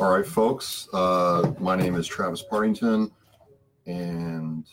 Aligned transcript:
All 0.00 0.10
right, 0.10 0.26
folks. 0.26 0.88
Uh, 0.92 1.52
my 1.60 1.76
name 1.76 1.94
is 1.94 2.08
Travis 2.08 2.42
Partington, 2.42 3.12
and 3.86 4.66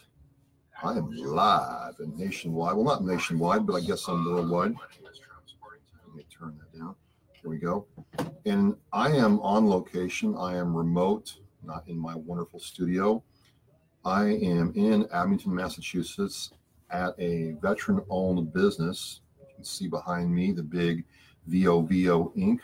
I 0.81 0.93
am 0.93 1.11
live 1.11 1.99
and 1.99 2.17
nationwide. 2.17 2.75
Well, 2.75 2.85
not 2.85 3.03
nationwide, 3.03 3.67
but 3.67 3.75
I 3.75 3.81
guess 3.81 4.07
I'm 4.07 4.25
worldwide. 4.25 4.73
Let 6.07 6.15
me 6.15 6.25
turn 6.35 6.57
that 6.57 6.75
down. 6.75 6.95
Here 7.33 7.51
we 7.51 7.59
go. 7.59 7.85
And 8.47 8.75
I 8.93 9.11
am 9.11 9.39
on 9.41 9.69
location. 9.69 10.35
I 10.35 10.57
am 10.57 10.75
remote, 10.75 11.37
not 11.63 11.87
in 11.87 11.99
my 11.99 12.15
wonderful 12.15 12.59
studio. 12.59 13.21
I 14.03 14.23
am 14.23 14.73
in 14.75 15.07
Abington, 15.13 15.53
Massachusetts 15.53 16.49
at 16.89 17.13
a 17.19 17.51
veteran 17.61 18.01
owned 18.09 18.51
business. 18.53 19.21
You 19.39 19.45
can 19.53 19.65
see 19.65 19.87
behind 19.87 20.33
me 20.33 20.51
the 20.51 20.63
big 20.63 21.05
VOVO 21.47 22.35
Inc 22.35 22.59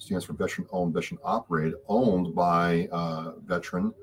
stands 0.00 0.24
for 0.24 0.32
Veteran 0.32 0.66
Owned, 0.72 0.94
Veteran 0.94 1.20
Operated, 1.22 1.74
owned 1.86 2.34
by 2.34 2.88
uh, 2.90 3.32
veteran, 3.44 3.94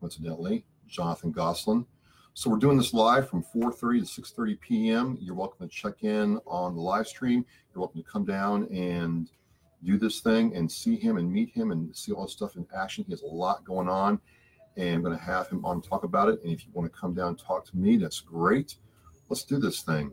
coincidentally, 0.00 0.64
Jonathan 0.88 1.30
Goslin. 1.30 1.86
So 2.32 2.50
we're 2.50 2.58
doing 2.58 2.76
this 2.76 2.92
live 2.92 3.28
from 3.28 3.44
4:30 3.44 4.00
to 4.00 4.22
6:30 4.22 4.60
p.m. 4.60 5.18
You're 5.20 5.36
welcome 5.36 5.68
to 5.68 5.72
check 5.72 6.02
in 6.02 6.40
on 6.46 6.74
the 6.74 6.80
live 6.80 7.06
stream. 7.06 7.44
You're 7.72 7.80
welcome 7.80 8.02
to 8.02 8.10
come 8.10 8.24
down 8.24 8.64
and 8.72 9.30
do 9.84 9.98
this 9.98 10.20
thing 10.20 10.56
and 10.56 10.70
see 10.70 10.96
him 10.96 11.18
and 11.18 11.30
meet 11.30 11.50
him 11.50 11.70
and 11.70 11.94
see 11.94 12.10
all 12.10 12.24
this 12.24 12.32
stuff 12.32 12.56
in 12.56 12.66
action. 12.74 13.04
He 13.04 13.12
has 13.12 13.22
a 13.22 13.26
lot 13.26 13.62
going 13.64 13.88
on, 13.88 14.18
and 14.76 14.96
I'm 14.96 15.02
going 15.02 15.16
to 15.16 15.22
have 15.22 15.48
him 15.48 15.64
on 15.64 15.82
talk 15.82 16.02
about 16.04 16.28
it. 16.30 16.42
And 16.42 16.52
if 16.52 16.64
you 16.64 16.72
want 16.72 16.90
to 16.92 16.98
come 16.98 17.14
down 17.14 17.28
and 17.28 17.38
talk 17.38 17.66
to 17.66 17.76
me, 17.76 17.98
that's 17.98 18.20
great. 18.20 18.76
Let's 19.28 19.44
do 19.44 19.58
this 19.58 19.82
thing. 19.82 20.12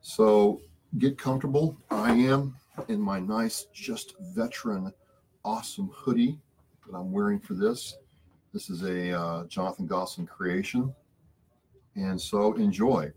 So 0.00 0.60
get 0.98 1.16
comfortable. 1.16 1.78
I 1.90 2.12
am 2.12 2.56
in 2.88 3.00
my 3.00 3.18
nice, 3.18 3.66
just 3.72 4.14
veteran, 4.34 4.92
awesome 5.44 5.90
hoodie 5.94 6.38
that 6.86 6.96
I'm 6.96 7.12
wearing 7.12 7.38
for 7.38 7.54
this. 7.54 7.96
This 8.52 8.70
is 8.70 8.82
a 8.82 9.18
uh, 9.18 9.44
Jonathan 9.46 9.86
Goslin 9.86 10.26
creation. 10.26 10.94
And 11.96 12.20
so 12.20 12.54
enjoy. 12.54 13.12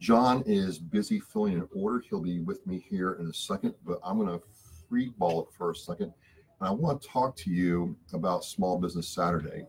John 0.00 0.42
is 0.46 0.78
busy 0.78 1.20
filling 1.20 1.54
an 1.54 1.68
order. 1.74 2.00
He'll 2.08 2.20
be 2.20 2.40
with 2.40 2.66
me 2.66 2.84
here 2.88 3.14
in 3.14 3.26
a 3.26 3.34
second, 3.34 3.74
but 3.84 3.98
I'm 4.04 4.18
going 4.18 4.28
to 4.28 4.44
free 4.88 5.12
ball 5.18 5.42
it 5.42 5.48
for 5.56 5.70
a 5.70 5.74
second. 5.74 6.12
And 6.60 6.68
I 6.68 6.70
want 6.70 7.00
to 7.00 7.08
talk 7.08 7.36
to 7.36 7.50
you 7.50 7.96
about 8.12 8.44
Small 8.44 8.78
Business 8.78 9.08
Saturday 9.08 9.64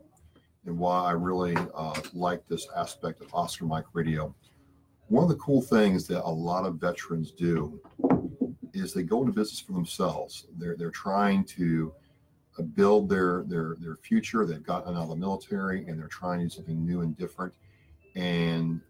and 0.65 0.77
why 0.77 1.05
I 1.05 1.11
really 1.11 1.55
uh, 1.73 1.99
like 2.13 2.45
this 2.47 2.67
aspect 2.75 3.21
of 3.21 3.33
Oscar 3.33 3.65
Mike 3.65 3.85
Radio. 3.93 4.35
One 5.07 5.23
of 5.23 5.29
the 5.29 5.35
cool 5.35 5.61
things 5.61 6.07
that 6.07 6.23
a 6.23 6.29
lot 6.29 6.65
of 6.65 6.75
veterans 6.75 7.31
do 7.31 7.79
is 8.77 8.93
they 8.93 9.03
go 9.03 9.21
into 9.21 9.31
business 9.31 9.59
for 9.59 9.73
themselves. 9.73 10.45
They're 10.57 10.75
they're 10.75 10.91
trying 10.91 11.43
to 11.45 11.93
uh, 12.57 12.63
build 12.63 13.09
their 13.09 13.43
their 13.43 13.75
their 13.79 13.95
future. 13.95 14.45
They've 14.45 14.63
gotten 14.63 14.95
out 14.95 15.03
of 15.03 15.09
the 15.09 15.15
military 15.15 15.87
and 15.87 15.99
they're 15.99 16.07
trying 16.07 16.39
to 16.39 16.45
do 16.45 16.49
something 16.49 16.85
new 16.85 17.01
and 17.01 17.17
different. 17.17 17.53
And 18.15 18.81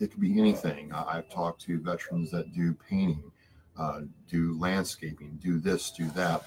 it 0.00 0.10
could 0.10 0.20
be 0.20 0.38
anything. 0.38 0.92
I, 0.92 1.16
have 1.16 1.28
talked 1.28 1.62
to 1.62 1.80
veterans 1.80 2.30
that 2.30 2.52
do 2.52 2.72
painting, 2.88 3.32
uh, 3.76 4.02
do 4.30 4.56
landscaping, 4.58 5.38
do 5.42 5.58
this, 5.58 5.90
do 5.90 6.08
that. 6.10 6.44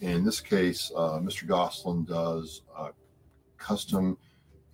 In 0.00 0.24
this 0.24 0.40
case, 0.40 0.90
uh, 0.94 1.18
Mr. 1.18 1.46
Goslin 1.46 2.04
does 2.04 2.62
uh, 2.76 2.90
custom 3.56 4.18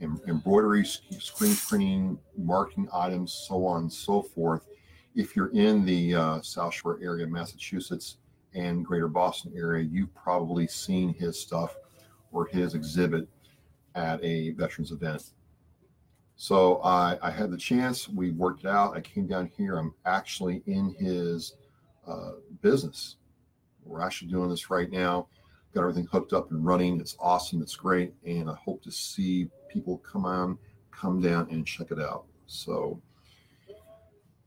em- 0.00 0.20
embroidery, 0.26 0.84
screen 0.84 1.54
printing, 1.68 2.18
marking 2.36 2.88
items, 2.92 3.32
so 3.32 3.64
on 3.66 3.82
and 3.82 3.92
so 3.92 4.22
forth 4.22 4.66
if 5.16 5.34
you're 5.34 5.50
in 5.52 5.84
the 5.84 6.14
uh, 6.14 6.40
South 6.42 6.74
Shore 6.74 6.98
area, 7.02 7.26
Massachusetts, 7.26 8.18
and 8.54 8.84
Greater 8.84 9.08
Boston 9.08 9.52
area, 9.56 9.82
you've 9.82 10.14
probably 10.14 10.66
seen 10.66 11.12
his 11.14 11.40
stuff 11.40 11.76
or 12.32 12.46
his 12.46 12.74
exhibit 12.74 13.26
at 13.94 14.22
a 14.22 14.50
veterans 14.50 14.92
event. 14.92 15.32
So 16.36 16.82
I, 16.82 17.18
I 17.22 17.30
had 17.30 17.50
the 17.50 17.56
chance. 17.56 18.08
We 18.08 18.30
worked 18.30 18.64
it 18.64 18.68
out. 18.68 18.94
I 18.94 19.00
came 19.00 19.26
down 19.26 19.50
here. 19.56 19.78
I'm 19.78 19.94
actually 20.04 20.62
in 20.66 20.94
his 20.98 21.54
uh, 22.06 22.32
business. 22.60 23.16
We're 23.84 24.02
actually 24.02 24.30
doing 24.30 24.50
this 24.50 24.68
right 24.68 24.90
now. 24.90 25.28
Got 25.74 25.82
everything 25.82 26.08
hooked 26.12 26.34
up 26.34 26.50
and 26.50 26.64
running. 26.64 27.00
It's 27.00 27.16
awesome. 27.18 27.62
It's 27.62 27.76
great, 27.76 28.12
and 28.26 28.50
I 28.50 28.54
hope 28.54 28.82
to 28.82 28.90
see 28.90 29.48
people 29.68 29.98
come 29.98 30.26
on, 30.26 30.58
come 30.90 31.20
down, 31.22 31.48
and 31.50 31.66
check 31.66 31.90
it 31.90 32.00
out. 32.00 32.24
So 32.46 33.00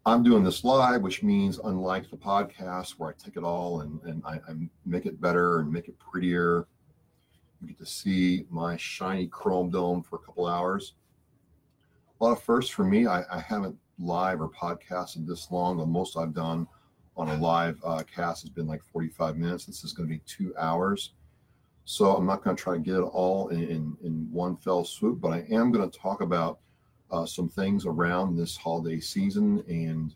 I'm 0.05 0.23
doing 0.23 0.43
this 0.43 0.63
live, 0.63 1.01
which 1.01 1.23
means 1.23 1.59
unlike 1.63 2.09
the 2.09 2.17
podcast 2.17 2.91
where 2.91 3.09
I 3.09 3.13
take 3.13 3.35
it 3.35 3.43
all 3.43 3.81
and, 3.81 4.01
and 4.03 4.23
I, 4.25 4.35
I 4.49 4.53
make 4.85 5.05
it 5.05 5.19
better 5.19 5.59
and 5.59 5.71
make 5.71 5.87
it 5.87 5.99
prettier. 5.99 6.67
You 7.61 7.67
get 7.67 7.77
to 7.79 7.85
see 7.85 8.45
my 8.49 8.77
shiny 8.77 9.27
chrome 9.27 9.69
dome 9.69 10.01
for 10.01 10.15
a 10.15 10.19
couple 10.19 10.47
hours. 10.47 10.93
A 12.19 12.23
lot 12.23 12.31
of 12.31 12.41
firsts 12.41 12.71
for 12.71 12.85
me. 12.85 13.07
I, 13.07 13.23
I 13.31 13.39
haven't 13.39 13.77
live 13.99 14.41
or 14.41 14.49
podcasted 14.49 15.27
this 15.27 15.51
long. 15.51 15.77
The 15.77 15.85
most 15.85 16.17
I've 16.17 16.33
done 16.33 16.67
on 17.17 17.29
a 17.29 17.35
live 17.35 17.77
uh, 17.83 18.03
cast 18.03 18.43
has 18.43 18.49
been 18.49 18.67
like 18.67 18.81
45 18.93 19.35
minutes. 19.35 19.65
This 19.65 19.83
is 19.83 19.91
going 19.91 20.07
to 20.07 20.15
be 20.15 20.21
two 20.25 20.55
hours. 20.57 21.11
So 21.83 22.15
I'm 22.15 22.25
not 22.25 22.43
going 22.43 22.55
to 22.55 22.61
try 22.61 22.75
to 22.75 22.79
get 22.79 22.95
it 22.95 23.01
all 23.01 23.49
in, 23.49 23.63
in, 23.63 23.97
in 24.03 24.29
one 24.31 24.55
fell 24.55 24.85
swoop, 24.85 25.19
but 25.19 25.33
I 25.33 25.45
am 25.51 25.71
going 25.71 25.89
to 25.89 25.99
talk 25.99 26.21
about 26.21 26.59
uh, 27.11 27.25
some 27.25 27.49
things 27.49 27.85
around 27.85 28.35
this 28.35 28.55
holiday 28.57 28.99
season 28.99 29.63
and 29.67 30.15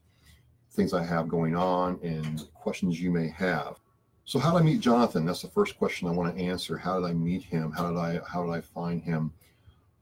things 0.71 0.93
I 0.93 1.03
have 1.03 1.27
going 1.27 1.55
on 1.55 1.99
and 2.03 2.47
questions 2.53 2.99
you 2.99 3.11
may 3.11 3.29
have. 3.29 3.79
So, 4.25 4.39
how 4.39 4.51
did 4.51 4.61
I 4.61 4.63
meet 4.63 4.79
Jonathan? 4.79 5.25
That's 5.25 5.41
the 5.41 5.49
first 5.49 5.77
question 5.77 6.07
I 6.07 6.11
want 6.11 6.35
to 6.35 6.41
answer. 6.41 6.77
How 6.77 6.99
did 6.99 7.05
I 7.09 7.13
meet 7.13 7.43
him? 7.43 7.71
How 7.71 7.89
did 7.89 7.97
I 7.97 8.19
how 8.27 8.45
did 8.45 8.53
I 8.53 8.61
find 8.61 9.01
him? 9.03 9.31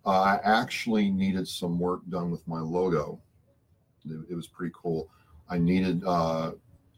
Uh, 0.06 0.22
I 0.22 0.40
actually 0.44 1.10
needed 1.10 1.48
some 1.48 1.80
work 1.80 2.02
done 2.10 2.32
with 2.32 2.48
my 2.48 2.60
logo. 2.60 3.20
It, 4.06 4.32
it 4.32 4.36
was 4.36 4.48
pretty 4.48 4.74
cool. 4.76 5.10
I 5.50 5.58
needed 5.58 6.04
uh, 6.06 6.52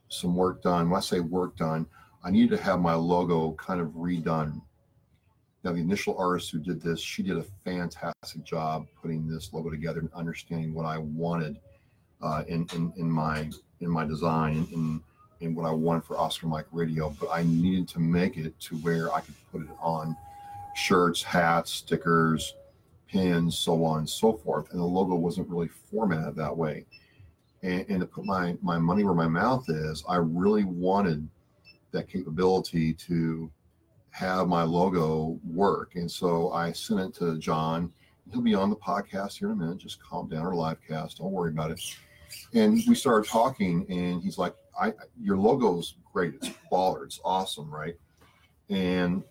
some 0.10 0.36
work 0.36 0.62
done. 0.62 0.90
When 0.90 0.98
I 0.98 1.02
say 1.02 1.20
work 1.20 1.56
done, 1.56 1.86
I 2.24 2.32
needed 2.32 2.56
to 2.58 2.64
have 2.64 2.80
my 2.80 2.94
logo 2.94 3.54
kind 3.54 3.82
of 3.82 3.88
redone 3.90 4.62
now, 5.64 5.72
the 5.72 5.80
initial 5.80 6.18
artist 6.18 6.52
who 6.52 6.60
did 6.60 6.82
this, 6.82 7.00
she 7.00 7.24
did 7.24 7.38
a 7.38 7.44
fantastic 7.64 8.44
job 8.44 8.86
putting 9.02 9.28
this 9.28 9.54
logo 9.54 9.70
together 9.70 10.02
and 10.02 10.12
understanding 10.14 10.74
what 10.74 10.86
I 10.86 10.98
wanted 10.98 11.58
uh, 12.22 12.44
in, 12.48 12.68
in, 12.76 12.92
in 12.98 13.10
my 13.10 13.50
in 13.80 13.90
my 13.90 14.06
design 14.06 14.68
and 14.74 15.02
in 15.40 15.56
what 15.56 15.66
I 15.66 15.72
wanted 15.72 16.04
for 16.04 16.18
Oscar 16.18 16.48
Mike 16.48 16.68
Radio. 16.72 17.16
But 17.18 17.30
I 17.32 17.44
needed 17.44 17.88
to 17.90 18.00
make 18.00 18.38
it 18.38 18.60
to 18.62 18.76
where 18.78 19.14
I 19.14 19.22
could 19.22 19.36
put 19.52 19.62
it 19.62 19.70
on 19.80 20.18
shirts, 20.76 21.24
hats, 21.24 21.72
stickers, 21.72 22.56
pins, 23.08 23.58
so 23.58 23.86
on 23.86 24.00
and 24.00 24.10
so 24.10 24.34
forth. 24.34 24.70
And 24.72 24.82
the 24.82 24.86
logo 24.86 25.16
wasn't 25.16 25.50
really 25.50 25.70
formatted 25.70 26.36
that 26.36 26.56
way. 26.56 26.86
And, 27.62 27.86
and 27.88 28.00
to 28.02 28.06
put 28.06 28.26
my 28.26 28.58
my 28.62 28.78
money 28.78 29.06
where 29.06 29.14
my 29.14 29.30
mouth 29.30 29.70
is, 29.70 30.04
I 30.10 30.18
really 30.18 30.66
wanted 30.66 31.26
that 31.92 32.10
capability 32.10 32.94
to 32.94 33.50
have 34.14 34.48
my 34.48 34.64
logo 34.64 35.40
work. 35.44 35.96
And 35.96 36.10
so 36.10 36.52
I 36.52 36.72
sent 36.72 37.00
it 37.00 37.16
to 37.16 37.38
John. 37.40 37.92
He'll 38.32 38.42
be 38.42 38.54
on 38.54 38.70
the 38.70 38.76
podcast 38.76 39.38
here 39.38 39.50
in 39.50 39.54
a 39.54 39.58
minute. 39.58 39.80
Just 39.80 40.02
calm 40.02 40.30
down 40.30 40.46
or 40.46 40.56
live 40.56 40.78
cast. 40.88 41.18
Don't 41.18 41.32
worry 41.32 41.52
about 41.52 41.72
it. 41.72 41.82
And 42.54 42.82
we 42.88 42.96
started 42.96 43.30
talking, 43.30 43.86
and 43.90 44.22
he's 44.22 44.38
like, 44.38 44.56
"I 44.80 44.94
your 45.20 45.38
logo's 45.38 45.96
great. 46.12 46.36
It's 46.36 46.50
baller. 46.72 47.04
It's 47.04 47.20
awesome, 47.24 47.70
right?" 47.70 47.96
And 48.70 49.24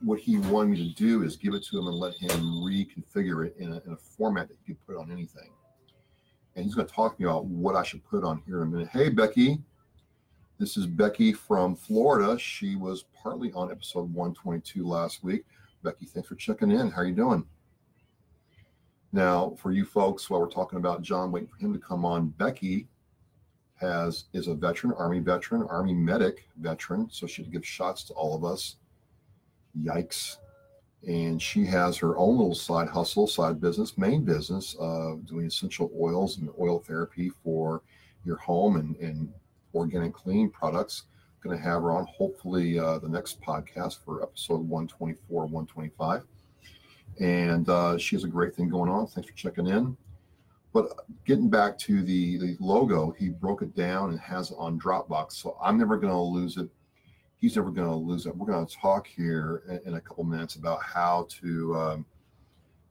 what 0.00 0.20
he 0.20 0.38
wanted 0.38 0.70
me 0.70 0.88
to 0.88 0.94
do 0.94 1.22
is 1.22 1.36
give 1.36 1.54
it 1.54 1.64
to 1.64 1.78
him 1.78 1.88
and 1.88 1.96
let 1.96 2.14
him 2.14 2.40
reconfigure 2.62 3.46
it 3.46 3.56
in 3.58 3.72
a, 3.72 3.82
in 3.84 3.92
a 3.92 3.96
format 3.96 4.48
that 4.48 4.56
he 4.64 4.72
could 4.72 4.86
put 4.86 4.96
on 4.96 5.10
anything. 5.10 5.50
And 6.54 6.64
he's 6.64 6.74
going 6.74 6.86
to 6.86 6.92
talk 6.92 7.16
to 7.16 7.22
me 7.22 7.28
about 7.28 7.46
what 7.46 7.74
I 7.76 7.82
should 7.82 8.04
put 8.04 8.24
on 8.24 8.42
here 8.46 8.62
in 8.62 8.68
a 8.68 8.70
minute. 8.70 8.88
Hey, 8.92 9.08
Becky, 9.08 9.58
this 10.58 10.76
is 10.76 10.86
Becky 10.86 11.32
from 11.32 11.76
Florida. 11.76 12.38
She 12.38 12.74
was 12.74 13.04
partly 13.14 13.52
on 13.52 13.70
episode 13.70 14.12
122 14.12 14.84
last 14.84 15.22
week. 15.22 15.44
Becky, 15.84 16.06
thanks 16.06 16.28
for 16.28 16.34
checking 16.34 16.72
in. 16.72 16.90
How 16.90 17.02
are 17.02 17.06
you 17.06 17.14
doing? 17.14 17.44
Now, 19.12 19.54
for 19.56 19.70
you 19.70 19.84
folks, 19.84 20.28
while 20.28 20.40
we're 20.40 20.50
talking 20.50 20.78
about 20.78 21.02
John, 21.02 21.30
waiting 21.30 21.48
for 21.48 21.64
him 21.64 21.72
to 21.72 21.78
come 21.78 22.04
on, 22.04 22.28
Becky 22.30 22.88
has 23.76 24.24
is 24.32 24.48
a 24.48 24.54
veteran, 24.54 24.92
Army 24.94 25.20
veteran, 25.20 25.62
Army 25.62 25.94
medic 25.94 26.48
veteran, 26.56 27.08
so 27.10 27.28
she 27.28 27.44
gives 27.44 27.66
shots 27.66 28.02
to 28.04 28.12
all 28.14 28.34
of 28.34 28.44
us. 28.44 28.76
Yikes. 29.80 30.38
And 31.06 31.40
she 31.40 31.64
has 31.66 31.96
her 31.98 32.18
own 32.18 32.36
little 32.36 32.56
side 32.56 32.88
hustle, 32.88 33.28
side 33.28 33.60
business, 33.60 33.96
main 33.96 34.24
business 34.24 34.74
of 34.80 35.24
doing 35.24 35.46
essential 35.46 35.92
oils 35.96 36.38
and 36.38 36.50
oil 36.60 36.80
therapy 36.80 37.30
for 37.44 37.82
your 38.24 38.36
home 38.38 38.76
and, 38.76 38.96
and 38.96 39.32
organic 39.74 40.14
clean 40.14 40.50
products. 40.50 41.04
Going 41.42 41.56
to 41.56 41.62
have 41.62 41.82
her 41.82 41.92
on 41.92 42.04
hopefully 42.06 42.78
uh, 42.78 42.98
the 42.98 43.08
next 43.08 43.40
podcast 43.40 44.04
for 44.04 44.22
episode 44.22 44.60
124, 44.60 45.42
125. 45.46 46.24
And 47.20 47.68
uh, 47.68 47.96
she 47.96 48.16
has 48.16 48.24
a 48.24 48.28
great 48.28 48.54
thing 48.54 48.68
going 48.68 48.90
on. 48.90 49.06
Thanks 49.06 49.30
for 49.30 49.36
checking 49.36 49.68
in. 49.68 49.96
But 50.72 50.92
getting 51.24 51.48
back 51.48 51.78
to 51.78 52.02
the, 52.02 52.38
the 52.38 52.56
logo, 52.60 53.14
he 53.18 53.30
broke 53.30 53.62
it 53.62 53.74
down 53.74 54.10
and 54.10 54.20
has 54.20 54.50
it 54.50 54.56
on 54.58 54.78
Dropbox. 54.78 55.32
So 55.32 55.56
I'm 55.62 55.78
never 55.78 55.96
going 55.96 56.12
to 56.12 56.18
lose 56.18 56.56
it. 56.56 56.68
he's 57.36 57.56
never 57.56 57.70
going 57.70 57.88
to 57.88 57.94
lose 57.94 58.26
it. 58.26 58.36
We're 58.36 58.46
going 58.46 58.66
to 58.66 58.76
talk 58.76 59.06
here 59.06 59.62
in, 59.68 59.80
in, 59.86 59.94
a 59.94 60.00
couple 60.00 60.24
minutes 60.24 60.56
about 60.56 60.82
how 60.82 61.26
to 61.40 61.74
um, 61.74 62.06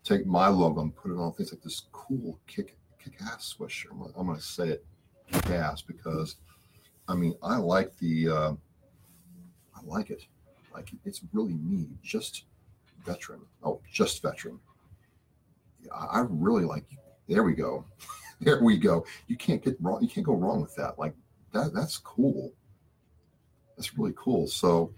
take 0.04 0.26
my 0.26 0.48
logo 0.48 0.82
and 0.82 0.96
put 0.96 1.12
it 1.12 1.18
on 1.18 1.34
things 1.34 1.52
like 1.52 1.62
this 1.62 1.84
cool 1.92 2.40
kick 2.48 2.76
kick 3.04 3.14
ass 3.22 3.56
swisher. 3.58 3.92
I'm, 3.92 4.12
I'm 4.18 4.26
going 4.26 4.38
to 4.38 4.44
say 4.44 4.70
it 4.70 4.86
kick 5.32 5.50
ass 5.52 5.82
because 5.82 6.38
I 7.08 7.16
mean 7.16 7.36
I 7.42 7.58
like 7.58 7.96
the 7.98 8.30
uh, 8.30 8.52
I 9.76 9.80
like 9.86 10.10
it. 10.10 10.24
Like 10.74 10.92
it's 11.06 11.22
really 11.34 11.54
me, 11.54 11.88
just 12.04 12.44
veteran. 13.06 13.42
Oh, 13.64 13.82
just 13.92 14.22
veteran. 14.22 14.60
Yeah, 15.82 15.94
I 15.94 16.26
really 16.30 16.66
like. 16.66 16.86
There 17.28 17.44
we 17.44 17.54
go. 17.54 17.86
there 18.42 18.64
we 18.64 18.78
go. 18.78 19.06
You 19.28 19.38
can't 19.38 19.64
get 19.64 19.78
wrong. 19.82 20.02
You 20.02 20.08
can't 20.08 20.26
go 20.26 20.36
wrong 20.36 20.62
with 20.62 20.76
that. 20.76 21.00
Like 21.00 21.16
that. 21.54 21.74
That's 21.74 21.98
cool. 21.98 22.54
That's 23.76 23.98
really 23.98 24.14
cool. 24.16 24.48
So 24.48 24.94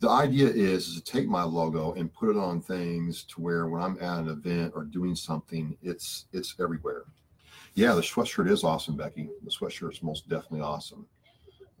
the 0.00 0.10
idea 0.10 0.48
is, 0.48 0.88
is 0.88 0.94
to 0.96 1.02
take 1.02 1.26
my 1.26 1.42
logo 1.42 1.94
and 1.94 2.12
put 2.12 2.28
it 2.28 2.36
on 2.36 2.60
things 2.60 3.24
to 3.24 3.40
where 3.40 3.68
when 3.68 3.82
I'm 3.82 3.96
at 4.00 4.20
an 4.20 4.28
event 4.28 4.72
or 4.74 4.84
doing 4.84 5.14
something, 5.14 5.76
it's 5.82 6.26
it's 6.32 6.54
everywhere. 6.60 7.04
Yeah, 7.74 7.94
the 7.94 8.02
sweatshirt 8.02 8.48
is 8.48 8.62
awesome, 8.62 8.96
Becky. 8.96 9.28
The 9.42 9.50
sweatshirt 9.50 9.92
is 9.92 10.02
most 10.02 10.28
definitely 10.28 10.60
awesome. 10.60 11.06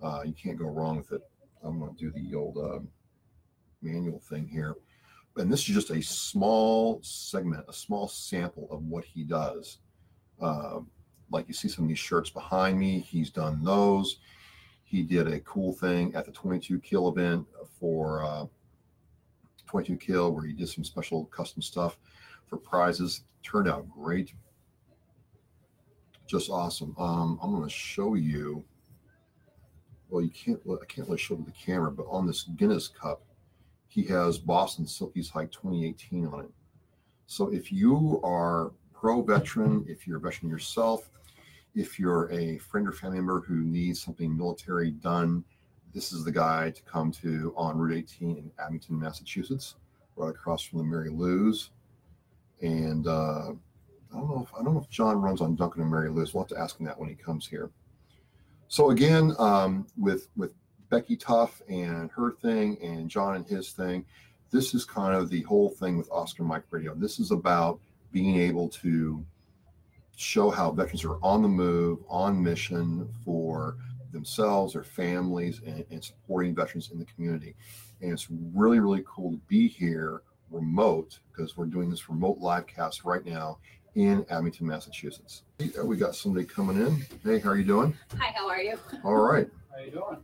Uh, 0.02 0.22
you 0.24 0.32
can't 0.32 0.58
go 0.58 0.66
wrong 0.66 0.96
with 0.96 1.12
it. 1.12 1.22
I'm 1.62 1.78
going 1.78 1.94
to 1.94 1.98
do 1.98 2.10
the 2.10 2.34
old 2.34 2.58
uh, 2.58 2.80
manual 3.82 4.20
thing 4.20 4.46
here. 4.46 4.76
And 5.36 5.52
this 5.52 5.60
is 5.60 5.74
just 5.74 5.90
a 5.90 6.02
small 6.02 7.00
segment, 7.02 7.64
a 7.68 7.72
small 7.72 8.06
sample 8.06 8.68
of 8.70 8.84
what 8.84 9.04
he 9.04 9.24
does. 9.24 9.78
Uh, 10.40 10.80
like 11.30 11.48
you 11.48 11.54
see 11.54 11.68
some 11.68 11.84
of 11.84 11.88
these 11.88 11.98
shirts 11.98 12.30
behind 12.30 12.78
me, 12.78 13.00
he's 13.00 13.30
done 13.30 13.64
those. 13.64 14.18
He 14.84 15.02
did 15.02 15.26
a 15.26 15.40
cool 15.40 15.72
thing 15.72 16.14
at 16.14 16.24
the 16.24 16.32
22 16.32 16.78
kill 16.80 17.08
event 17.08 17.46
for 17.80 18.22
uh, 18.24 18.46
22 19.66 19.96
kill 19.96 20.32
where 20.32 20.44
he 20.44 20.52
did 20.52 20.68
some 20.68 20.84
special 20.84 21.24
custom 21.26 21.62
stuff 21.62 21.98
for 22.46 22.56
prizes. 22.56 23.22
Turned 23.42 23.68
out 23.68 23.88
great. 23.90 24.32
Just 26.26 26.48
awesome. 26.50 26.94
Um, 26.96 27.38
I'm 27.42 27.50
going 27.50 27.64
to 27.64 27.68
show 27.68 28.14
you. 28.14 28.64
Well, 30.14 30.22
you 30.22 30.30
can't. 30.30 30.60
I 30.64 30.84
can't 30.86 31.08
really 31.08 31.18
show 31.18 31.34
to 31.34 31.42
the 31.42 31.50
camera, 31.50 31.90
but 31.90 32.06
on 32.08 32.24
this 32.24 32.44
Guinness 32.44 32.86
Cup, 32.86 33.22
he 33.88 34.04
has 34.04 34.38
Boston 34.38 34.84
Silkies 34.84 35.28
Hike 35.28 35.50
2018 35.50 36.28
on 36.28 36.44
it. 36.44 36.50
So 37.26 37.52
if 37.52 37.72
you 37.72 38.20
are 38.22 38.70
pro 38.92 39.22
veteran, 39.22 39.84
if 39.88 40.06
you're 40.06 40.18
a 40.18 40.20
veteran 40.20 40.48
yourself, 40.48 41.10
if 41.74 41.98
you're 41.98 42.30
a 42.30 42.58
friend 42.58 42.86
or 42.86 42.92
family 42.92 43.16
member 43.16 43.40
who 43.40 43.56
needs 43.64 44.00
something 44.00 44.36
military 44.36 44.92
done, 44.92 45.42
this 45.92 46.12
is 46.12 46.22
the 46.22 46.30
guy 46.30 46.70
to 46.70 46.82
come 46.82 47.10
to 47.10 47.52
on 47.56 47.76
Route 47.76 47.96
18 47.96 48.36
in 48.36 48.52
Abington, 48.64 49.00
Massachusetts, 49.00 49.74
right 50.14 50.30
across 50.30 50.62
from 50.62 50.78
the 50.78 50.84
Mary 50.84 51.10
Lou's. 51.10 51.70
And 52.62 53.08
uh, 53.08 53.50
I 53.50 54.16
don't 54.16 54.30
know 54.30 54.46
if 54.48 54.54
I 54.54 54.62
don't 54.62 54.74
know 54.74 54.80
if 54.80 54.88
John 54.88 55.20
runs 55.20 55.40
on 55.40 55.56
Dunkin' 55.56 55.82
and 55.82 55.90
Mary 55.90 56.08
Lou's. 56.08 56.32
We'll 56.32 56.44
have 56.44 56.50
to 56.50 56.60
ask 56.60 56.78
him 56.78 56.86
that 56.86 57.00
when 57.00 57.08
he 57.08 57.16
comes 57.16 57.48
here. 57.48 57.72
So 58.74 58.90
again, 58.90 59.36
um, 59.38 59.86
with 59.96 60.30
with 60.34 60.50
Becky 60.90 61.14
Tuff 61.14 61.62
and 61.68 62.10
her 62.10 62.32
thing, 62.32 62.76
and 62.82 63.08
John 63.08 63.36
and 63.36 63.46
his 63.46 63.70
thing, 63.70 64.04
this 64.50 64.74
is 64.74 64.84
kind 64.84 65.14
of 65.14 65.30
the 65.30 65.42
whole 65.42 65.70
thing 65.70 65.96
with 65.96 66.10
Oscar 66.10 66.42
Mike 66.42 66.64
Radio. 66.70 66.92
This 66.96 67.20
is 67.20 67.30
about 67.30 67.78
being 68.10 68.34
able 68.40 68.68
to 68.70 69.24
show 70.16 70.50
how 70.50 70.72
veterans 70.72 71.04
are 71.04 71.22
on 71.22 71.40
the 71.40 71.48
move, 71.48 72.00
on 72.08 72.42
mission 72.42 73.08
for 73.24 73.76
themselves, 74.10 74.72
their 74.72 74.82
families, 74.82 75.60
and, 75.64 75.84
and, 75.92 76.02
supporting 76.02 76.52
veterans 76.52 76.90
in 76.90 76.98
the 76.98 77.04
community. 77.04 77.54
And 78.02 78.10
it's 78.10 78.26
really, 78.28 78.80
really 78.80 79.04
cool 79.06 79.30
to 79.30 79.40
be 79.46 79.68
here 79.68 80.22
remote 80.50 81.20
because 81.30 81.56
we're 81.56 81.66
doing 81.66 81.90
this 81.90 82.08
remote 82.08 82.38
live 82.38 82.66
cast 82.66 83.04
right 83.04 83.24
now 83.24 83.58
in 83.94 84.26
Abington, 84.28 84.66
Massachusetts. 84.66 85.42
We 85.82 85.96
got 85.96 86.14
somebody 86.14 86.46
coming 86.46 86.76
in. 86.84 87.06
Hey, 87.22 87.38
how 87.38 87.50
are 87.50 87.56
you 87.56 87.64
doing? 87.64 87.96
Hi, 88.18 88.32
how 88.34 88.48
are 88.48 88.60
you? 88.60 88.78
All 89.04 89.16
right. 89.16 89.48
How 89.72 89.82
you 89.82 89.90
doing? 89.90 90.18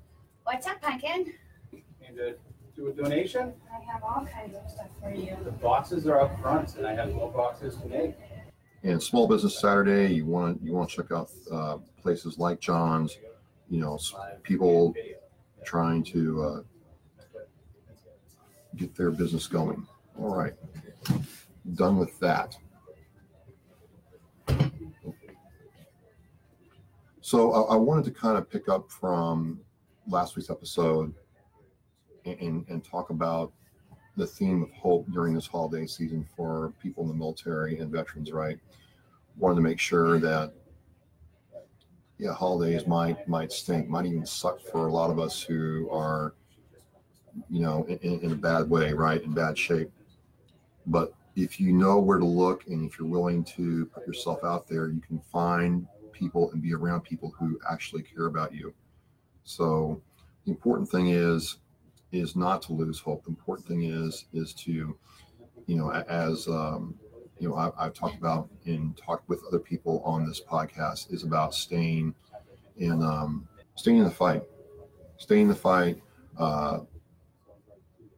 What's 0.44 0.66
up, 0.66 0.80
Pumpkin? 0.80 1.32
Need 1.72 1.82
to 2.16 2.34
do 2.74 2.88
a 2.88 2.92
donation? 2.92 3.52
I 3.72 3.92
have 3.92 4.02
all 4.02 4.26
kinds 4.26 4.56
of 4.56 4.68
stuff 4.68 4.88
for 5.00 5.10
you. 5.12 5.36
The 5.44 5.52
boxes 5.52 6.06
are 6.06 6.20
up 6.20 6.40
front, 6.40 6.76
and 6.76 6.86
I 6.86 6.94
have 6.94 7.14
more 7.14 7.30
boxes 7.30 7.76
to 7.76 7.86
make. 7.86 8.14
And 8.82 9.00
Small 9.00 9.28
Business 9.28 9.60
Saturday, 9.60 10.12
you 10.14 10.26
want 10.26 10.60
you 10.62 10.72
want 10.72 10.90
to 10.90 10.96
check 10.96 11.12
out 11.12 11.30
uh, 11.52 11.78
places 12.00 12.38
like 12.38 12.58
John's. 12.60 13.16
You 13.68 13.80
know, 13.80 13.98
people 14.42 14.94
trying 15.64 16.02
to 16.04 16.42
uh, 16.42 16.60
get 18.76 18.96
their 18.96 19.12
business 19.12 19.46
going. 19.46 19.86
All 20.18 20.34
right, 20.34 20.54
done 21.74 21.98
with 21.98 22.18
that. 22.18 22.56
So 27.30 27.52
I, 27.52 27.74
I 27.74 27.76
wanted 27.76 28.04
to 28.06 28.10
kind 28.10 28.36
of 28.36 28.50
pick 28.50 28.68
up 28.68 28.90
from 28.90 29.60
last 30.08 30.34
week's 30.34 30.50
episode 30.50 31.14
and, 32.24 32.36
and, 32.40 32.68
and 32.68 32.84
talk 32.84 33.10
about 33.10 33.52
the 34.16 34.26
theme 34.26 34.64
of 34.64 34.72
hope 34.72 35.06
during 35.12 35.34
this 35.34 35.46
holiday 35.46 35.86
season 35.86 36.26
for 36.36 36.72
people 36.82 37.04
in 37.04 37.08
the 37.08 37.14
military 37.14 37.78
and 37.78 37.88
veterans, 37.88 38.32
right? 38.32 38.58
Wanted 39.36 39.54
to 39.54 39.60
make 39.60 39.78
sure 39.78 40.18
that 40.18 40.52
yeah, 42.18 42.34
holidays 42.34 42.88
might 42.88 43.28
might 43.28 43.52
stink, 43.52 43.88
might 43.88 44.06
even 44.06 44.26
suck 44.26 44.60
for 44.60 44.88
a 44.88 44.92
lot 44.92 45.10
of 45.10 45.20
us 45.20 45.40
who 45.40 45.88
are, 45.88 46.34
you 47.48 47.60
know, 47.60 47.84
in, 47.84 48.18
in 48.22 48.32
a 48.32 48.34
bad 48.34 48.68
way, 48.68 48.92
right, 48.92 49.22
in 49.22 49.34
bad 49.34 49.56
shape. 49.56 49.92
But 50.84 51.14
if 51.36 51.60
you 51.60 51.74
know 51.74 52.00
where 52.00 52.18
to 52.18 52.26
look 52.26 52.66
and 52.66 52.90
if 52.90 52.98
you're 52.98 53.06
willing 53.06 53.44
to 53.44 53.86
put 53.94 54.04
yourself 54.04 54.42
out 54.42 54.66
there, 54.66 54.88
you 54.88 55.00
can 55.00 55.20
find 55.32 55.86
people 56.20 56.50
and 56.52 56.62
be 56.62 56.74
around 56.74 57.00
people 57.00 57.34
who 57.36 57.58
actually 57.68 58.02
care 58.02 58.26
about 58.26 58.54
you. 58.54 58.72
So 59.44 60.00
the 60.44 60.52
important 60.52 60.88
thing 60.88 61.08
is 61.08 61.56
is 62.12 62.36
not 62.36 62.60
to 62.62 62.72
lose 62.72 63.00
hope. 63.00 63.24
The 63.24 63.30
important 63.30 63.66
thing 63.66 63.84
is 63.84 64.26
is 64.32 64.52
to, 64.54 64.96
you 65.66 65.76
know, 65.76 65.90
as 65.90 66.46
um, 66.46 66.94
you 67.40 67.48
know, 67.48 67.56
I, 67.56 67.84
have 67.84 67.94
talked 67.94 68.18
about 68.18 68.50
and 68.66 68.96
talked 68.96 69.28
with 69.28 69.42
other 69.48 69.58
people 69.58 70.02
on 70.04 70.28
this 70.28 70.40
podcast 70.40 71.12
is 71.12 71.24
about 71.24 71.54
staying 71.54 72.14
in 72.76 73.02
um, 73.02 73.48
staying 73.76 73.98
in 73.98 74.04
the 74.04 74.10
fight, 74.10 74.42
staying 75.16 75.42
in 75.42 75.48
the 75.48 75.54
fight, 75.54 76.02
uh, 76.38 76.80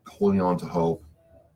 holding 0.09 0.41
on 0.41 0.59
to 0.59 0.67
hope, 0.67 1.05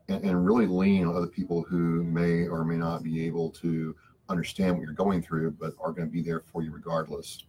and, 0.08 0.24
and 0.24 0.46
really 0.46 0.66
leaning 0.66 1.08
on 1.08 1.16
other 1.16 1.26
people 1.26 1.62
who 1.62 2.04
may 2.04 2.46
or 2.46 2.64
may 2.64 2.76
not 2.76 3.02
be 3.02 3.26
able 3.26 3.50
to 3.50 3.94
understand 4.28 4.76
what 4.76 4.84
you're 4.84 4.92
going 4.92 5.22
through, 5.22 5.52
but 5.52 5.74
are 5.80 5.92
going 5.92 6.08
to 6.08 6.12
be 6.12 6.22
there 6.22 6.40
for 6.40 6.62
you 6.62 6.72
regardless. 6.72 7.44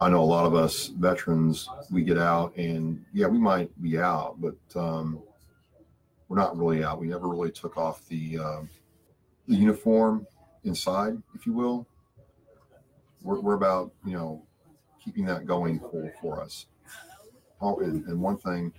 I 0.00 0.08
know 0.08 0.20
a 0.20 0.24
lot 0.24 0.46
of 0.46 0.54
us 0.54 0.88
veterans, 0.88 1.68
we 1.90 2.02
get 2.02 2.18
out 2.18 2.56
and 2.56 3.04
yeah, 3.12 3.26
we 3.26 3.38
might 3.38 3.70
be 3.82 3.98
out, 3.98 4.36
but 4.38 4.56
um, 4.76 5.20
we're 6.28 6.36
not 6.36 6.56
really 6.56 6.84
out. 6.84 7.00
We 7.00 7.08
never 7.08 7.28
really 7.28 7.50
took 7.50 7.76
off 7.76 8.06
the, 8.08 8.38
uh, 8.38 8.60
the 9.48 9.56
uniform 9.56 10.26
inside, 10.64 11.20
if 11.34 11.46
you 11.46 11.52
will. 11.52 11.86
We're, 13.22 13.40
we're 13.40 13.54
about, 13.54 13.92
you 14.04 14.12
know, 14.12 14.42
keeping 15.02 15.24
that 15.26 15.46
going 15.46 15.80
for, 15.80 16.12
for 16.20 16.42
us. 16.42 16.66
Oh, 17.60 17.80
and, 17.80 18.04
and 18.06 18.20
one 18.20 18.36
thing, 18.36 18.72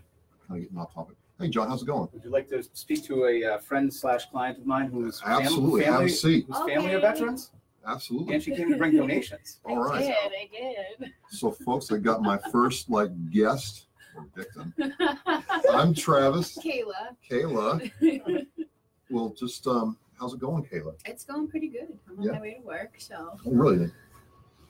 kind 0.48 0.58
of 0.58 0.62
getting 0.62 0.78
off 0.78 0.94
topic. 0.94 1.18
Hey, 1.40 1.48
John, 1.48 1.70
how's 1.70 1.84
it 1.84 1.86
going? 1.86 2.10
Would 2.12 2.24
you 2.24 2.32
like 2.32 2.50
to 2.50 2.62
speak 2.74 3.04
to 3.06 3.26
a 3.26 3.54
uh, 3.54 3.58
friend 3.60 3.94
slash 3.94 4.30
client 4.30 4.58
of 4.58 4.66
mine 4.66 4.88
who's 4.92 5.22
fam- 5.22 5.42
Absolutely. 5.42 5.86
Have 5.86 5.94
a 5.94 5.98
family, 5.98 6.10
seat. 6.12 6.46
who's 6.48 6.58
family 6.58 6.94
of 6.94 7.02
Okay. 7.04 7.14
veterans? 7.14 7.52
Absolutely. 7.88 8.34
And 8.34 8.44
she 8.44 8.54
came 8.54 8.70
to 8.70 8.78
bring 8.78 8.96
donations. 8.98 9.62
All 9.66 9.82
right. 9.82 10.14
I 10.14 10.50
did, 11.00 11.12
So, 11.30 11.52
folks, 11.52 11.92
I 11.94 11.98
got 11.98 12.22
my 12.22 12.38
first 12.52 12.90
like 12.90 13.10
guest 13.32 13.86
or 14.18 14.28
victim. 14.36 14.74
I 14.80 15.62
I'm 15.72 15.94
Travis. 15.94 16.56
did. 16.56 16.86
Kayla. 16.86 17.92
Kayla. 18.02 18.46
Well, 19.12 19.30
just 19.36 19.66
um, 19.66 19.98
how's 20.20 20.36
it 20.36 20.40
going, 20.40 20.64
Kayla? 20.66 20.94
It's 21.04 21.24
going 21.24 21.48
pretty 21.48 21.68
good. 21.68 21.98
I'm 22.08 22.20
on 22.20 22.26
Yeah. 22.26 22.34
my 22.34 22.42
way 22.42 22.54
to 22.56 22.62
work, 22.62 22.94
so 23.00 23.32
Oh, 23.44 23.52
really? 23.52 23.78
the 23.78 23.92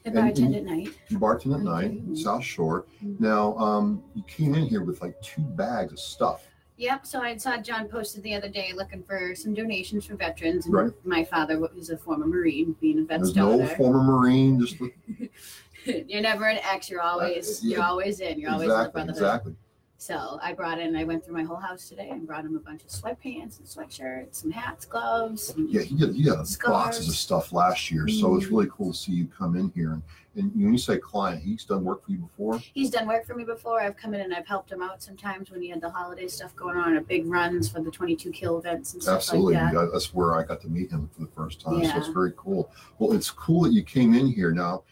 And- 0.05 0.15
bartend 0.15 0.55
at 0.55 0.63
night. 0.63 0.89
You 1.09 1.19
bartend 1.19 1.55
at 1.55 1.59
night, 1.61 2.07
Mhm. 2.07 2.17
South 2.17 2.41
Shore. 2.45 2.85
Mhm. 3.03 3.19
Now, 3.19 3.57
um, 3.57 4.01
you 4.13 4.23
came 4.27 4.55
in 4.55 4.65
here 4.65 4.81
with 4.85 5.01
like 5.01 5.19
two 5.21 5.41
bags 5.41 5.91
of 5.91 5.99
stuff. 5.99 6.45
Yep. 6.79 7.05
So 7.05 7.21
I 7.21 7.35
saw 7.35 7.57
John 7.57 7.89
posted 7.89 8.23
the 8.23 8.33
other 8.33 8.47
day 8.47 8.71
looking 8.73 9.03
for 9.03 9.35
some 9.35 9.53
donations 9.53 10.05
for 10.05 10.15
veterans. 10.15 10.65
And 10.65 10.73
Right. 10.73 10.91
My 11.03 11.25
father 11.25 11.59
is 11.75 11.89
a 11.89 11.97
former 11.97 12.25
Marine, 12.25 12.73
being 12.79 12.99
a 12.99 13.03
vet's 13.03 13.33
There's 13.33 13.35
no 13.35 13.67
former 13.75 14.01
Marine. 14.01 14.61
Just 14.61 14.77
you're 15.85 16.21
never 16.21 16.45
an 16.45 16.59
ex. 16.63 16.89
You're 16.89 17.01
always 17.01 17.59
uh, 17.59 17.61
yeah. 17.63 17.75
you're 17.75 17.85
always 17.85 18.21
in. 18.21 18.39
You're 18.39 18.51
always 18.51 18.69
in 18.69 18.75
exactly, 18.75 18.91
brotherhood. 18.93 19.17
exactly. 19.17 19.55
So 19.99 20.39
I 20.41 20.53
brought 20.53 20.79
in, 20.79 20.95
I 20.95 21.03
went 21.03 21.25
through 21.25 21.33
my 21.33 21.43
whole 21.43 21.57
house 21.57 21.89
today 21.89 22.07
and 22.09 22.25
brought 22.25 22.45
him 22.45 22.55
a 22.55 22.59
bunch 22.59 22.83
of 22.83 22.89
sweatpants 22.89 23.59
and 23.59 23.67
sweatshirts, 23.67 24.35
some 24.35 24.49
hats, 24.49 24.85
gloves. 24.85 25.49
and- 25.49 25.69
Yeah, 25.69 25.81
he 25.81 25.93
did. 25.93 26.15
He 26.15 26.23
got 26.23 26.47
Scarves. 26.47 26.85
boxes 26.85 27.09
of 27.09 27.15
stuff 27.15 27.51
last 27.51 27.91
year, 27.91 28.07
so 28.07 28.37
it's 28.37 28.45
mm-hmm. 28.45 28.55
really 28.55 28.69
cool 28.71 28.93
to 28.93 28.97
see 28.97 29.11
you 29.11 29.27
come 29.27 29.57
in 29.57 29.73
here. 29.75 29.91
And, 29.91 30.01
and 30.37 30.53
when 30.55 30.71
you 30.71 30.77
say 30.77 30.99
client, 30.99 31.43
he's 31.43 31.65
done 31.65 31.83
work 31.83 32.05
for 32.05 32.11
you 32.11 32.19
before. 32.19 32.59
He's 32.73 32.89
done 32.89 33.09
work 33.09 33.25
for 33.25 33.35
me 33.35 33.43
before. 33.43 33.81
I've 33.81 33.97
come 33.97 34.13
in 34.13 34.21
and 34.21 34.33
I've 34.33 34.47
helped 34.47 34.71
him 34.71 34.81
out 34.81 35.03
sometimes 35.03 35.51
when 35.51 35.61
he 35.61 35.67
had 35.67 35.81
the 35.81 35.89
holiday 35.89 36.29
stuff 36.29 36.55
going 36.55 36.77
on, 36.77 36.93
or 36.93 37.01
big 37.01 37.25
runs 37.25 37.67
for 37.67 37.81
the 37.81 37.91
22 37.91 38.31
kill 38.31 38.57
events 38.57 38.93
and 38.93 39.03
stuff 39.03 39.17
Absolutely, 39.17 39.55
like 39.55 39.73
that. 39.73 39.73
Yeah, 39.73 39.87
that's 39.91 40.13
where 40.13 40.33
I 40.39 40.45
got 40.45 40.61
to 40.61 40.69
meet 40.69 40.91
him 40.91 41.09
for 41.13 41.19
the 41.19 41.31
first 41.35 41.59
time. 41.59 41.81
Yeah. 41.81 41.91
So 41.91 41.97
it's 41.97 42.07
very 42.07 42.31
cool. 42.37 42.71
Well, 42.99 43.11
it's 43.11 43.29
cool 43.29 43.63
that 43.63 43.73
you 43.73 43.83
came 43.83 44.13
in 44.13 44.27
here. 44.27 44.53
Now, 44.53 44.83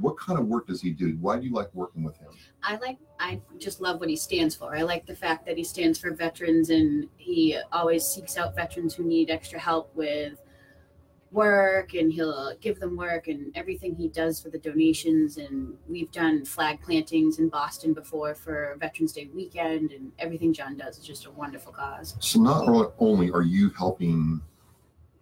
what 0.00 0.18
kind 0.18 0.38
of 0.38 0.46
work 0.46 0.66
does 0.66 0.80
he 0.80 0.90
do? 0.90 1.16
Why 1.20 1.38
do 1.38 1.46
you 1.46 1.52
like 1.52 1.74
working 1.74 2.04
with 2.04 2.16
him? 2.18 2.28
I 2.62 2.76
like, 2.76 2.98
I 3.18 3.40
just 3.58 3.80
love 3.80 4.00
what 4.00 4.08
he 4.08 4.16
stands 4.16 4.54
for. 4.54 4.76
I 4.76 4.82
like 4.82 5.06
the 5.06 5.16
fact 5.16 5.46
that 5.46 5.56
he 5.56 5.64
stands 5.64 5.98
for 5.98 6.12
veterans 6.12 6.70
and 6.70 7.08
he 7.16 7.58
always 7.72 8.04
seeks 8.04 8.36
out 8.36 8.54
veterans 8.54 8.94
who 8.94 9.04
need 9.04 9.30
extra 9.30 9.58
help 9.58 9.94
with 9.94 10.40
work 11.32 11.94
and 11.94 12.12
he'll 12.12 12.54
give 12.60 12.78
them 12.78 12.96
work 12.96 13.28
and 13.28 13.56
everything 13.56 13.94
he 13.94 14.08
does 14.08 14.40
for 14.40 14.50
the 14.50 14.58
donations. 14.58 15.38
And 15.38 15.74
we've 15.88 16.10
done 16.12 16.44
flag 16.44 16.80
plantings 16.82 17.38
in 17.38 17.48
Boston 17.48 17.92
before 17.94 18.34
for 18.34 18.76
Veterans 18.78 19.12
Day 19.12 19.28
weekend 19.34 19.92
and 19.92 20.12
everything 20.18 20.52
John 20.52 20.76
does 20.76 20.98
is 20.98 21.04
just 21.04 21.26
a 21.26 21.30
wonderful 21.30 21.72
cause. 21.72 22.16
So 22.20 22.40
not 22.40 22.92
only 22.98 23.30
are 23.30 23.42
you 23.42 23.70
helping 23.70 24.42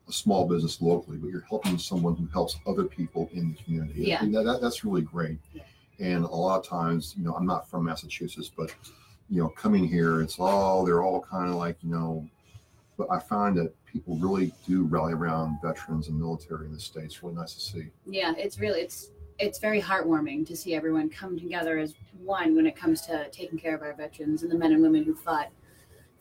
a 0.09 0.13
small 0.13 0.47
business 0.47 0.81
locally, 0.83 1.17
but 1.17 1.31
you're 1.31 1.47
helping 1.49 1.79
someone 1.79 2.15
who 2.17 2.27
helps 2.27 2.57
other 2.67 2.85
people 2.85 3.31
in 3.33 3.53
the 3.55 3.63
community. 3.63 4.03
Yeah. 4.05 4.23
And 4.23 4.35
that, 4.35 4.45
that- 4.45 4.61
that's 4.61 4.85
really 4.85 5.03
great. 5.03 5.39
Yeah. 5.53 5.63
And 6.01 6.25
a 6.25 6.29
lot 6.29 6.59
of 6.59 6.67
times, 6.67 7.15
you 7.17 7.25
know, 7.25 7.35
I'm 7.35 7.47
not 7.47 7.71
from 7.71 7.85
Massachusetts, 7.85 8.51
but 8.55 8.75
you 9.31 9.41
know, 9.41 9.49
coming 9.49 9.87
here, 9.87 10.21
it's 10.21 10.39
all 10.39 10.85
they're 10.85 11.03
all 11.03 11.21
kind 11.21 11.49
of 11.49 11.55
like, 11.57 11.77
you 11.83 11.91
know, 11.91 12.29
but 12.99 13.07
I 13.11 13.19
find 13.21 13.57
that 13.59 13.73
people 13.87 14.17
really 14.19 14.53
do 14.67 14.85
rally 14.85 15.15
around 15.15 15.59
veterans 15.63 16.09
and 16.09 16.19
military 16.19 16.67
in 16.67 16.73
the 16.73 16.81
states. 16.81 17.23
Really 17.23 17.37
nice 17.37 17.55
to 17.55 17.61
see. 17.61 17.87
yeah 18.07 18.33
it's 18.37 18.59
really 18.59 18.81
it's 18.81 19.11
it's 19.39 19.59
very 19.59 19.81
heartwarming 19.81 20.47
to 20.47 20.57
see 20.57 20.75
everyone 20.75 21.09
come 21.11 21.39
together 21.39 21.79
as 21.79 21.95
one 22.23 22.55
when 22.55 22.67
it 22.67 22.77
comes 22.77 23.01
to 23.03 23.29
taking 23.31 23.59
care 23.59 23.75
of 23.75 23.83
our 23.83 23.95
veterans 23.95 24.43
and 24.43 24.51
the 24.53 24.57
men 24.59 24.73
and 24.73 24.83
women 24.83 25.03
who 25.05 25.15
fought 25.15 25.49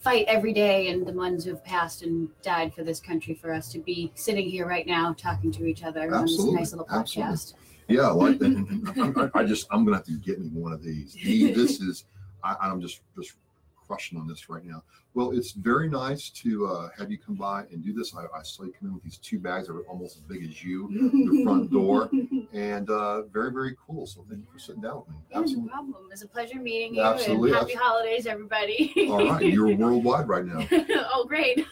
fight 0.04 0.26
every 0.28 0.52
day 0.54 0.90
and 0.90 1.08
the 1.08 1.14
ones 1.14 1.46
who've 1.46 1.64
passed 1.64 2.04
and 2.04 2.28
died 2.42 2.74
for 2.74 2.84
this 2.84 3.00
country 3.00 3.34
for 3.34 3.54
us 3.54 3.72
to 3.72 3.80
be 3.80 4.12
sitting 4.16 4.50
here 4.50 4.68
right 4.68 4.86
now 4.86 5.14
talking 5.14 5.52
to 5.52 5.66
each 5.66 5.84
other 5.84 6.14
on 6.14 6.26
this 6.26 6.38
nice 6.46 6.72
little 6.74 6.86
absolutely. 6.92 7.34
podcast 7.34 7.54
Yeah, 7.88 8.02
I 8.10 8.12
like 8.12 8.40
that. 8.40 8.46
And- 8.48 8.98
and 8.98 9.18
I, 9.34 9.40
I 9.40 9.44
just, 9.46 9.66
I'm 9.72 9.86
gonna 9.86 9.98
have 9.98 10.06
to 10.06 10.18
get 10.20 10.40
me 10.42 10.50
one 10.50 10.74
of 10.74 10.84
these. 10.84 11.14
The- 11.14 11.54
This 11.54 11.80
is, 11.80 12.06
I, 12.44 12.56
I'm 12.62 12.82
just, 12.82 13.02
just 13.18 13.36
crushing 13.86 14.20
on 14.20 14.28
this 14.28 14.50
right 14.50 14.66
now. 14.66 14.84
Well, 15.14 15.32
it's 15.32 15.52
very 15.52 15.90
nice 15.90 16.30
to 16.30 16.66
uh, 16.66 16.90
have 16.98 17.12
you 17.12 17.18
come 17.20 17.36
by 17.36 17.66
and 17.72 17.84
do 17.84 17.94
this. 17.94 18.16
I, 18.16 18.26
I 18.38 18.42
saw 18.42 18.64
you 18.64 18.74
come 18.78 18.90
in 18.90 18.96
with 18.96 19.04
these 19.04 19.18
two 19.18 19.38
bags 19.40 19.68
that 19.68 19.74
are 19.74 19.82
almost 19.82 20.18
as 20.18 20.22
big 20.24 20.44
as 20.44 20.64
you, 20.64 20.90
the 20.92 21.44
front 21.44 21.72
door, 21.72 22.10
and 22.54 22.90
uh, 22.90 23.24
very, 23.24 23.52
very 23.52 23.76
cool. 23.86 24.08
So 24.08 24.26
thank 24.28 24.42
you 24.42 24.48
for 24.52 24.58
sitting 24.58 24.82
down 24.82 25.00
with 25.00 25.10
me. 25.10 25.16
Yeah, 25.32 25.42
no 25.42 25.70
problem. 25.70 25.96
It 26.06 26.12
was 26.12 26.24
a 26.24 26.28
pleasure 26.28 26.60
meeting 26.60 26.96
you 26.96 27.04
Absolutely, 27.04 27.52
and 27.52 27.60
happy 27.60 27.74
holidays, 27.74 28.26
everybody. 28.26 28.94
All 29.10 29.30
right, 29.30 29.46
you're 29.46 29.76
worldwide 29.76 30.28
right 30.28 30.46
now. 30.46 30.68
oh, 31.14 31.26
great. 31.28 31.66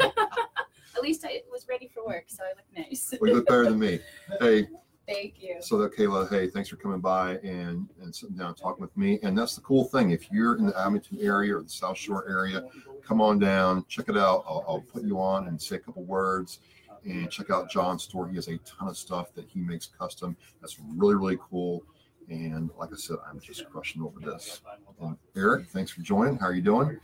At 0.96 1.02
least 1.02 1.26
I 1.26 1.42
was 1.52 1.68
ready 1.68 1.90
for 1.92 2.06
work, 2.06 2.26
so 2.28 2.44
I 2.44 2.50
look 2.50 2.88
nice. 2.88 3.14
Well, 3.20 3.30
you 3.30 3.38
look 3.38 3.48
better 3.48 3.64
than 3.64 3.80
me. 3.80 4.00
Hey, 4.40 4.68
Thank 5.12 5.42
you. 5.42 5.58
So 5.60 5.78
that 5.78 5.96
Kayla, 5.96 6.30
hey, 6.30 6.48
thanks 6.48 6.70
for 6.70 6.78
coming 6.78 7.00
by 7.00 7.38
and, 7.38 7.88
and 8.02 8.14
sitting 8.14 8.36
down 8.36 8.50
and 8.50 8.58
talking 8.58 8.82
with 8.82 8.96
me. 8.96 9.20
And 9.24 9.38
that's 9.38 9.56
the 9.56 9.62
cool 9.62 9.86
thing. 9.86 10.12
If 10.12 10.32
you're 10.32 10.58
in 10.58 10.66
the 10.66 10.80
Abington 10.80 11.20
area 11.22 11.58
or 11.58 11.64
the 11.64 11.70
South 11.70 11.98
Shore 11.98 12.28
area, 12.30 12.64
come 13.06 13.22
on 13.22 13.40
down, 13.40 13.86
check 13.88 14.10
it 14.10 14.18
out. 14.18 14.44
I'll, 14.48 14.64
I'll 14.68 14.82
put 14.82 15.04
you 15.04 15.20
on 15.20 15.48
and 15.48 15.62
say 15.62 15.76
a 15.76 15.80
couple 15.80 16.04
words 16.04 16.60
and 17.04 17.30
check 17.32 17.50
out 17.50 17.70
John's 17.70 18.04
store. 18.04 18.30
He 18.30 18.36
has 18.36 18.48
a 18.48 18.58
ton 18.60 18.88
of 18.88 18.98
stuff 18.98 19.34
that 19.34 19.46
he 19.48 19.60
makes 19.60 19.88
custom. 19.88 20.36
That's 20.62 20.78
really, 20.96 21.16
really 21.16 21.38
cool. 21.50 21.84
And 22.30 22.70
like 22.78 22.92
I 22.94 22.96
said, 22.96 23.18
I'm 23.30 23.40
just 23.40 23.70
crushing 23.70 24.02
over 24.02 24.20
this. 24.20 24.62
And 25.02 25.18
Eric, 25.36 25.68
thanks 25.68 25.92
for 25.92 26.02
joining. 26.02 26.38
How 26.38 26.48
are 26.48 26.54
you 26.54 26.62
doing? 26.62 27.00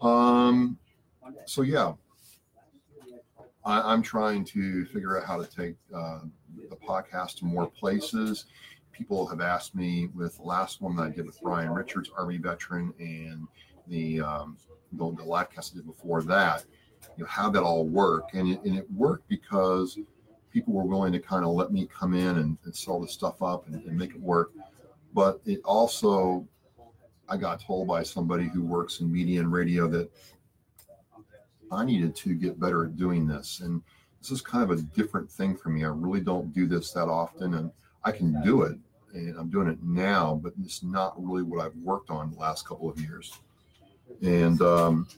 Um, 0.00 0.78
so 1.44 1.62
yeah, 1.62 1.92
I, 3.64 3.92
I'm 3.92 4.02
trying 4.02 4.44
to 4.46 4.84
figure 4.86 5.20
out 5.20 5.26
how 5.26 5.40
to 5.40 5.48
take 5.48 5.76
uh, 5.94 6.20
the 6.72 6.86
podcast 6.86 7.36
to 7.36 7.44
more 7.44 7.68
places. 7.68 8.46
People 8.92 9.26
have 9.26 9.40
asked 9.40 9.74
me 9.74 10.08
with 10.14 10.36
the 10.36 10.42
last 10.42 10.80
one 10.80 10.96
that 10.96 11.02
I 11.02 11.10
did 11.10 11.26
with 11.26 11.40
Brian 11.40 11.70
Richards, 11.70 12.10
Army 12.16 12.38
veteran, 12.38 12.92
and 12.98 13.46
the 13.86 14.20
um, 14.20 14.56
the, 14.92 15.14
the 15.16 15.24
live 15.24 15.50
cast 15.50 15.72
I 15.72 15.76
did 15.76 15.86
before 15.86 16.22
that, 16.24 16.64
you 17.16 17.24
know, 17.24 17.28
how 17.28 17.48
that 17.50 17.62
all 17.62 17.86
work, 17.86 18.28
and 18.34 18.48
it, 18.48 18.62
and 18.64 18.76
it 18.76 18.86
worked 18.92 19.28
because 19.28 19.98
people 20.50 20.74
were 20.74 20.84
willing 20.84 21.12
to 21.12 21.18
kind 21.18 21.44
of 21.44 21.52
let 21.52 21.72
me 21.72 21.86
come 21.86 22.14
in 22.14 22.38
and, 22.38 22.58
and 22.64 22.76
sell 22.76 23.00
the 23.00 23.08
stuff 23.08 23.42
up 23.42 23.66
and, 23.66 23.82
and 23.86 23.96
make 23.96 24.10
it 24.10 24.20
work. 24.20 24.52
But 25.14 25.40
it 25.46 25.60
also, 25.64 26.46
I 27.28 27.36
got 27.38 27.60
told 27.60 27.88
by 27.88 28.02
somebody 28.02 28.48
who 28.48 28.62
works 28.62 29.00
in 29.00 29.10
media 29.10 29.40
and 29.40 29.50
radio 29.50 29.88
that 29.88 30.10
I 31.70 31.84
needed 31.84 32.14
to 32.16 32.34
get 32.34 32.60
better 32.60 32.84
at 32.84 32.96
doing 32.96 33.26
this. 33.26 33.60
And 33.60 33.82
this 34.22 34.30
is 34.30 34.40
kind 34.40 34.62
of 34.62 34.70
a 34.70 34.80
different 34.80 35.28
thing 35.28 35.56
for 35.56 35.68
me. 35.68 35.84
I 35.84 35.88
really 35.88 36.20
don't 36.20 36.54
do 36.54 36.66
this 36.66 36.92
that 36.92 37.08
often, 37.08 37.54
and 37.54 37.72
I 38.04 38.12
can 38.12 38.40
do 38.42 38.62
it, 38.62 38.78
and 39.12 39.36
I'm 39.36 39.50
doing 39.50 39.66
it 39.66 39.82
now, 39.82 40.38
but 40.40 40.52
it's 40.64 40.84
not 40.84 41.14
really 41.20 41.42
what 41.42 41.64
I've 41.64 41.74
worked 41.76 42.08
on 42.08 42.30
the 42.30 42.38
last 42.38 42.66
couple 42.66 42.88
of 42.88 43.00
years. 43.00 43.32
And 44.22 44.62
um, 44.62 45.08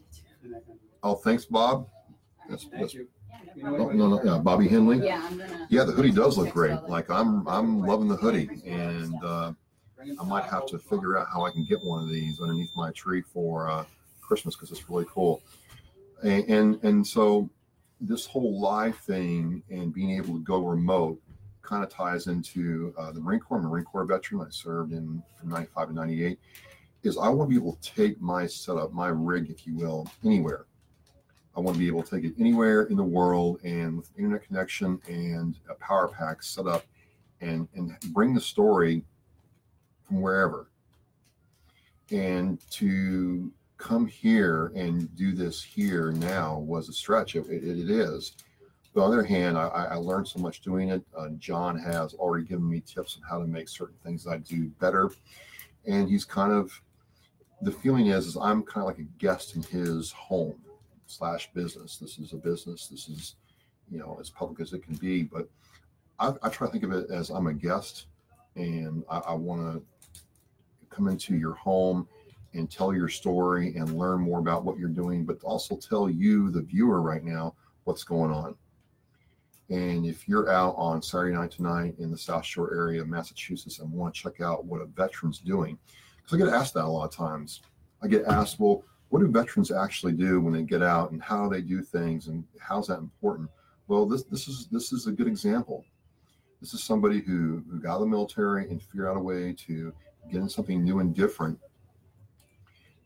oh, 1.02 1.16
thanks, 1.16 1.44
Bob. 1.44 1.87
That's, 2.49 2.64
Thank 2.64 2.80
that's 2.80 2.94
you. 2.94 3.06
Yeah, 3.56 3.70
no, 3.70 3.90
no, 3.90 4.08
no, 4.08 4.25
yeah, 4.25 4.38
Bobby 4.38 4.68
Henley. 4.68 5.04
Yeah, 5.04 5.23
I'm 5.23 5.38
gonna. 5.38 5.66
Yeah, 5.68 5.84
the 5.84 5.92
hoodie 5.92 6.11
does 6.11 6.38
look 6.38 6.50
great. 6.50 6.80
Like 6.88 7.11
I'm, 7.11 7.46
I'm 7.46 7.82
loving 7.82 8.08
the 8.08 8.16
hoodie, 8.16 8.49
and 8.66 9.23
uh, 9.23 9.52
I 10.00 10.25
might 10.25 10.44
have 10.44 10.66
to 10.66 10.78
figure 10.78 11.18
out 11.18 11.26
how 11.30 11.44
I 11.44 11.50
can 11.50 11.64
get 11.64 11.82
one 11.82 12.02
of 12.02 12.08
these 12.08 12.40
underneath 12.40 12.75
my 12.75 12.90
tree 12.92 13.20
for 13.20 13.68
uh, 13.68 13.84
Christmas 14.23 14.56
because 14.56 14.70
it's 14.70 14.88
really 14.88 15.06
cool. 15.08 15.42
And, 16.23 16.44
and 16.49 16.84
and 16.84 17.06
so 17.06 17.50
this 18.00 18.26
whole 18.26 18.60
live 18.60 18.96
thing 18.98 19.62
and 19.70 19.92
being 19.92 20.10
able 20.10 20.34
to 20.34 20.40
go 20.40 20.64
remote 20.64 21.20
kind 21.62 21.82
of 21.82 21.88
ties 21.88 22.26
into 22.26 22.94
uh, 22.98 23.10
the 23.10 23.20
Marine 23.20 23.40
Corps. 23.40 23.58
I'm 23.58 23.64
a 23.64 23.68
Marine 23.68 23.84
Corps 23.84 24.04
veteran. 24.04 24.42
I 24.42 24.50
served 24.50 24.92
in 24.92 25.22
from 25.36 25.48
95 25.48 25.88
to 25.88 25.94
98. 25.94 26.38
Is 27.02 27.18
I 27.18 27.28
want 27.28 27.50
to 27.50 27.54
be 27.54 27.60
able 27.60 27.76
to 27.76 27.94
take 27.94 28.20
my 28.20 28.46
setup, 28.46 28.92
my 28.92 29.08
rig, 29.08 29.50
if 29.50 29.66
you 29.66 29.74
will, 29.74 30.06
anywhere. 30.24 30.66
I 31.56 31.60
want 31.60 31.76
to 31.76 31.78
be 31.78 31.86
able 31.86 32.02
to 32.02 32.10
take 32.16 32.24
it 32.24 32.34
anywhere 32.38 32.84
in 32.84 32.96
the 32.96 33.04
world 33.04 33.60
and 33.62 33.96
with 33.96 34.10
internet 34.16 34.46
connection 34.46 35.00
and 35.06 35.56
a 35.70 35.74
power 35.74 36.08
pack 36.08 36.42
set 36.42 36.66
up 36.66 36.84
and 37.40 37.68
and 37.74 37.96
bring 38.12 38.34
the 38.34 38.40
story 38.40 39.04
from 40.02 40.20
wherever. 40.20 40.68
And 42.10 42.58
to 42.72 43.52
come 43.76 44.07
here 44.07 44.73
and 44.75 45.14
do 45.16 45.33
this 45.33 45.62
here 45.62 46.12
now 46.12 46.59
was 46.59 46.88
a 46.88 46.93
stretch. 46.93 47.37
It, 47.37 47.47
it, 47.49 47.64
it 47.64 47.90
is. 47.90 48.33
But 48.95 49.02
on 49.02 49.11
the 49.11 49.19
other 49.19 49.26
hand, 49.26 49.59
I, 49.59 49.66
I 49.66 49.95
learned 49.97 50.28
so 50.28 50.38
much 50.38 50.61
doing 50.61 50.90
it. 50.90 51.02
Uh, 51.16 51.31
John 51.38 51.76
has 51.78 52.14
already 52.14 52.45
given 52.45 52.69
me 52.69 52.81
tips 52.81 53.16
on 53.16 53.28
how 53.28 53.40
to 53.40 53.47
make 53.47 53.69
certain 53.69 53.97
things 54.04 54.26
I 54.26 54.38
do 54.38 54.69
better. 54.81 55.11
And 55.85 56.09
he's 56.09 56.25
kind 56.25 56.52
of, 56.52 56.81
the 57.61 57.73
feeling 57.73 58.07
is, 58.07 58.26
is 58.26 58.37
I'm 58.37 58.62
kind 58.62 58.83
of 58.83 58.87
like 58.87 58.99
a 58.99 59.19
guest 59.19 59.57
in 59.57 59.62
his 59.64 60.12
home 60.12 60.54
slash 61.07 61.50
business. 61.52 61.97
This 61.97 62.19
is 62.19 62.33
a 62.33 62.37
business. 62.37 62.87
This 62.87 63.09
is, 63.09 63.35
you 63.90 63.99
know, 63.99 64.16
as 64.21 64.31
public 64.31 64.61
as 64.61 64.73
it 64.73 64.85
can 64.85 64.95
be. 64.95 65.25
But 65.25 65.49
I, 66.21 66.33
I 66.43 66.49
try 66.49 66.69
to 66.69 66.73
think 66.73 66.85
of 66.85 66.93
it 66.93 67.11
as 67.11 67.31
I'm 67.31 67.49
a 67.49 67.54
guest 67.54 68.07
and 68.54 69.04
I, 69.11 69.19
I 69.19 69.35
want 69.35 69.61
to 69.75 69.83
come 70.88 71.09
into 71.09 71.37
your 71.37 71.54
home 71.54 72.07
and 72.54 72.70
tell 72.70 72.94
your 72.94 73.08
story 73.08 73.76
and 73.76 73.99
learn 73.99 74.20
more 74.20 74.38
about 74.38 74.64
what 74.64 74.78
you're 74.78 74.88
doing, 74.88 75.25
but 75.25 75.42
also 75.42 75.76
tell 75.76 76.08
you, 76.08 76.50
the 76.50 76.62
viewer, 76.62 77.02
right 77.02 77.25
now, 77.25 77.54
what's 77.84 78.04
going 78.04 78.30
on. 78.30 78.54
And 79.70 80.06
if 80.06 80.28
you're 80.28 80.50
out 80.50 80.75
on 80.76 81.02
Saturday 81.02 81.34
night 81.34 81.50
tonight 81.50 81.94
in 81.99 82.11
the 82.11 82.18
South 82.18 82.44
Shore 82.44 82.75
area 82.75 83.00
of 83.00 83.08
Massachusetts 83.08 83.78
and 83.78 83.90
want 83.90 84.14
to 84.14 84.20
check 84.20 84.40
out 84.40 84.64
what 84.64 84.82
a 84.82 84.87
veteran's 84.87 85.38
doing, 85.38 85.78
because 86.16 86.34
I 86.34 86.44
get 86.44 86.54
asked 86.54 86.75
that 86.75 86.84
a 86.84 86.87
lot 86.87 87.06
of 87.06 87.14
times. 87.14 87.62
I 88.02 88.08
get 88.08 88.25
asked, 88.26 88.61
well, 88.61 88.84
what 89.08 89.20
do 89.20 89.28
veterans 89.28 89.70
actually 89.70 90.12
do 90.12 90.40
when 90.40 90.52
they 90.52 90.62
get 90.62 90.82
out 90.82 91.12
and 91.12 91.23
how 91.23 91.44
do 91.44 91.54
they 91.54 91.62
do 91.62 91.82
things 91.82 92.26
and 92.28 92.44
how's 92.58 92.88
that 92.88 92.99
important? 92.99 93.49
Well, 93.87 94.06
this 94.06 94.25
this 94.25 94.49
is 94.49 94.66
this 94.70 94.92
is 94.92 95.06
a 95.06 95.12
good 95.12 95.28
example. 95.28 95.84
This 96.61 96.75
is 96.75 96.82
somebody 96.82 97.20
who, 97.20 97.62
who 97.70 97.78
got 97.78 97.92
out 97.92 97.94
of 97.96 98.00
the 98.00 98.06
military 98.06 98.68
and 98.70 98.82
figured 98.82 99.06
out 99.06 99.16
a 99.16 99.20
way 99.20 99.52
to 99.66 99.92
get 100.30 100.40
in 100.40 100.49
something 100.49 100.82
new 100.82 101.00
and 101.00 101.14
different 101.14 101.58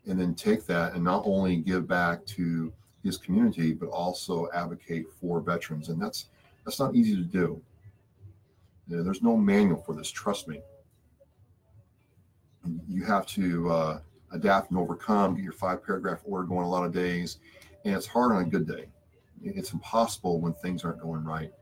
and 0.09 0.19
then 0.21 0.35
take 0.35 0.67
that 0.67 0.95
and 0.95 1.05
not 1.05 1.23
only 1.25 1.57
give 1.57 1.87
back 1.87 2.25
to 2.27 2.73
his 3.05 3.17
community 3.17 3.73
but 3.73 3.89
also 3.89 4.49
advocate 4.53 5.07
for 5.21 5.41
veterans 5.41 5.89
and 5.89 6.01
that's 6.01 6.27
that's 6.65 6.81
not 6.81 6.95
easy 6.95 7.15
to 7.15 7.23
do 7.23 7.61
you 8.89 8.97
know, 8.97 9.03
there's 9.03 9.23
no 9.23 9.37
manual 9.37 9.81
for 9.81 9.95
this 9.95 10.11
trust 10.11 10.49
me 10.49 10.61
you 12.89 13.05
have 13.05 13.27
to 13.27 13.71
uh, 13.71 14.01
adapt 14.33 14.71
and 14.71 14.79
overcome, 14.79 15.35
get 15.35 15.45
your 15.45 15.53
five 15.53 15.85
paragraph 15.85 16.21
order 16.25 16.47
going 16.47 16.65
a 16.65 16.69
lot 16.69 16.85
of 16.85 16.93
days. 16.93 17.39
And 17.85 17.95
it's 17.95 18.07
hard 18.07 18.33
on 18.33 18.43
a 18.43 18.45
good 18.45 18.67
day. 18.67 18.87
It's 19.43 19.73
impossible 19.73 20.41
when 20.41 20.53
things 20.55 20.85
aren't 20.85 21.01
going 21.01 21.25
right. 21.25 21.53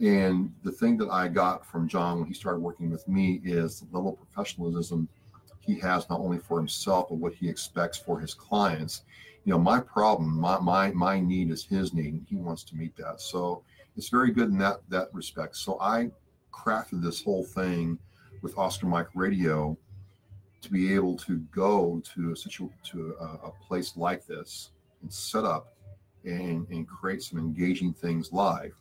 And 0.00 0.54
the 0.62 0.72
thing 0.72 0.96
that 0.98 1.10
I 1.10 1.28
got 1.28 1.66
from 1.66 1.88
John 1.88 2.18
when 2.18 2.28
he 2.28 2.32
started 2.32 2.60
working 2.60 2.90
with 2.90 3.06
me 3.06 3.40
is 3.44 3.80
the 3.80 3.96
level 3.96 4.12
of 4.12 4.18
professionalism 4.18 5.08
he 5.70 5.78
has 5.78 6.08
not 6.10 6.20
only 6.20 6.38
for 6.38 6.58
himself, 6.58 7.08
but 7.08 7.18
what 7.18 7.32
he 7.32 7.48
expects 7.48 7.96
for 7.96 8.18
his 8.18 8.34
clients. 8.34 9.02
You 9.44 9.52
know, 9.52 9.58
my 9.58 9.80
problem, 9.80 10.38
my 10.38 10.58
my 10.58 10.90
my 10.90 11.20
need 11.20 11.50
is 11.50 11.64
his 11.64 11.94
need, 11.94 12.12
and 12.14 12.26
he 12.28 12.36
wants 12.36 12.64
to 12.64 12.76
meet 12.76 12.96
that. 12.96 13.20
So 13.20 13.62
it's 13.96 14.08
very 14.08 14.32
good 14.32 14.48
in 14.48 14.58
that 14.58 14.80
that 14.88 15.08
respect. 15.12 15.56
So 15.56 15.80
I 15.80 16.10
crafted 16.52 17.02
this 17.02 17.22
whole 17.22 17.44
thing 17.44 17.98
with 18.42 18.58
Oscar 18.58 18.86
Mike 18.86 19.08
Radio 19.14 19.76
to 20.62 20.70
be 20.70 20.92
able 20.94 21.16
to 21.16 21.38
go 21.54 22.02
to 22.14 22.32
a 22.32 22.36
situ- 22.36 22.72
to 22.90 23.14
a, 23.20 23.24
a 23.48 23.52
place 23.66 23.96
like 23.96 24.26
this 24.26 24.70
and 25.02 25.12
set 25.12 25.44
up 25.44 25.74
and, 26.24 26.66
and 26.68 26.86
create 26.86 27.22
some 27.22 27.38
engaging 27.38 27.94
things 27.94 28.32
live. 28.32 28.74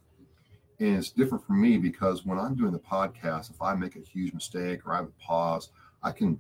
And 0.79 0.97
it's 0.97 1.11
different 1.11 1.45
for 1.45 1.53
me 1.53 1.77
because 1.77 2.25
when 2.25 2.39
I'm 2.39 2.55
doing 2.55 2.71
the 2.71 2.79
podcast, 2.79 3.49
if 3.51 3.61
I 3.61 3.75
make 3.75 3.95
a 3.95 3.99
huge 3.99 4.33
mistake 4.33 4.85
or 4.85 4.93
I 4.93 4.97
have 4.97 5.05
a 5.05 5.23
pause, 5.23 5.69
I 6.03 6.11
can 6.11 6.39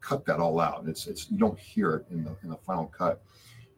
cut 0.00 0.24
that 0.26 0.38
all 0.38 0.60
out. 0.60 0.84
It's 0.86 1.06
it's 1.06 1.30
you 1.30 1.38
don't 1.38 1.58
hear 1.58 1.94
it 1.96 2.06
in 2.10 2.24
the 2.24 2.36
in 2.42 2.50
the 2.50 2.56
final 2.56 2.86
cut. 2.86 3.22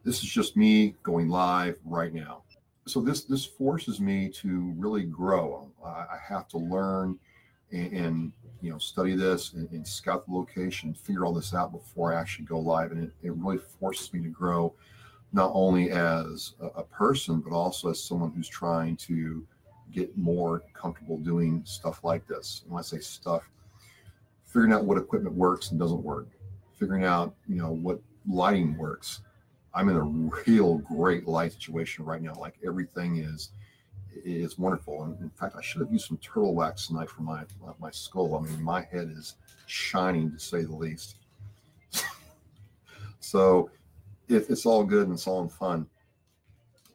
This 0.04 0.22
is 0.22 0.30
just 0.30 0.56
me 0.56 0.94
going 1.02 1.28
live 1.28 1.76
right 1.84 2.12
now. 2.12 2.42
So 2.86 3.00
this 3.00 3.24
this 3.24 3.44
forces 3.44 4.00
me 4.00 4.28
to 4.40 4.74
really 4.76 5.04
grow. 5.04 5.70
I, 5.84 5.88
I 5.88 6.18
have 6.28 6.48
to 6.48 6.58
learn 6.58 7.18
and, 7.72 7.92
and, 7.92 8.32
you 8.62 8.70
know 8.70 8.78
study 8.78 9.14
this 9.14 9.54
and, 9.54 9.70
and, 9.70 9.86
scout 9.86 10.26
the 10.26 10.34
location, 10.34 10.92
figure 10.92 11.24
all 11.24 11.32
this 11.32 11.54
out 11.54 11.72
before 11.72 12.12
I 12.12 12.20
actually 12.20 12.44
go 12.44 12.58
live. 12.58 12.92
And 12.92 13.04
it, 13.04 13.12
it 13.22 13.32
really 13.36 13.58
forces 13.58 14.12
me 14.12 14.20
to 14.22 14.28
grow, 14.28 14.74
not 15.32 15.50
only 15.54 15.90
as 15.90 16.54
a, 16.60 16.66
a 16.66 16.84
person 16.84 17.40
but 17.40 17.54
also 17.54 17.90
as 17.90 18.02
someone 18.02 18.32
who's 18.32 18.48
trying 18.48 18.96
to 18.96 19.46
get 19.92 20.16
more 20.16 20.62
comfortable 20.74 21.18
doing 21.18 21.62
stuff 21.64 22.04
like 22.04 22.26
this. 22.26 22.62
And 22.64 22.72
when 22.72 22.80
I 22.80 22.82
say 22.82 22.98
stuff, 22.98 23.48
figuring 24.50 24.72
out 24.72 24.84
what 24.84 24.98
equipment 24.98 25.34
works 25.34 25.70
and 25.70 25.78
doesn't 25.78 26.02
work, 26.02 26.26
figuring 26.78 27.04
out 27.04 27.34
you 27.48 27.56
know 27.56 27.70
what 27.70 28.00
lighting 28.28 28.76
works. 28.76 29.20
I'm 29.72 29.88
in 29.88 29.96
a 29.96 30.02
real 30.02 30.78
great 30.78 31.28
light 31.28 31.52
situation 31.52 32.04
right 32.04 32.20
now. 32.20 32.34
Like 32.34 32.54
everything 32.66 33.18
is 33.18 33.50
is 34.24 34.58
wonderful. 34.58 35.04
And 35.04 35.20
in 35.20 35.30
fact, 35.30 35.54
I 35.56 35.62
should 35.62 35.80
have 35.80 35.92
used 35.92 36.08
some 36.08 36.18
turtle 36.18 36.54
wax 36.54 36.88
tonight 36.88 37.08
for 37.08 37.22
my 37.22 37.44
my 37.78 37.90
skull. 37.90 38.36
I 38.36 38.40
mean, 38.40 38.62
my 38.62 38.82
head 38.82 39.12
is 39.16 39.36
shining 39.66 40.32
to 40.32 40.38
say 40.38 40.62
the 40.62 40.74
least. 40.74 41.14
so 43.20 43.70
it's 44.28 44.66
all 44.66 44.84
good 44.84 45.06
and 45.06 45.14
it's 45.14 45.26
all 45.26 45.48
fun, 45.48 45.86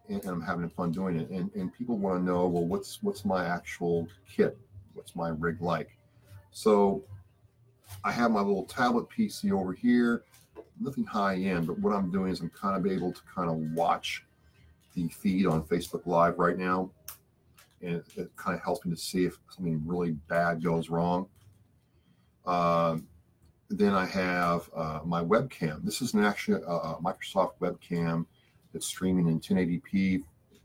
and, 0.09 0.21
and 0.21 0.29
I'm 0.29 0.41
having 0.41 0.69
fun 0.69 0.91
doing 0.91 1.19
it, 1.19 1.29
and, 1.29 1.51
and 1.53 1.73
people 1.73 1.97
want 1.97 2.17
to 2.19 2.23
know, 2.23 2.47
well, 2.47 2.65
what's 2.65 3.01
what's 3.01 3.25
my 3.25 3.45
actual 3.45 4.07
kit? 4.29 4.57
What's 4.93 5.15
my 5.15 5.29
rig 5.29 5.61
like? 5.61 5.97
So 6.51 7.03
I 8.03 8.11
have 8.11 8.31
my 8.31 8.41
little 8.41 8.65
tablet 8.65 9.07
PC 9.09 9.51
over 9.51 9.73
here, 9.73 10.23
nothing 10.79 11.05
high 11.05 11.35
end, 11.37 11.67
but 11.67 11.79
what 11.79 11.93
I'm 11.93 12.11
doing 12.11 12.31
is 12.31 12.41
I'm 12.41 12.49
kind 12.49 12.77
of 12.77 12.91
able 12.91 13.11
to 13.11 13.21
kind 13.33 13.49
of 13.49 13.57
watch 13.75 14.23
the 14.93 15.07
feed 15.09 15.45
on 15.45 15.63
Facebook 15.63 16.05
Live 16.05 16.39
right 16.39 16.57
now. 16.57 16.91
And 17.81 17.95
it, 17.95 18.05
it 18.15 18.35
kind 18.35 18.55
of 18.55 18.63
helps 18.63 18.85
me 18.85 18.93
to 18.93 18.99
see 18.99 19.25
if 19.25 19.37
something 19.49 19.81
really 19.85 20.11
bad 20.11 20.63
goes 20.63 20.89
wrong. 20.89 21.27
Uh, 22.45 22.97
then 23.69 23.93
I 23.93 24.05
have 24.05 24.69
uh, 24.75 24.99
my 25.03 25.23
webcam. 25.23 25.83
This 25.83 26.01
is 26.01 26.13
an 26.13 26.23
actually 26.23 26.61
a, 26.61 26.71
a 26.71 27.01
Microsoft 27.01 27.53
webcam 27.59 28.25
that's 28.71 28.85
streaming 28.85 29.27
in 29.27 29.39
1080p. 29.39 30.23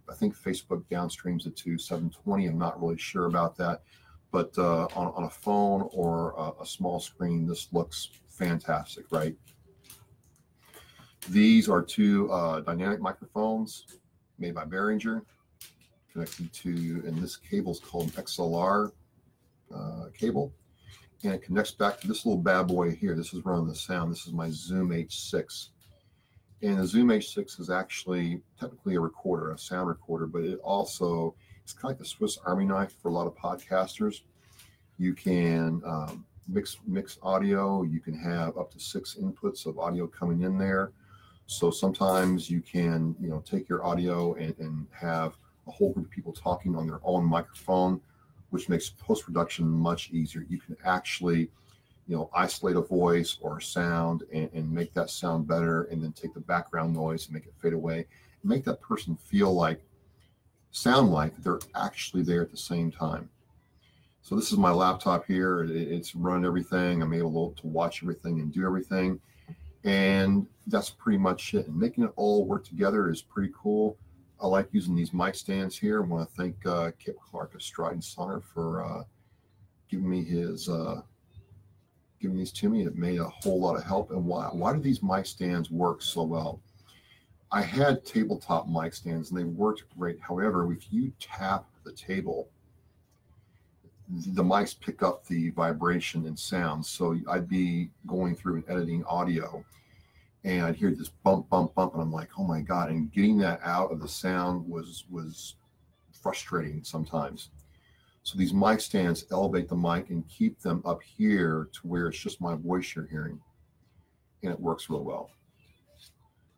I 0.09 0.15
think 0.15 0.37
Facebook 0.37 0.85
downstreams 0.91 1.47
it 1.47 1.57
to 1.57 1.79
720. 1.79 2.47
I'm 2.47 2.59
not 2.59 2.81
really 2.81 2.99
sure 2.99 3.27
about 3.27 3.57
that. 3.57 3.83
But 4.33 4.57
uh, 4.59 4.85
on, 4.95 5.13
on 5.15 5.25
a 5.25 5.31
phone 5.31 5.89
or 5.93 6.35
a, 6.37 6.63
a 6.63 6.67
small 6.67 7.01
screen, 7.01 7.47
this 7.47 7.69
looks 7.73 8.11
fantastic, 8.29 9.07
right? 9.11 9.35
These 11.29 11.69
are 11.69 11.83
two 11.83 12.31
uh, 12.31 12.61
dynamic 12.61 13.01
microphones 13.01 13.87
made 14.39 14.55
by 14.55 14.65
Behringer, 14.65 15.23
connected 16.13 16.53
to, 16.53 17.03
and 17.07 17.19
this 17.19 17.37
cable 17.37 17.73
is 17.73 17.81
called 17.81 18.07
an 18.07 18.23
XLR 18.23 18.93
uh, 19.75 20.05
cable. 20.17 20.53
And 21.23 21.35
it 21.35 21.43
connects 21.43 21.73
back 21.73 22.01
to 22.01 22.09
this 22.09 22.25
little 22.25 22.41
bad 22.41 22.69
boy 22.69 22.93
here. 22.93 23.15
This 23.15 23.35
is 23.35 23.45
running 23.45 23.69
the 23.69 23.75
sound. 23.75 24.11
This 24.11 24.27
is 24.27 24.33
my 24.33 24.49
Zoom 24.51 24.89
H6. 24.91 25.69
And 26.63 26.79
the 26.79 26.87
Zoom 26.87 27.09
H6 27.09 27.61
is 27.61 27.69
actually 27.69 28.41
technically 28.59 28.95
a 28.95 29.01
recorder, 29.01 29.53
a 29.53 29.59
sound 29.59 29.89
recorder, 29.89 30.27
but 30.27 30.45
it 30.45 30.59
also 30.61 31.35
it's 31.63 31.73
kind 31.73 31.93
of 31.93 31.99
like 31.99 31.99
the 31.99 32.05
Swiss 32.05 32.39
Army 32.45 32.65
knife 32.65 32.95
for 33.01 33.09
a 33.09 33.13
lot 33.13 33.27
of 33.27 33.35
podcasters. 33.37 34.23
You 35.01 35.15
can 35.15 35.81
um, 35.87 36.27
mix 36.47 36.77
mix 36.87 37.19
audio. 37.23 37.85
You 37.85 38.01
can 38.01 38.13
have 38.13 38.59
up 38.59 38.71
to 38.73 38.79
six 38.79 39.17
inputs 39.19 39.65
of 39.65 39.79
audio 39.79 40.07
coming 40.07 40.43
in 40.43 40.59
there. 40.59 40.93
So 41.47 41.71
sometimes 41.71 42.51
you 42.51 42.61
can 42.61 43.17
you 43.19 43.31
know 43.31 43.43
take 43.47 43.67
your 43.67 43.83
audio 43.83 44.35
and, 44.35 44.55
and 44.59 44.87
have 44.93 45.39
a 45.67 45.71
whole 45.71 45.95
group 45.95 46.05
of 46.05 46.11
people 46.11 46.35
talking 46.35 46.77
on 46.77 46.87
their 46.87 47.01
own 47.03 47.25
microphone, 47.25 47.99
which 48.51 48.69
makes 48.69 48.91
post 48.91 49.25
production 49.25 49.67
much 49.67 50.11
easier. 50.11 50.45
You 50.51 50.59
can 50.59 50.77
actually 50.85 51.51
you 52.07 52.15
know 52.15 52.29
isolate 52.35 52.77
a 52.77 52.83
voice 52.83 53.39
or 53.41 53.57
a 53.57 53.63
sound 53.63 54.25
and, 54.31 54.51
and 54.53 54.71
make 54.71 54.93
that 54.93 55.09
sound 55.09 55.49
better, 55.49 55.85
and 55.85 56.05
then 56.05 56.13
take 56.13 56.35
the 56.35 56.41
background 56.41 56.93
noise 56.93 57.25
and 57.25 57.33
make 57.33 57.47
it 57.47 57.55
fade 57.57 57.73
away. 57.73 58.07
And 58.43 58.51
make 58.51 58.65
that 58.67 58.83
person 58.83 59.17
feel 59.17 59.55
like 59.55 59.81
sound 60.73 61.11
like 61.11 61.35
they're 61.39 61.61
actually 61.75 62.23
there 62.23 62.43
at 62.43 62.51
the 62.51 62.59
same 62.59 62.91
time. 62.91 63.31
So 64.23 64.37
this 64.37 64.53
is 64.53 64.59
my 64.59 64.71
laptop 64.71 65.27
here. 65.27 65.65
It's 65.65 66.15
run 66.15 66.45
everything. 66.45 67.03
I'm 67.03 67.15
able 67.15 67.53
to 67.53 67.67
watch 67.67 68.03
everything 68.03 68.41
and 68.41 68.53
do 68.53 68.65
everything. 68.65 69.21
And 69.85 70.47
that's 70.67 70.91
pretty 70.91 71.19
much 71.19 71.55
it. 71.55 71.67
And 71.67 71.77
making 71.77 72.05
it 72.05 72.13
all 72.17 72.45
work 72.45 72.65
together 72.65 73.09
is 73.11 73.23
pretty 73.23 73.53
cool. 73.57 73.97
I 74.41 74.47
like 74.47 74.69
using 74.73 74.95
these 74.95 75.13
mic 75.13 75.35
stands 75.35 75.77
here. 75.77 76.03
I 76.03 76.07
want 76.07 76.29
to 76.29 76.35
thank 76.35 76.65
uh, 76.67 76.93
Kip 76.99 77.19
Clark 77.21 77.55
of 77.55 77.63
Stride 77.63 77.93
and 77.93 78.05
Sonor 78.05 78.41
for 78.41 78.85
uh, 78.85 79.03
giving 79.91 80.09
me 80.09 80.23
his 80.23 80.69
uh, 80.69 81.03
giving 82.21 82.37
these 82.37 82.53
to 82.53 82.69
me. 82.69 82.85
It 82.85 82.97
made 82.97 83.19
a 83.19 83.29
whole 83.29 83.61
lot 83.61 83.77
of 83.77 83.85
help. 83.85 84.11
And 84.11 84.25
why 84.25 84.45
why 84.53 84.73
do 84.73 84.81
these 84.81 85.03
mic 85.03 85.27
stands 85.27 85.71
work 85.71 86.03
so 86.03 86.23
well? 86.23 86.61
I 87.53 87.63
had 87.63 88.05
tabletop 88.05 88.69
mic 88.69 88.95
stands 88.95 89.31
and 89.31 89.39
they 89.39 89.45
worked 89.45 89.85
great. 89.99 90.21
However, 90.21 90.73
if 90.73 90.93
you 90.93 91.13
tap 91.19 91.67
the 91.85 91.93
table, 91.93 92.49
the 94.11 94.43
mics 94.43 94.79
pick 94.79 95.03
up 95.03 95.27
the 95.27 95.51
vibration 95.51 96.27
and 96.27 96.39
sound. 96.39 96.85
So 96.85 97.17
I'd 97.29 97.49
be 97.49 97.91
going 98.07 98.35
through 98.35 98.57
and 98.57 98.65
editing 98.69 99.05
audio 99.05 99.65
and 100.45 100.65
I'd 100.65 100.77
hear 100.77 100.91
this 100.91 101.09
bump, 101.09 101.49
bump, 101.51 101.75
bump, 101.75 101.95
and 101.95 102.03
I'm 102.03 102.13
like, 102.13 102.31
oh 102.39 102.45
my 102.45 102.61
God. 102.61 102.91
And 102.91 103.13
getting 103.13 103.39
that 103.39 103.61
out 103.63 103.93
of 103.93 104.01
the 104.01 104.09
sound 104.09 104.67
was 104.69 105.05
was 105.11 105.57
frustrating 106.13 106.83
sometimes. 106.83 107.51
So 108.23 108.39
these 108.39 108.53
mic 108.53 108.81
stands 108.81 109.25
elevate 109.31 109.69
the 109.69 109.77
mic 109.77 110.11
and 110.11 110.29
keep 110.29 110.61
them 110.61 110.83
up 110.85 111.03
here 111.03 111.69
to 111.73 111.81
where 111.87 112.09
it's 112.09 112.19
just 112.19 112.41
my 112.41 112.55
voice 112.55 112.95
you're 112.95 113.07
hearing. 113.07 113.41
And 114.43 114.53
it 114.53 114.61
works 114.61 114.91
real 114.91 115.05
well. 115.05 115.31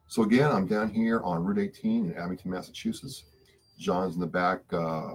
So 0.09 0.23
again, 0.23 0.51
I'm 0.51 0.67
down 0.67 0.91
here 0.91 1.21
on 1.23 1.43
Route 1.43 1.59
18 1.59 2.07
in 2.07 2.15
Abington, 2.15 2.51
Massachusetts. 2.51 3.25
John's 3.79 4.15
in 4.15 4.21
the 4.21 4.27
back 4.27 4.61
uh, 4.73 5.15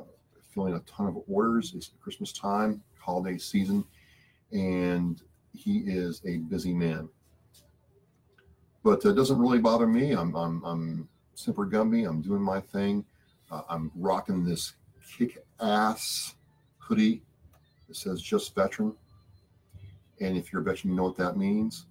filling 0.57 0.73
a 0.73 0.79
ton 0.79 1.05
of 1.05 1.15
orders. 1.27 1.73
It's 1.75 1.91
Christmas 2.01 2.33
time, 2.33 2.81
holiday 2.97 3.37
season, 3.37 3.85
and 4.51 5.21
he 5.53 5.83
is 5.85 6.19
a 6.25 6.37
busy 6.37 6.73
man. 6.73 7.07
But 8.83 9.05
it 9.05 9.13
doesn't 9.13 9.37
really 9.37 9.59
bother 9.59 9.85
me. 9.85 10.13
I'm 10.13 10.33
I'm 10.35 10.63
I'm 10.65 11.07
Semper 11.35 11.67
Gumby. 11.67 12.09
I'm 12.09 12.21
doing 12.21 12.41
my 12.41 12.59
thing. 12.59 13.05
Uh, 13.51 13.61
I'm 13.69 13.91
rocking 13.93 14.43
this 14.43 14.73
kick-ass 15.15 16.33
hoodie 16.79 17.21
that 17.87 17.95
says 17.95 18.19
"Just 18.19 18.55
Veteran," 18.55 18.93
and 20.21 20.35
if 20.35 20.51
you're 20.51 20.63
a 20.63 20.65
veteran, 20.65 20.89
you 20.89 20.97
know 20.97 21.03
what 21.03 21.17
that 21.17 21.37
means. 21.37 21.85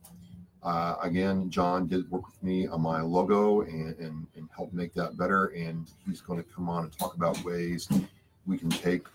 Uh, 0.64 0.96
again, 1.02 1.48
John 1.50 1.86
did 1.86 2.10
work 2.10 2.26
with 2.26 2.42
me 2.42 2.66
on 2.66 2.80
my 2.80 3.00
logo 3.00 3.60
and, 3.60 3.96
and, 4.00 4.26
and 4.34 4.48
help 4.56 4.72
make 4.72 4.92
that 4.94 5.16
better. 5.16 5.46
And 5.54 5.86
he's 6.04 6.20
going 6.20 6.42
to 6.42 6.50
come 6.50 6.68
on 6.68 6.82
and 6.82 6.98
talk 6.98 7.14
about 7.14 7.40
ways 7.44 7.88
we 8.46 8.58
can 8.58 8.70
take, 8.70 9.06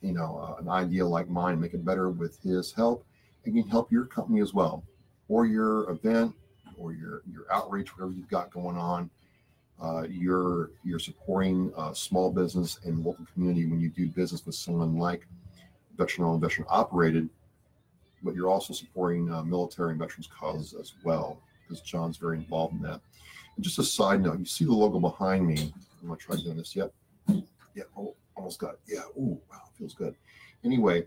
you 0.00 0.12
know, 0.12 0.38
uh, 0.38 0.60
an 0.60 0.68
idea 0.68 1.04
like 1.06 1.28
mine, 1.28 1.60
make 1.60 1.74
it 1.74 1.84
better 1.84 2.10
with 2.10 2.40
his 2.42 2.72
help, 2.72 3.04
and 3.44 3.54
can 3.54 3.68
help 3.68 3.90
your 3.90 4.04
company 4.04 4.40
as 4.40 4.54
well, 4.54 4.82
or 5.28 5.46
your 5.46 5.90
event, 5.90 6.34
or 6.76 6.92
your 6.92 7.22
your 7.30 7.44
outreach, 7.52 7.96
whatever 7.96 8.12
you've 8.12 8.28
got 8.28 8.50
going 8.52 8.76
on. 8.76 9.10
Uh, 9.80 10.04
you're 10.08 10.70
you're 10.84 10.98
supporting 10.98 11.72
small 11.94 12.30
business 12.32 12.80
and 12.84 13.04
local 13.04 13.24
community 13.32 13.66
when 13.66 13.80
you 13.80 13.88
do 13.88 14.08
business 14.08 14.44
with 14.44 14.54
someone 14.54 14.98
like 14.98 15.26
veteran 15.96 16.26
owned, 16.26 16.40
veteran 16.40 16.66
operated 16.68 17.28
but 18.22 18.34
you're 18.34 18.50
also 18.50 18.72
supporting 18.72 19.30
uh, 19.32 19.42
military 19.42 19.90
and 19.90 19.98
veterans 19.98 20.26
causes 20.26 20.74
as 20.78 20.94
well, 21.04 21.40
because 21.62 21.80
John's 21.82 22.16
very 22.16 22.36
involved 22.36 22.74
in 22.74 22.82
that. 22.82 23.00
And 23.56 23.64
just 23.64 23.78
a 23.78 23.84
side 23.84 24.22
note, 24.22 24.38
you 24.38 24.44
see 24.44 24.64
the 24.64 24.72
logo 24.72 24.98
behind 24.98 25.46
me. 25.46 25.72
I'm 26.02 26.08
gonna 26.08 26.18
try 26.18 26.36
doing 26.36 26.56
this. 26.56 26.74
Yep. 26.74 26.92
Yeah. 27.74 27.84
Oh, 27.96 28.14
almost 28.38 28.58
got. 28.58 28.76
Yeah. 28.86 29.02
Oh, 29.18 29.40
wow, 29.50 29.62
feels 29.76 29.94
good. 29.94 30.14
Anyway, 30.64 31.06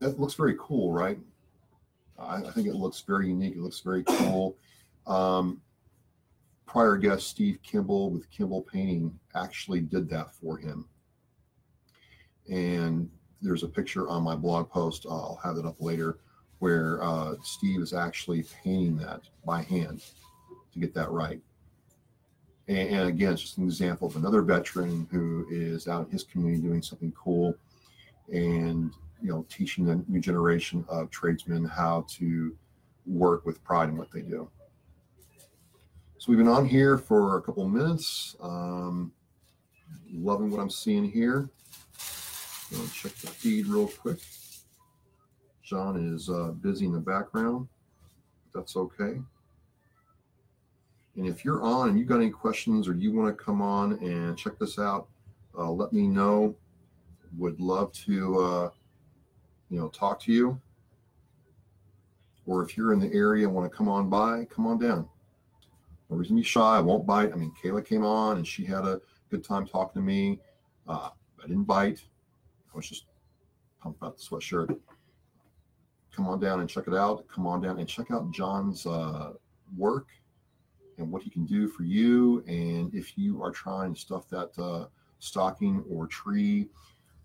that 0.00 0.20
looks 0.20 0.34
very 0.34 0.56
cool, 0.58 0.92
right? 0.92 1.18
I, 2.18 2.36
I 2.36 2.50
think 2.50 2.66
it 2.66 2.74
looks 2.74 3.00
very 3.00 3.28
unique. 3.28 3.54
It 3.54 3.60
looks 3.60 3.80
very 3.80 4.04
cool. 4.04 4.56
Um, 5.06 5.62
prior 6.66 6.96
guest 6.96 7.28
Steve 7.28 7.58
Kimball 7.62 8.10
with 8.10 8.30
Kimball 8.30 8.62
Painting 8.62 9.18
actually 9.34 9.80
did 9.80 10.08
that 10.10 10.34
for 10.34 10.58
him. 10.58 10.86
And 12.50 13.08
there's 13.40 13.62
a 13.62 13.68
picture 13.68 14.08
on 14.08 14.22
my 14.22 14.34
blog 14.34 14.68
post. 14.70 15.06
I'll 15.08 15.40
have 15.42 15.56
it 15.56 15.64
up 15.64 15.76
later 15.80 16.18
where 16.58 17.02
uh, 17.02 17.34
Steve 17.42 17.80
is 17.80 17.92
actually 17.92 18.44
painting 18.64 18.96
that 18.96 19.22
by 19.44 19.62
hand 19.62 20.02
to 20.72 20.78
get 20.78 20.92
that 20.94 21.10
right. 21.10 21.40
And, 22.68 22.88
and 22.90 23.08
again, 23.08 23.32
it's 23.32 23.42
just 23.42 23.58
an 23.58 23.64
example 23.64 24.06
of 24.06 24.16
another 24.16 24.42
veteran 24.42 25.08
who 25.10 25.46
is 25.50 25.88
out 25.88 26.06
in 26.06 26.12
his 26.12 26.22
community 26.22 26.62
doing 26.62 26.82
something 26.82 27.12
cool 27.12 27.54
and 28.32 28.92
you 29.22 29.30
know 29.30 29.44
teaching 29.48 29.86
the 29.86 30.04
new 30.06 30.20
generation 30.20 30.84
of 30.88 31.10
tradesmen 31.10 31.64
how 31.64 32.04
to 32.08 32.54
work 33.06 33.46
with 33.46 33.62
pride 33.64 33.88
in 33.88 33.96
what 33.96 34.10
they 34.12 34.20
do. 34.20 34.48
So 36.18 36.26
we've 36.28 36.38
been 36.38 36.48
on 36.48 36.66
here 36.66 36.98
for 36.98 37.38
a 37.38 37.42
couple 37.42 37.66
minutes. 37.68 38.36
Um, 38.40 39.12
loving 40.12 40.50
what 40.50 40.60
I'm 40.60 40.70
seeing 40.70 41.10
here. 41.10 41.48
Go 42.70 42.84
check 42.92 43.14
the 43.14 43.28
feed 43.28 43.66
real 43.66 43.88
quick. 43.88 44.18
John 45.62 46.14
is 46.14 46.28
uh, 46.28 46.52
busy 46.60 46.86
in 46.86 46.92
the 46.92 46.98
background. 46.98 47.68
That's 48.54 48.76
okay. 48.76 49.20
And 51.18 51.26
if 51.26 51.44
you're 51.44 51.64
on 51.64 51.88
and 51.88 51.98
you 51.98 52.04
got 52.04 52.20
any 52.20 52.30
questions 52.30 52.86
or 52.86 52.94
you 52.94 53.12
want 53.12 53.36
to 53.36 53.44
come 53.44 53.60
on 53.60 53.94
and 53.94 54.38
check 54.38 54.56
this 54.56 54.78
out, 54.78 55.08
uh, 55.58 55.68
let 55.68 55.92
me 55.92 56.06
know. 56.06 56.54
Would 57.36 57.58
love 57.60 57.92
to, 58.04 58.40
uh, 58.40 58.70
you 59.68 59.80
know, 59.80 59.88
talk 59.88 60.20
to 60.20 60.32
you. 60.32 60.60
Or 62.46 62.62
if 62.62 62.76
you're 62.76 62.92
in 62.92 63.00
the 63.00 63.12
area 63.12 63.46
and 63.46 63.54
want 63.54 63.68
to 63.68 63.76
come 63.76 63.88
on 63.88 64.08
by, 64.08 64.44
come 64.44 64.68
on 64.68 64.78
down. 64.78 65.08
No 66.08 66.16
reason 66.16 66.36
to 66.36 66.40
be 66.40 66.46
shy. 66.46 66.76
I 66.76 66.80
won't 66.80 67.04
bite. 67.04 67.32
I 67.32 67.34
mean, 67.34 67.52
Kayla 67.60 67.84
came 67.84 68.04
on 68.04 68.36
and 68.36 68.46
she 68.46 68.64
had 68.64 68.84
a 68.84 69.00
good 69.28 69.42
time 69.42 69.66
talking 69.66 70.00
to 70.00 70.06
me. 70.06 70.38
Uh, 70.86 71.10
I 71.42 71.48
didn't 71.48 71.64
bite. 71.64 72.00
I 72.72 72.76
was 72.76 72.88
just 72.88 73.06
pumped 73.82 74.00
about 74.00 74.16
the 74.16 74.22
sweatshirt. 74.22 74.78
Come 76.14 76.28
on 76.28 76.38
down 76.38 76.60
and 76.60 76.70
check 76.70 76.86
it 76.86 76.94
out. 76.94 77.26
Come 77.26 77.44
on 77.44 77.60
down 77.60 77.80
and 77.80 77.88
check 77.88 78.12
out 78.12 78.30
John's 78.30 78.86
uh, 78.86 79.32
work 79.76 80.06
and 80.98 81.10
what 81.10 81.22
he 81.22 81.30
can 81.30 81.46
do 81.46 81.68
for 81.68 81.84
you. 81.84 82.44
And 82.46 82.94
if 82.94 83.16
you 83.16 83.42
are 83.42 83.50
trying 83.50 83.94
to 83.94 84.00
stuff 84.00 84.28
that 84.30 84.50
uh, 84.58 84.86
stocking 85.18 85.84
or 85.90 86.06
tree 86.06 86.68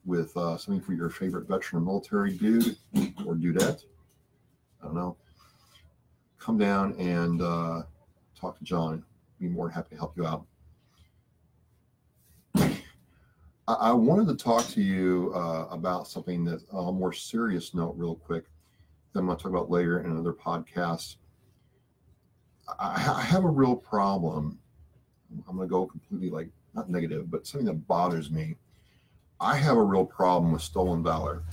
with 0.06 0.36
uh, 0.38 0.58
something 0.58 0.82
for 0.82 0.94
your 0.94 1.10
favorite 1.10 1.48
veteran 1.48 1.82
or 1.82 1.86
military 1.86 2.32
dude 2.34 2.78
or 3.26 3.36
dudette, 3.36 3.84
I 4.82 4.86
don't 4.86 4.96
know, 4.96 5.18
come 6.40 6.58
down 6.58 6.94
and 7.00 7.42
uh, 7.42 7.84
talk 8.40 8.58
to 8.58 8.64
John. 8.64 9.04
Be 9.40 9.48
more 9.48 9.68
than 9.68 9.76
happy 9.76 9.90
to 9.92 9.98
help 9.98 10.16
you 10.18 10.26
out. 10.26 10.46
I, 13.68 13.74
I 13.74 13.92
wanted 13.94 14.28
to 14.28 14.36
talk 14.36 14.68
to 14.68 14.82
you 14.82 15.32
uh, 15.36 15.68
about 15.70 16.08
something 16.08 16.44
that 16.46 16.62
on 16.72 16.90
a 16.90 16.92
more 16.92 17.14
serious 17.14 17.74
note, 17.74 17.96
real 17.98 18.16
quick, 18.16 18.46
that 19.14 19.20
I'm 19.20 19.26
going 19.26 19.38
to 19.38 19.44
talk 19.44 19.52
about 19.52 19.72
later 19.72 20.02
in 20.02 20.12
another 20.12 20.34
podcast. 20.34 21.16
I, 22.80 23.22
have 23.22 23.44
a 23.44 23.50
real 23.50 23.76
problem. 23.76 24.60
I'm 25.48 25.56
going 25.56 25.68
to 25.68 25.72
go 25.72 25.86
completely 25.86 26.30
like 26.30 26.50
not 26.74 26.90
negative, 26.90 27.30
but 27.30 27.46
something 27.46 27.66
that 27.68 27.88
bothers 27.88 28.32
me. 28.32 28.56
I 29.40 29.58
have 29.58 29.78
a 29.78 29.84
real 29.84 30.06
problem 30.06 30.52
with 30.52 30.62
stolen 30.62 31.04
valor. 31.04 31.44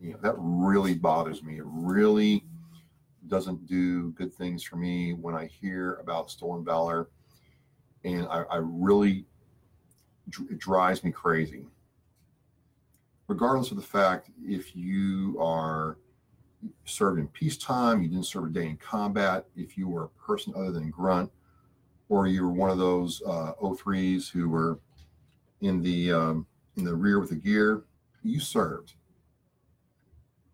You 0.00 0.12
know, 0.12 0.18
that 0.22 0.34
really 0.38 0.94
bothers 0.94 1.42
me. 1.42 1.58
It 1.58 1.64
really 1.66 2.44
doesn't 3.28 3.66
do 3.66 4.10
good 4.12 4.32
things 4.34 4.62
for 4.62 4.76
me 4.76 5.14
when 5.14 5.34
I 5.34 5.46
hear 5.46 5.94
about 5.94 6.30
stolen 6.30 6.64
valor. 6.64 7.08
And 8.04 8.26
I, 8.26 8.42
I 8.50 8.56
really, 8.56 9.24
it 10.50 10.58
drives 10.58 11.04
me 11.04 11.12
crazy. 11.12 11.64
Regardless 13.28 13.70
of 13.70 13.76
the 13.76 13.82
fact 13.82 14.30
if 14.44 14.74
you 14.76 15.36
are 15.40 15.96
served 16.84 17.18
in 17.18 17.28
peacetime, 17.28 18.02
you 18.02 18.08
didn't 18.08 18.26
serve 18.26 18.44
a 18.44 18.48
day 18.48 18.66
in 18.66 18.76
combat, 18.76 19.46
if 19.56 19.76
you 19.76 19.88
were 19.88 20.04
a 20.04 20.08
person 20.08 20.52
other 20.56 20.72
than 20.72 20.90
grunt, 20.90 21.30
or 22.08 22.26
you 22.26 22.42
were 22.42 22.52
one 22.52 22.70
of 22.70 22.78
those 22.78 23.22
uh, 23.26 23.52
O3s 23.62 24.30
who 24.30 24.48
were 24.48 24.78
in 25.60 25.82
the 25.82 26.12
um, 26.12 26.46
in 26.76 26.84
the 26.84 26.94
rear 26.94 27.20
with 27.20 27.30
the 27.30 27.36
gear, 27.36 27.84
you 28.22 28.40
served, 28.40 28.94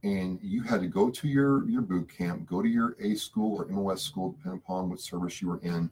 and 0.02 0.38
you 0.42 0.62
had 0.62 0.80
to 0.80 0.86
go 0.86 1.10
to 1.10 1.28
your 1.28 1.68
your 1.68 1.82
boot 1.82 2.08
camp, 2.08 2.46
go 2.46 2.62
to 2.62 2.68
your 2.68 2.96
A 3.00 3.14
school 3.14 3.58
or 3.60 3.66
MOS 3.66 4.02
school, 4.02 4.32
depending 4.32 4.60
upon 4.64 4.88
what 4.88 5.00
service 5.00 5.42
you 5.42 5.48
were 5.48 5.60
in. 5.62 5.90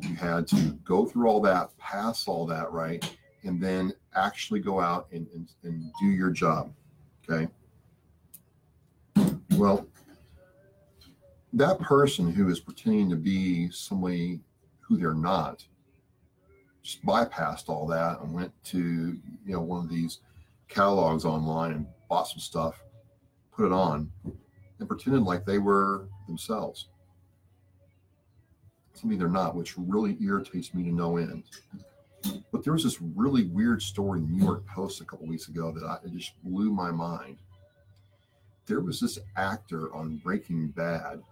You 0.00 0.14
had 0.14 0.46
to 0.48 0.72
go 0.84 1.06
through 1.06 1.28
all 1.28 1.40
that, 1.42 1.76
pass 1.78 2.28
all 2.28 2.46
that, 2.46 2.70
right, 2.72 3.16
and 3.44 3.60
then 3.60 3.92
actually 4.14 4.60
go 4.60 4.80
out 4.80 5.06
and, 5.12 5.26
and, 5.34 5.48
and 5.62 5.92
do 6.00 6.06
your 6.06 6.30
job. 6.30 6.72
Okay. 7.28 7.48
Well, 9.56 9.86
that 11.54 11.80
person 11.80 12.30
who 12.30 12.50
is 12.50 12.60
pretending 12.60 13.08
to 13.08 13.16
be 13.16 13.70
somebody 13.70 14.40
who 14.80 14.98
they're 14.98 15.14
not 15.14 15.64
just 16.82 17.04
bypassed 17.04 17.68
all 17.68 17.86
that 17.86 18.20
and 18.20 18.34
went 18.34 18.52
to 18.64 18.78
you 19.46 19.52
know 19.52 19.62
one 19.62 19.82
of 19.82 19.90
these 19.90 20.20
catalogs 20.68 21.24
online 21.24 21.72
and 21.72 21.86
bought 22.08 22.28
some 22.28 22.38
stuff 22.38 22.82
put 23.50 23.64
it 23.64 23.72
on 23.72 24.10
and 24.78 24.88
pretended 24.88 25.22
like 25.22 25.46
they 25.46 25.58
were 25.58 26.06
themselves. 26.26 26.88
Something 28.92 29.18
they're 29.18 29.28
not 29.28 29.56
which 29.56 29.78
really 29.78 30.18
irritates 30.20 30.74
me 30.74 30.82
to 30.84 30.92
no 30.92 31.16
end. 31.16 31.44
But 32.52 32.62
there 32.62 32.74
was 32.74 32.84
this 32.84 33.00
really 33.00 33.44
weird 33.44 33.80
story 33.80 34.20
in 34.20 34.26
the 34.26 34.32
new 34.32 34.44
york 34.44 34.66
post 34.66 35.00
a 35.00 35.04
couple 35.04 35.26
weeks 35.26 35.48
ago 35.48 35.72
that 35.72 35.84
I, 35.84 35.98
it 36.04 36.12
just 36.12 36.32
blew 36.44 36.70
my 36.70 36.90
mind 36.90 37.38
there 38.66 38.80
was 38.80 39.00
this 39.00 39.18
actor 39.36 39.94
on 39.94 40.16
breaking 40.16 40.68
bad 40.68 41.22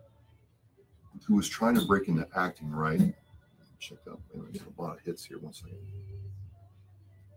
who 1.26 1.34
was 1.34 1.48
trying 1.48 1.74
to 1.74 1.84
break 1.86 2.08
into 2.08 2.26
acting 2.36 2.70
right 2.70 3.14
check 3.84 3.98
out. 4.08 4.20
Getting 4.52 4.72
a 4.78 4.82
lot 4.82 4.96
of 4.96 5.00
hits 5.00 5.24
here. 5.24 5.38
One 5.38 5.52
second. 5.52 5.76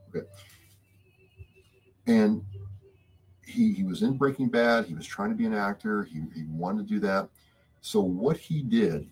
Okay. 0.10 0.26
And 2.08 2.44
he 3.46 3.74
he 3.74 3.84
was 3.84 4.02
in 4.02 4.18
Breaking 4.18 4.48
Bad. 4.48 4.86
He 4.86 4.94
was 4.94 5.06
trying 5.06 5.30
to 5.30 5.36
be 5.36 5.46
an 5.46 5.54
actor. 5.54 6.06
He 6.06 6.22
he 6.34 6.44
wanted 6.46 6.88
to 6.88 6.94
do 6.94 7.00
that. 7.02 7.28
So 7.82 8.00
what 8.02 8.38
he 8.38 8.62
did, 8.62 9.10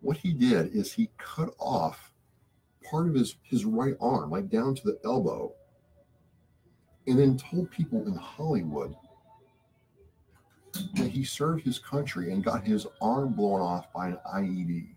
what 0.00 0.16
he 0.18 0.32
did 0.32 0.74
is 0.74 0.92
he 0.92 1.10
cut 1.18 1.54
off 1.58 2.12
part 2.88 3.08
of 3.08 3.14
his 3.14 3.36
his 3.42 3.64
right 3.64 3.94
arm, 4.00 4.30
like 4.30 4.50
down 4.50 4.74
to 4.74 4.82
the 4.84 4.98
elbow, 5.04 5.52
and 7.06 7.18
then 7.18 7.38
told 7.38 7.70
people 7.70 8.06
in 8.06 8.14
Hollywood 8.14 8.94
that 10.94 11.10
he 11.10 11.24
served 11.24 11.64
his 11.64 11.78
country 11.78 12.32
and 12.32 12.44
got 12.44 12.64
his 12.64 12.86
arm 13.00 13.32
blown 13.32 13.60
off 13.60 13.92
by 13.92 14.08
an 14.08 14.18
IED. 14.34 14.94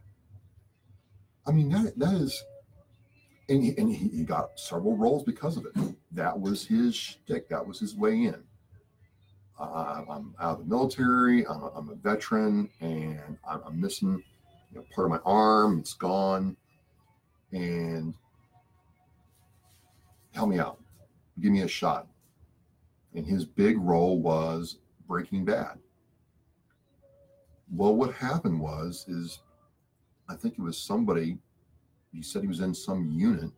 I 1.46 1.52
mean, 1.52 1.70
that 1.70 1.98
that 1.98 2.13
is, 2.13 2.44
and 3.50 3.63
he, 3.63 3.78
and 3.78 3.94
he, 3.94 4.24
got 4.24 4.60
several 4.60 4.98
roles 4.98 5.24
because 5.24 5.56
of 5.56 5.66
it. 5.66 5.74
That 6.12 6.38
was 6.38 6.66
his 6.66 6.96
shtick. 6.96 7.48
That 7.50 7.66
was 7.66 7.80
his 7.80 7.96
way 7.96 8.24
in. 8.24 8.44
Uh, 9.60 10.04
I'm 10.10 10.36
out 10.40 10.60
of 10.60 10.60
the 10.60 10.66
military. 10.66 11.48
I'm 11.48 11.63
a, 11.63 11.70
I'm 11.70 11.90
a 11.90 11.96
veteran, 11.96 12.70
and 12.82 13.38
I'm, 13.50 13.62
I'm 13.66 13.80
missing 13.80 14.22
you 14.72 14.78
know, 14.78 14.86
part 14.94 15.06
of 15.06 15.12
my 15.12 15.20
arm. 15.26 15.80
It's 15.80 15.94
gone, 15.94 16.58
and 17.52 18.13
help 20.34 20.50
me 20.50 20.60
out. 20.60 20.80
Give 21.40 21.52
me 21.52 21.62
a 21.62 21.68
shot. 21.68 22.08
And 23.16 23.26
his 23.26 23.46
big 23.46 23.80
role 23.80 24.20
was 24.20 24.78
Breaking 25.08 25.46
Bad. 25.46 25.80
Well, 27.74 27.96
what 27.96 28.13
happened 28.13 28.60
was 28.60 29.06
is 29.08 29.39
I 30.30 30.36
think 30.36 30.56
it 30.58 30.62
was 30.62 30.78
somebody, 30.78 31.38
he 32.13 32.22
said 32.22 32.41
he 32.41 32.48
was 32.48 32.60
in 32.60 32.74
some 32.74 33.12
unit. 33.12 33.52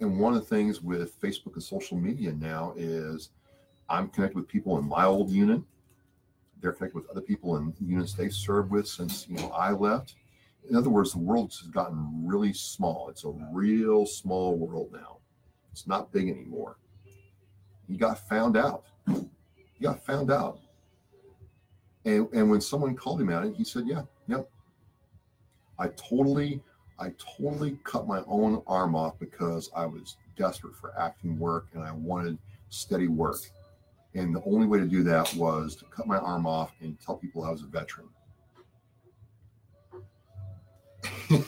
And 0.00 0.18
one 0.18 0.34
of 0.34 0.40
the 0.40 0.46
things 0.46 0.82
with 0.82 1.20
Facebook 1.20 1.54
and 1.54 1.62
social 1.62 1.96
media 1.96 2.32
now 2.32 2.74
is 2.76 3.30
I'm 3.88 4.08
connected 4.08 4.36
with 4.36 4.48
people 4.48 4.78
in 4.78 4.88
my 4.88 5.04
old 5.04 5.30
unit. 5.30 5.62
They're 6.60 6.72
connected 6.72 6.96
with 6.96 7.10
other 7.10 7.20
people 7.20 7.56
in 7.56 7.74
units 7.80 8.14
they 8.14 8.28
served 8.28 8.70
with 8.70 8.88
since 8.88 9.28
you 9.28 9.36
know 9.36 9.48
I 9.50 9.72
left. 9.72 10.14
In 10.68 10.76
other 10.76 10.88
words, 10.88 11.12
the 11.12 11.18
world 11.18 11.54
has 11.60 11.68
gotten 11.68 12.26
really 12.26 12.54
small. 12.54 13.08
It's 13.10 13.24
a 13.24 13.32
real 13.52 14.06
small 14.06 14.56
world 14.56 14.90
now. 14.92 15.18
It's 15.72 15.86
not 15.86 16.12
big 16.12 16.28
anymore. 16.30 16.76
He 17.86 17.96
got 17.96 18.26
found 18.28 18.56
out. 18.56 18.84
Yeah, 19.84 19.92
found 19.92 20.30
out. 20.30 20.60
And 22.06 22.26
and 22.32 22.50
when 22.50 22.62
someone 22.62 22.96
called 22.96 23.20
him 23.20 23.28
at 23.28 23.44
it, 23.44 23.54
he 23.54 23.64
said, 23.64 23.86
"Yeah, 23.86 24.04
yep. 24.26 24.48
I 25.78 25.88
totally, 25.88 26.62
I 26.98 27.12
totally 27.18 27.78
cut 27.84 28.06
my 28.06 28.22
own 28.26 28.62
arm 28.66 28.96
off 28.96 29.18
because 29.18 29.70
I 29.76 29.84
was 29.84 30.16
desperate 30.38 30.74
for 30.74 30.98
acting 30.98 31.38
work 31.38 31.66
and 31.74 31.82
I 31.82 31.92
wanted 31.92 32.38
steady 32.70 33.08
work. 33.08 33.40
And 34.14 34.34
the 34.34 34.42
only 34.44 34.66
way 34.66 34.78
to 34.78 34.86
do 34.86 35.02
that 35.02 35.34
was 35.34 35.76
to 35.76 35.84
cut 35.86 36.06
my 36.06 36.16
arm 36.16 36.46
off 36.46 36.72
and 36.80 36.98
tell 36.98 37.16
people 37.16 37.44
I 37.44 37.50
was 37.50 37.60
a 37.60 37.66
veteran." 37.66 38.08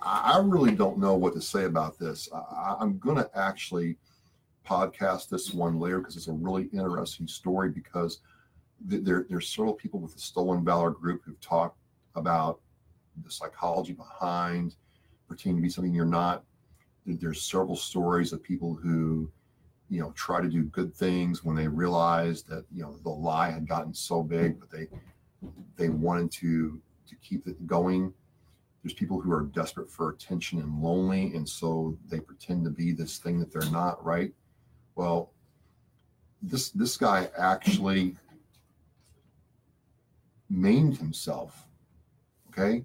I 0.00 0.40
really 0.44 0.76
don't 0.76 0.98
know 0.98 1.14
what 1.14 1.34
to 1.34 1.40
say 1.40 1.64
about 1.64 1.98
this. 1.98 2.28
I, 2.32 2.76
I'm 2.78 2.98
going 2.98 3.16
to 3.16 3.28
actually 3.34 3.96
podcast 4.66 5.28
this 5.28 5.52
one 5.52 5.78
later 5.78 5.98
because 5.98 6.16
it's 6.16 6.28
a 6.28 6.32
really 6.32 6.68
interesting 6.72 7.26
story 7.26 7.70
because 7.70 8.20
there, 8.80 9.26
there's 9.28 9.48
several 9.48 9.74
people 9.74 10.00
with 10.00 10.14
the 10.14 10.20
Stolen 10.20 10.64
Valor 10.64 10.90
group 10.90 11.22
who've 11.24 11.40
talked 11.40 11.78
about 12.14 12.60
the 13.24 13.30
psychology 13.30 13.92
behind 13.92 14.74
pretending 15.26 15.56
to 15.56 15.62
be 15.62 15.68
something 15.68 15.94
you're 15.94 16.04
not. 16.04 16.44
There's 17.06 17.42
several 17.42 17.76
stories 17.76 18.32
of 18.32 18.42
people 18.42 18.74
who, 18.74 19.30
you 19.90 20.00
know, 20.00 20.12
try 20.12 20.40
to 20.40 20.48
do 20.48 20.64
good 20.64 20.94
things 20.94 21.44
when 21.44 21.54
they 21.54 21.68
realized 21.68 22.48
that 22.48 22.64
you 22.72 22.82
know 22.82 22.96
the 23.02 23.10
lie 23.10 23.50
had 23.50 23.68
gotten 23.68 23.92
so 23.92 24.22
big, 24.22 24.58
but 24.58 24.70
they 24.70 24.88
they 25.76 25.90
wanted 25.90 26.30
to 26.32 26.80
to 27.08 27.16
keep 27.16 27.46
it 27.46 27.66
going. 27.66 28.12
There's 28.82 28.94
people 28.94 29.20
who 29.20 29.32
are 29.32 29.42
desperate 29.42 29.90
for 29.90 30.10
attention 30.10 30.60
and 30.60 30.82
lonely, 30.82 31.34
and 31.34 31.48
so 31.48 31.96
they 32.08 32.20
pretend 32.20 32.64
to 32.64 32.70
be 32.70 32.92
this 32.92 33.18
thing 33.18 33.38
that 33.40 33.52
they're 33.52 33.70
not. 33.70 34.02
Right? 34.04 34.32
Well, 34.94 35.32
this 36.42 36.70
this 36.70 36.96
guy 36.96 37.28
actually 37.36 38.16
maimed 40.48 40.96
himself. 40.96 41.66
Okay, 42.48 42.84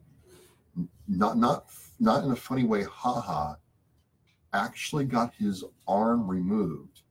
not 1.07 1.37
not 1.37 1.65
not 1.99 2.23
in 2.23 2.31
a 2.31 2.35
funny 2.35 2.63
way, 2.63 2.83
haha. 2.83 3.55
Actually, 4.53 5.05
got 5.05 5.33
his 5.35 5.63
arm 5.87 6.27
removed 6.27 7.01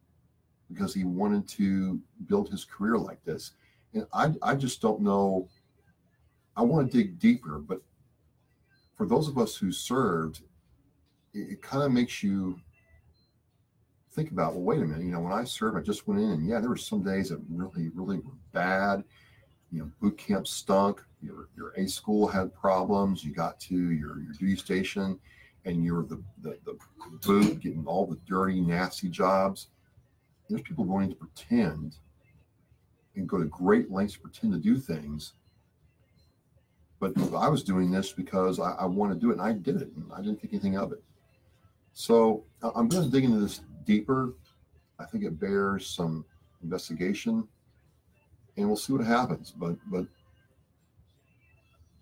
because 0.68 0.92
he 0.92 1.04
wanted 1.04 1.46
to 1.48 2.00
build 2.26 2.50
his 2.50 2.64
career 2.64 2.98
like 2.98 3.22
this. 3.24 3.52
And 3.94 4.06
I 4.12 4.34
I 4.42 4.54
just 4.54 4.80
don't 4.80 5.00
know. 5.00 5.48
I 6.56 6.62
want 6.62 6.90
to 6.90 6.98
dig 6.98 7.20
deeper, 7.20 7.60
but 7.60 7.80
for 8.96 9.06
those 9.06 9.28
of 9.28 9.38
us 9.38 9.54
who 9.56 9.70
served, 9.70 10.42
it, 11.32 11.52
it 11.52 11.62
kind 11.62 11.84
of 11.84 11.92
makes 11.92 12.22
you 12.22 12.58
think 14.18 14.32
about, 14.32 14.54
well, 14.54 14.62
wait 14.62 14.80
a 14.80 14.84
minute, 14.84 15.04
you 15.04 15.12
know, 15.12 15.20
when 15.20 15.32
I 15.32 15.44
served, 15.44 15.78
I 15.78 15.80
just 15.80 16.08
went 16.08 16.20
in 16.20 16.30
and 16.30 16.48
yeah, 16.48 16.58
there 16.58 16.70
were 16.70 16.76
some 16.76 17.04
days 17.04 17.28
that 17.28 17.40
really, 17.48 17.88
really 17.94 18.18
were 18.18 18.32
bad. 18.52 19.04
You 19.70 19.80
know, 19.80 19.90
boot 20.00 20.18
camp 20.18 20.48
stunk, 20.48 21.04
your, 21.22 21.48
your 21.56 21.72
A 21.76 21.86
school 21.86 22.26
had 22.26 22.52
problems, 22.52 23.22
you 23.22 23.32
got 23.32 23.60
to 23.60 23.74
your, 23.74 24.20
your 24.20 24.32
duty 24.32 24.56
station 24.56 25.20
and 25.64 25.84
you're 25.84 26.02
the, 26.02 26.20
the, 26.42 26.58
the 26.64 26.76
boot 27.24 27.60
getting 27.60 27.86
all 27.86 28.06
the 28.06 28.18
dirty, 28.26 28.60
nasty 28.60 29.08
jobs. 29.08 29.68
There's 30.48 30.62
people 30.62 30.84
going 30.84 31.10
to 31.10 31.14
pretend 31.14 31.94
and 33.14 33.28
go 33.28 33.38
to 33.38 33.44
great 33.44 33.90
lengths 33.90 34.14
to 34.14 34.20
pretend 34.20 34.52
to 34.52 34.58
do 34.58 34.78
things. 34.78 35.34
But 36.98 37.12
I 37.36 37.48
was 37.48 37.62
doing 37.62 37.92
this 37.92 38.10
because 38.10 38.58
I, 38.58 38.72
I 38.72 38.86
want 38.86 39.12
to 39.12 39.18
do 39.18 39.30
it 39.30 39.34
and 39.34 39.42
I 39.42 39.52
did 39.52 39.80
it 39.80 39.90
and 39.94 40.10
I 40.12 40.22
didn't 40.22 40.40
think 40.40 40.54
anything 40.54 40.76
of 40.76 40.90
it. 40.90 41.04
So 41.92 42.44
I'm 42.62 42.88
going 42.88 43.04
to 43.04 43.10
dig 43.10 43.24
into 43.24 43.38
this 43.38 43.60
deeper. 43.88 44.34
I 45.00 45.06
think 45.06 45.24
it 45.24 45.40
bears 45.40 45.86
some 45.86 46.24
investigation, 46.62 47.48
and 48.56 48.66
we'll 48.66 48.76
see 48.76 48.92
what 48.92 49.04
happens. 49.04 49.50
But 49.50 49.76
but 49.90 50.06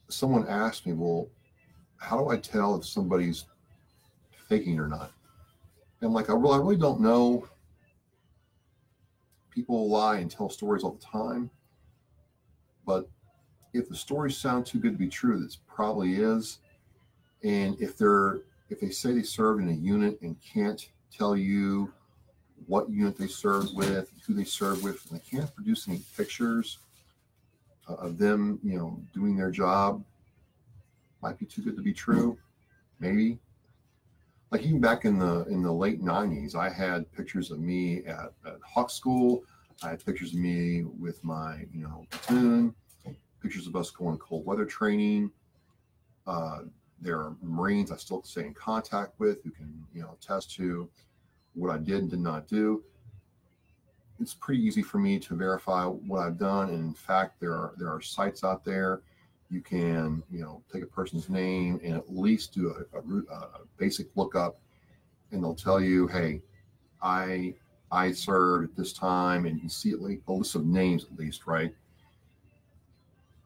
someone 0.08 0.46
asked 0.48 0.86
me, 0.86 0.92
well, 0.92 1.28
how 1.98 2.18
do 2.18 2.28
I 2.28 2.36
tell 2.36 2.74
if 2.74 2.84
somebody's 2.84 3.46
faking 4.48 4.78
or 4.78 4.88
not? 4.88 5.12
And 6.00 6.08
I'm 6.08 6.12
like, 6.12 6.28
I 6.28 6.34
really, 6.34 6.54
I 6.54 6.58
really 6.58 6.76
don't 6.76 7.00
know. 7.00 7.48
People 9.50 9.88
lie 9.88 10.18
and 10.18 10.30
tell 10.30 10.50
stories 10.50 10.82
all 10.82 10.98
the 11.00 11.04
time, 11.04 11.48
but 12.84 13.08
if 13.72 13.88
the 13.88 13.96
stories 13.96 14.36
sound 14.36 14.66
too 14.66 14.78
good 14.78 14.92
to 14.92 14.98
be 14.98 15.08
true, 15.08 15.38
this 15.38 15.56
probably 15.66 16.16
is. 16.16 16.58
And 17.42 17.80
if 17.80 17.96
they're 17.96 18.40
if 18.68 18.80
they 18.80 18.90
say 18.90 19.12
they 19.12 19.22
served 19.22 19.62
in 19.62 19.68
a 19.68 19.72
unit 19.72 20.18
and 20.22 20.36
can't 20.40 20.88
tell 21.12 21.36
you 21.36 21.92
what 22.66 22.88
unit 22.90 23.16
they 23.16 23.26
served 23.26 23.76
with, 23.76 24.10
who 24.26 24.34
they 24.34 24.44
served 24.44 24.82
with, 24.82 25.08
and 25.10 25.20
they 25.20 25.24
can't 25.24 25.54
produce 25.54 25.88
any 25.88 26.00
pictures 26.16 26.78
uh, 27.88 27.94
of 27.94 28.18
them, 28.18 28.58
you 28.62 28.78
know, 28.78 29.00
doing 29.14 29.36
their 29.36 29.50
job, 29.50 30.02
might 31.22 31.38
be 31.38 31.46
too 31.46 31.62
good 31.62 31.76
to 31.76 31.82
be 31.82 31.92
true. 31.92 32.38
Maybe. 32.98 33.38
Like 34.50 34.62
even 34.62 34.80
back 34.80 35.04
in 35.04 35.18
the 35.18 35.44
in 35.46 35.62
the 35.62 35.72
late 35.72 36.02
'90s, 36.02 36.54
I 36.54 36.70
had 36.70 37.10
pictures 37.12 37.50
of 37.50 37.58
me 37.58 38.04
at, 38.06 38.32
at 38.46 38.58
Hawk 38.64 38.90
School. 38.90 39.42
I 39.82 39.90
had 39.90 40.04
pictures 40.04 40.32
of 40.32 40.38
me 40.38 40.84
with 40.84 41.22
my, 41.22 41.66
you 41.72 41.82
know, 41.82 42.06
platoon. 42.10 42.74
Pictures 43.42 43.66
of 43.66 43.76
us 43.76 43.90
going 43.90 44.18
cold 44.18 44.46
weather 44.46 44.64
training. 44.64 45.30
Uh, 46.26 46.60
there 47.00 47.18
are 47.18 47.36
Marines 47.42 47.92
I 47.92 47.96
still 47.96 48.22
stay 48.22 48.46
in 48.46 48.54
contact 48.54 49.18
with 49.18 49.42
who 49.42 49.50
can, 49.50 49.84
you 49.94 50.02
know, 50.02 50.16
attest 50.20 50.54
to 50.56 50.88
what 51.54 51.70
I 51.70 51.78
did 51.78 51.98
and 51.98 52.10
did 52.10 52.20
not 52.20 52.48
do. 52.48 52.82
It's 54.18 54.34
pretty 54.34 54.62
easy 54.62 54.82
for 54.82 54.98
me 54.98 55.18
to 55.18 55.34
verify 55.34 55.84
what 55.84 56.20
I've 56.20 56.38
done. 56.38 56.70
And 56.70 56.78
in 56.78 56.94
fact, 56.94 57.38
there 57.40 57.52
are 57.52 57.74
there 57.76 57.88
are 57.88 58.00
sites 58.00 58.44
out 58.44 58.64
there 58.64 59.02
you 59.50 59.60
can, 59.60 60.22
you 60.30 60.40
know, 60.40 60.62
take 60.72 60.82
a 60.82 60.86
person's 60.86 61.28
name 61.28 61.80
and 61.84 61.94
at 61.94 62.14
least 62.14 62.52
do 62.52 62.74
a, 62.92 62.98
a, 62.98 63.34
a 63.34 63.60
basic 63.76 64.08
lookup, 64.16 64.58
and 65.30 65.42
they'll 65.42 65.54
tell 65.54 65.80
you, 65.80 66.06
hey, 66.08 66.42
I 67.02 67.54
I 67.92 68.12
served 68.12 68.70
at 68.70 68.76
this 68.76 68.92
time, 68.92 69.46
and 69.46 69.60
you 69.62 69.68
see 69.68 69.92
at 69.92 70.02
least 70.02 70.22
a 70.26 70.32
list 70.32 70.54
of 70.56 70.66
names 70.66 71.04
at 71.04 71.16
least, 71.16 71.46
right? 71.46 71.72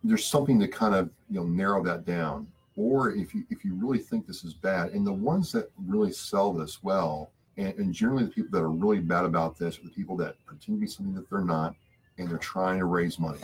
There's 0.03 0.25
something 0.25 0.59
to 0.61 0.69
kind 0.69 0.95
of 0.95 1.11
you 1.29 1.41
know 1.41 1.47
narrow 1.47 1.85
that 1.85 2.07
down 2.07 2.47
or 2.77 3.13
if 3.13 3.35
you 3.35 3.45
if 3.51 3.65
you 3.65 3.75
really 3.75 3.99
think 3.99 4.27
this 4.27 4.45
is 4.45 4.55
bad 4.55 4.91
and 4.91 5.07
the 5.07 5.13
ones 5.13 5.53
that 5.53 5.71
really 5.87 6.13
sell 6.13 6.53
this 6.53 6.83
well 6.83 7.31
and, 7.57 7.75
and 7.79 7.93
generally 7.93 8.25
the 8.25 8.31
people 8.31 8.51
that 8.53 8.65
are 8.65 8.71
really 8.71 9.01
bad 9.01 9.25
about 9.25 9.59
this 9.59 9.79
are 9.79 9.85
the 9.85 9.91
people 9.91 10.17
that 10.17 10.35
pretend 10.47 10.79
to 10.79 10.81
be 10.81 10.87
something 10.87 11.15
that 11.15 11.29
they're 11.29 11.45
not 11.45 11.75
and 12.19 12.29
they're 12.29 12.39
trying 12.39 12.79
to 12.79 12.85
raise 12.85 13.19
money. 13.19 13.41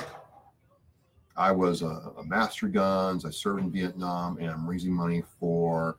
I 1.37 1.51
was 1.53 1.83
a, 1.83 2.13
a 2.19 2.25
master 2.25 2.69
guns 2.69 3.25
i 3.25 3.31
served 3.31 3.61
in 3.61 3.71
vietnam 3.71 4.39
and 4.39 4.49
i'm 4.49 4.69
raising 4.69 4.93
money 4.93 5.23
for 5.39 5.97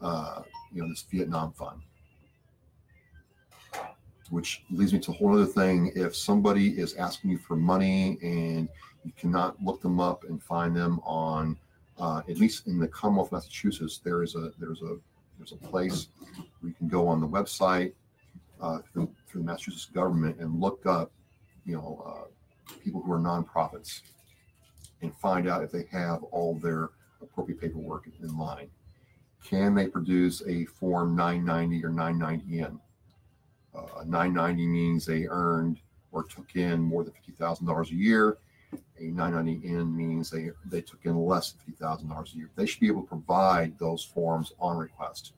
uh, 0.00 0.42
you 0.72 0.82
know 0.82 0.88
this 0.88 1.04
vietnam 1.10 1.52
fund. 1.52 1.80
Which 4.30 4.62
leads 4.70 4.92
me 4.92 4.98
to 5.00 5.10
a 5.10 5.14
whole 5.14 5.32
other 5.32 5.46
thing. 5.46 5.90
If 5.94 6.14
somebody 6.14 6.78
is 6.78 6.94
asking 6.96 7.30
you 7.30 7.38
for 7.38 7.56
money 7.56 8.18
and 8.22 8.68
you 9.04 9.12
cannot 9.16 9.56
look 9.62 9.80
them 9.80 10.00
up 10.00 10.24
and 10.24 10.42
find 10.42 10.76
them 10.76 11.00
on 11.02 11.56
uh, 11.98 12.22
at 12.28 12.38
least 12.38 12.66
in 12.66 12.78
the 12.78 12.88
Commonwealth 12.88 13.28
of 13.28 13.32
Massachusetts, 13.32 13.98
there 13.98 14.22
is 14.22 14.34
a 14.34 14.52
there's 14.58 14.82
a 14.82 14.96
there's 15.38 15.52
a 15.52 15.56
place 15.56 16.08
where 16.60 16.70
you 16.70 16.74
can 16.74 16.88
go 16.88 17.06
on 17.08 17.20
the 17.20 17.28
website 17.28 17.92
uh, 18.60 18.78
through, 18.92 19.10
through, 19.28 19.42
the 19.42 19.46
Massachusetts 19.46 19.86
government 19.86 20.36
and 20.40 20.60
look 20.60 20.84
up, 20.84 21.12
you 21.64 21.74
know, 21.74 22.04
uh, 22.04 22.74
people 22.82 23.00
who 23.00 23.12
are 23.12 23.20
nonprofits 23.20 24.00
and 25.00 25.14
find 25.16 25.48
out 25.48 25.62
if 25.62 25.70
they 25.70 25.86
have 25.92 26.24
all 26.24 26.54
their 26.54 26.90
appropriate 27.22 27.60
paperwork 27.60 28.08
in 28.20 28.36
line. 28.36 28.68
Can 29.44 29.74
they 29.74 29.86
produce 29.86 30.42
a 30.48 30.64
Form 30.64 31.14
990 31.14 31.84
or 31.84 31.90
990N? 31.90 32.80
Uh, 33.74 34.04
990 34.04 34.66
means 34.66 35.06
they 35.06 35.26
earned 35.28 35.78
or 36.10 36.24
took 36.24 36.56
in 36.56 36.80
more 36.80 37.04
than 37.04 37.12
$50,000 37.38 37.90
a 37.90 37.94
year 37.94 38.38
a 39.00 39.04
990N 39.04 39.94
means 39.94 40.30
they, 40.30 40.50
they 40.66 40.80
took 40.80 41.04
in 41.04 41.16
less 41.16 41.52
than 41.52 41.74
$50,000 41.74 42.34
a 42.34 42.36
year. 42.36 42.50
They 42.56 42.66
should 42.66 42.80
be 42.80 42.88
able 42.88 43.02
to 43.02 43.08
provide 43.08 43.78
those 43.78 44.02
forms 44.04 44.52
on 44.60 44.76
request. 44.76 45.32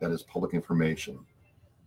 That 0.00 0.10
is 0.10 0.22
public 0.22 0.52
information. 0.54 1.18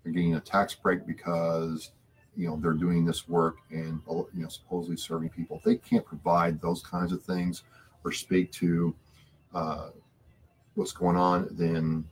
They're 0.04 0.14
getting 0.14 0.36
a 0.36 0.40
tax 0.40 0.74
break 0.74 1.06
because 1.06 1.92
you 2.36 2.48
know 2.48 2.58
they're 2.62 2.74
doing 2.74 3.06
this 3.06 3.28
work 3.28 3.58
and 3.70 4.02
you 4.08 4.28
know 4.34 4.48
supposedly 4.48 4.98
serving 4.98 5.30
people. 5.30 5.58
If 5.58 5.64
they 5.64 5.76
can't 5.76 6.06
provide 6.06 6.62
those 6.62 6.82
kinds 6.82 7.12
of 7.12 7.22
things 7.22 7.64
or 8.04 8.12
speak 8.12 8.52
to 8.54 8.96
uh, 9.54 9.90
what's 10.76 10.94
going 10.94 11.18
on, 11.18 11.50
then 11.52 12.06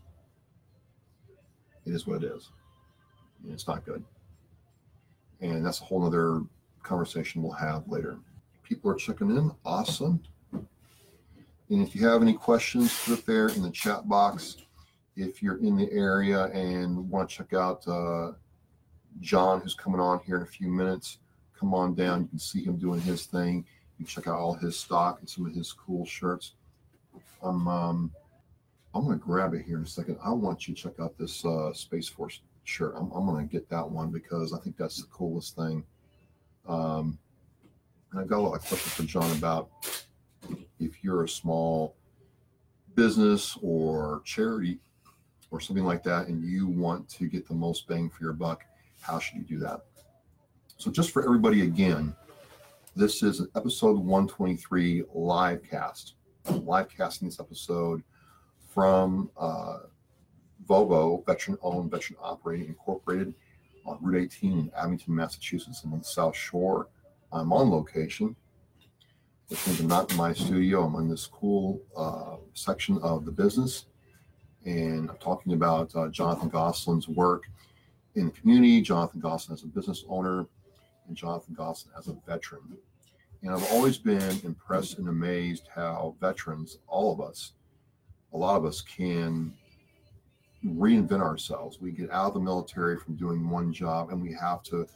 it 1.85 1.93
is 1.93 2.05
what 2.05 2.23
it 2.23 2.27
is. 2.27 2.49
And 3.43 3.53
it's 3.53 3.67
not 3.67 3.85
good. 3.85 4.03
And 5.39 5.65
that's 5.65 5.81
a 5.81 5.85
whole 5.85 6.05
other 6.05 6.41
conversation 6.83 7.41
we'll 7.41 7.53
have 7.53 7.87
later. 7.87 8.17
People 8.67 8.91
are 8.91 8.95
checking 8.95 9.29
in. 9.29 9.51
Awesome. 9.63 10.21
And 10.51 11.87
if 11.87 11.95
you 11.95 12.05
have 12.05 12.21
any 12.21 12.33
questions, 12.33 13.01
put 13.05 13.19
it 13.19 13.25
there 13.25 13.47
in 13.47 13.61
the 13.61 13.71
chat 13.71 14.09
box. 14.09 14.57
If 15.15 15.41
you're 15.41 15.57
in 15.57 15.77
the 15.77 15.89
area 15.91 16.45
and 16.47 17.09
want 17.09 17.29
to 17.29 17.35
check 17.37 17.53
out 17.53 17.87
uh, 17.87 18.33
John, 19.21 19.61
who's 19.61 19.73
coming 19.73 20.01
on 20.01 20.19
here 20.25 20.35
in 20.35 20.43
a 20.43 20.47
few 20.47 20.67
minutes, 20.67 21.19
come 21.57 21.73
on 21.73 21.95
down. 21.95 22.23
You 22.23 22.27
can 22.27 22.39
see 22.39 22.63
him 22.63 22.75
doing 22.77 22.99
his 22.99 23.25
thing. 23.25 23.65
You 23.97 24.05
can 24.05 24.05
check 24.05 24.27
out 24.27 24.37
all 24.37 24.53
his 24.53 24.77
stock 24.77 25.19
and 25.21 25.29
some 25.29 25.45
of 25.45 25.53
his 25.53 25.71
cool 25.71 26.05
shirts. 26.05 26.55
I'm 27.41 27.67
um, 27.69 28.11
I'm 28.93 29.05
gonna 29.05 29.15
grab 29.15 29.53
it 29.53 29.63
here 29.65 29.77
in 29.77 29.83
a 29.83 29.87
second. 29.87 30.17
I 30.23 30.31
want 30.31 30.67
you 30.67 30.75
to 30.75 30.81
check 30.81 30.99
out 30.99 31.17
this 31.17 31.45
uh, 31.45 31.71
Space 31.73 32.09
Force 32.09 32.41
shirt. 32.65 32.95
I'm, 32.97 33.11
I'm 33.11 33.25
gonna 33.25 33.45
get 33.45 33.69
that 33.69 33.89
one 33.89 34.11
because 34.11 34.53
I 34.53 34.59
think 34.59 34.75
that's 34.75 35.01
the 35.01 35.07
coolest 35.07 35.55
thing. 35.55 35.85
Um, 36.67 37.17
I've 38.19 38.27
got 38.27 38.39
a 38.39 38.41
lot 38.41 38.55
of 38.55 38.65
questions 38.65 38.93
for 38.93 39.03
John 39.03 39.31
about 39.37 39.69
if 40.79 41.03
you're 41.03 41.23
a 41.23 41.29
small 41.29 41.95
business 42.95 43.57
or 43.61 44.21
charity 44.25 44.79
or 45.51 45.59
something 45.59 45.85
like 45.85 46.03
that, 46.03 46.27
and 46.27 46.43
you 46.43 46.67
want 46.67 47.07
to 47.09 47.27
get 47.27 47.47
the 47.47 47.53
most 47.53 47.87
bang 47.87 48.09
for 48.09 48.23
your 48.23 48.33
buck, 48.33 48.65
how 49.01 49.19
should 49.19 49.37
you 49.37 49.43
do 49.43 49.59
that? 49.59 49.81
So, 50.77 50.91
just 50.91 51.11
for 51.11 51.23
everybody 51.23 51.61
again, 51.61 52.15
this 52.95 53.23
is 53.23 53.39
an 53.39 53.47
episode 53.55 53.97
123 53.97 55.03
live 55.13 55.61
cast. 55.63 56.15
I'm 56.45 56.65
live 56.65 56.89
casting 56.89 57.27
this 57.27 57.39
episode 57.39 58.03
from 58.73 59.29
uh, 59.37 59.79
veteran 60.67 61.57
owned, 61.61 61.91
veteran 61.91 62.17
operated, 62.21 62.67
incorporated 62.67 63.33
on 63.85 63.97
Route 64.01 64.23
18 64.23 64.51
in 64.51 64.71
Abington, 64.75 65.15
Massachusetts, 65.15 65.83
and 65.83 65.93
on 65.93 65.99
the 65.99 66.05
South 66.05 66.35
Shore. 66.35 66.87
I'm 67.31 67.51
on 67.51 67.69
location, 67.69 68.35
which 69.49 69.65
means 69.67 69.79
I'm 69.79 69.87
not 69.87 70.11
in 70.11 70.17
my 70.17 70.33
studio. 70.33 70.83
I'm 70.83 70.95
in 70.95 71.09
this 71.09 71.25
cool 71.27 71.81
uh, 71.95 72.37
section 72.53 72.97
of 72.99 73.25
the 73.25 73.31
business. 73.31 73.85
And 74.65 75.09
I'm 75.09 75.17
talking 75.17 75.53
about 75.53 75.95
uh, 75.95 76.09
Jonathan 76.09 76.49
Gosselin's 76.49 77.07
work 77.07 77.43
in 78.15 78.25
the 78.25 78.31
community, 78.31 78.81
Jonathan 78.81 79.19
Gosselin 79.19 79.53
as 79.55 79.63
a 79.63 79.67
business 79.67 80.03
owner, 80.09 80.45
and 81.07 81.15
Jonathan 81.15 81.53
Gosselin 81.53 81.93
as 81.97 82.07
a 82.07 82.17
veteran. 82.25 82.77
And 83.43 83.51
I've 83.51 83.71
always 83.71 83.97
been 83.97 84.39
impressed 84.43 84.97
and 84.97 85.07
amazed 85.07 85.67
how 85.73 86.15
veterans, 86.19 86.79
all 86.87 87.13
of 87.13 87.21
us, 87.21 87.53
a 88.33 88.37
lot 88.37 88.57
of 88.57 88.65
us 88.65 88.81
can 88.81 89.53
reinvent 90.65 91.21
ourselves. 91.21 91.79
We 91.79 91.91
get 91.91 92.11
out 92.11 92.27
of 92.27 92.33
the 92.33 92.39
military 92.39 92.97
from 92.97 93.15
doing 93.15 93.49
one 93.49 93.71
job 93.71 94.09
and 94.09 94.21
we 94.21 94.33
have 94.33 94.63
to 94.63 94.87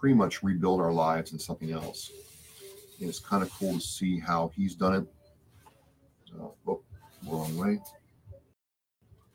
pretty 0.00 0.14
much 0.14 0.42
rebuild 0.42 0.80
our 0.80 0.92
lives 0.92 1.32
in 1.32 1.38
something 1.38 1.72
else. 1.72 2.10
And 2.98 3.08
it's 3.08 3.20
kind 3.20 3.42
of 3.42 3.52
cool 3.52 3.74
to 3.74 3.80
see 3.80 4.18
how 4.18 4.50
he's 4.56 4.74
done 4.74 4.94
it. 4.94 5.06
Uh, 6.40 6.48
oh, 6.66 6.80
wrong 7.26 7.54
way. 7.56 7.78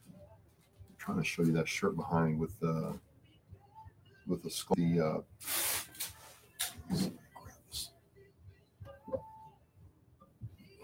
I'm 0.08 0.98
trying 0.98 1.20
to 1.20 1.24
show 1.24 1.44
you 1.44 1.52
that 1.52 1.68
shirt 1.68 1.96
behind 1.96 2.40
with 2.40 2.60
the 2.60 2.70
uh, 2.70 2.94
with 4.28 4.42
the 4.42 4.50
skull. 4.50 4.76
The, 4.76 5.00
uh. 5.00 5.22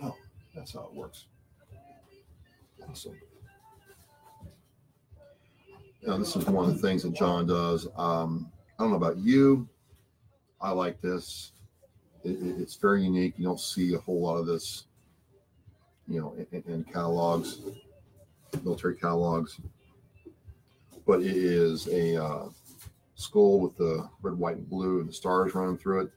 Oh, 0.04 0.16
that's 0.56 0.74
how 0.74 0.82
it 0.82 0.94
works. 0.94 1.26
Awesome. 2.88 3.20
Now, 6.06 6.18
this 6.18 6.36
is 6.36 6.46
one 6.46 6.70
of 6.70 6.76
the 6.76 6.88
things 6.88 7.04
that 7.04 7.14
John 7.14 7.48
does. 7.48 7.88
Um, 7.96 8.52
I 8.78 8.84
don't 8.84 8.92
know 8.92 8.98
about 8.98 9.18
you. 9.18 9.70
I 10.62 10.72
like 10.72 11.02
this. 11.02 11.52
It, 12.24 12.32
it, 12.32 12.62
it's 12.62 12.76
very 12.76 13.04
unique. 13.04 13.34
You 13.38 13.46
don't 13.46 13.60
see 13.60 13.94
a 13.96 14.00
whole 14.00 14.22
lot 14.22 14.38
of 14.38 14.46
this, 14.46 14.86
you 16.08 16.20
know, 16.20 16.36
in, 16.52 16.64
in 16.68 16.84
catalogs, 16.84 17.60
military 18.64 18.96
catalogs. 18.96 19.60
But 21.08 21.22
it 21.22 21.36
is 21.36 21.88
a 21.88 22.24
uh, 22.24 22.50
skull 23.16 23.60
with 23.60 23.76
the 23.78 24.08
red, 24.22 24.38
white, 24.38 24.58
and 24.58 24.70
blue, 24.70 25.00
and 25.00 25.10
the 25.10 25.14
stars 25.14 25.56
running 25.56 25.78
through 25.78 26.02
it. 26.02 26.12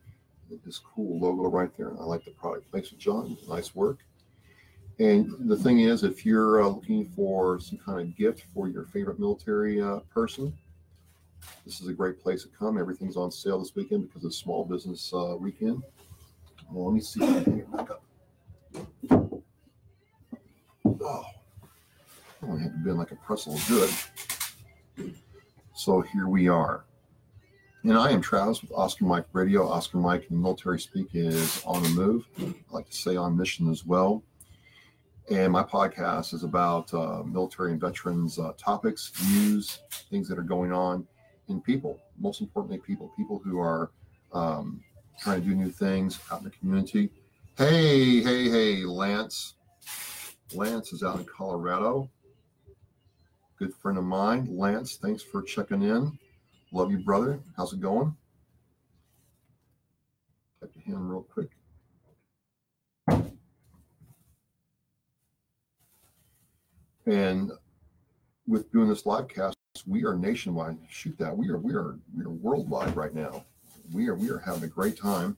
This 0.64 0.78
cool 0.78 1.18
logo 1.18 1.48
right 1.48 1.74
there. 1.76 1.92
I 1.98 2.04
like 2.04 2.24
the 2.24 2.30
product. 2.30 2.66
Thanks, 2.70 2.90
John. 2.90 3.36
Nice 3.48 3.74
work. 3.74 3.98
And 5.00 5.34
the 5.48 5.56
thing 5.56 5.80
is, 5.80 6.04
if 6.04 6.24
you're 6.24 6.62
uh, 6.62 6.68
looking 6.68 7.08
for 7.08 7.58
some 7.58 7.78
kind 7.78 8.00
of 8.00 8.16
gift 8.16 8.44
for 8.54 8.68
your 8.68 8.84
favorite 8.84 9.18
military 9.18 9.80
uh, 9.82 9.98
person, 10.12 10.56
this 11.64 11.80
is 11.80 11.88
a 11.88 11.92
great 11.92 12.20
place 12.20 12.42
to 12.42 12.48
come. 12.48 12.78
Everything's 12.78 13.16
on 13.16 13.30
sale 13.30 13.58
this 13.58 13.74
weekend 13.74 14.08
because 14.08 14.24
it's 14.24 14.36
small 14.36 14.64
business 14.64 15.12
uh, 15.14 15.36
weekend. 15.38 15.82
Well, 16.70 16.86
let 16.86 16.94
me 16.94 17.00
see 17.00 17.22
I 17.24 17.40
get 17.40 17.72
back 17.72 17.90
up. 17.90 18.02
Oh, 21.00 21.24
I 22.42 22.46
only 22.46 22.62
had 22.62 22.72
to 22.72 22.78
bend 22.78 22.98
like 22.98 23.12
a 23.12 23.16
pretzel 23.16 23.58
do. 23.66 23.88
So 25.74 26.00
here 26.00 26.28
we 26.28 26.48
are. 26.48 26.84
And 27.82 27.98
I 27.98 28.10
am 28.10 28.22
Travis 28.22 28.62
with 28.62 28.72
Oscar 28.72 29.04
Mike 29.04 29.26
Radio. 29.32 29.68
Oscar 29.68 29.98
Mike 29.98 30.26
in 30.30 30.40
military 30.40 30.80
speak 30.80 31.08
is 31.12 31.62
on 31.66 31.82
the 31.82 31.88
move. 31.90 32.26
I 32.40 32.54
like 32.70 32.88
to 32.88 32.96
say 32.96 33.16
on 33.16 33.36
mission 33.36 33.70
as 33.70 33.84
well. 33.84 34.22
And 35.30 35.52
my 35.52 35.62
podcast 35.62 36.32
is 36.34 36.44
about 36.44 36.92
uh, 36.94 37.22
military 37.24 37.72
and 37.72 37.80
veterans 37.80 38.38
uh, 38.38 38.52
topics, 38.56 39.12
news, 39.30 39.80
things 40.10 40.28
that 40.28 40.38
are 40.38 40.42
going 40.42 40.72
on 40.72 41.06
in 41.48 41.60
people. 41.60 41.98
Most 42.18 42.40
importantly, 42.40 42.78
people, 42.78 43.12
people 43.16 43.40
who 43.44 43.58
are 43.58 43.90
um, 44.32 44.82
trying 45.20 45.42
to 45.42 45.48
do 45.48 45.54
new 45.54 45.70
things 45.70 46.18
out 46.30 46.38
in 46.38 46.44
the 46.44 46.50
community. 46.50 47.10
Hey, 47.56 48.20
hey, 48.20 48.48
hey, 48.48 48.84
Lance. 48.84 49.54
Lance 50.54 50.92
is 50.92 51.02
out 51.02 51.18
in 51.18 51.24
Colorado. 51.24 52.10
Good 53.58 53.74
friend 53.74 53.98
of 53.98 54.04
mine. 54.04 54.48
Lance, 54.50 54.96
thanks 54.96 55.22
for 55.22 55.42
checking 55.42 55.82
in. 55.82 56.18
Love 56.72 56.90
you, 56.90 56.98
brother. 56.98 57.38
How's 57.56 57.72
it 57.72 57.80
going? 57.80 58.16
Type 60.60 60.72
to 60.72 60.80
him 60.80 61.08
real 61.08 61.22
quick. 61.22 61.50
And 67.06 67.52
with 68.46 68.70
doing 68.72 68.88
this 68.88 69.06
live 69.06 69.28
cast, 69.28 69.53
we 69.86 70.04
are 70.04 70.14
nationwide. 70.14 70.78
Shoot 70.88 71.18
that. 71.18 71.36
We 71.36 71.48
are 71.48 71.58
we 71.58 71.74
are 71.74 71.98
we 72.16 72.24
are 72.24 72.30
worldwide 72.30 72.96
right 72.96 73.14
now. 73.14 73.44
We 73.92 74.08
are 74.08 74.14
we 74.14 74.30
are 74.30 74.38
having 74.38 74.64
a 74.64 74.68
great 74.68 74.98
time. 74.98 75.36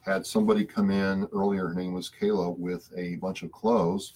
Had 0.00 0.24
somebody 0.24 0.64
come 0.64 0.90
in 0.90 1.28
earlier, 1.34 1.68
her 1.68 1.74
name 1.74 1.92
was 1.92 2.10
Kayla, 2.10 2.56
with 2.56 2.90
a 2.96 3.16
bunch 3.16 3.42
of 3.42 3.52
clothes. 3.52 4.14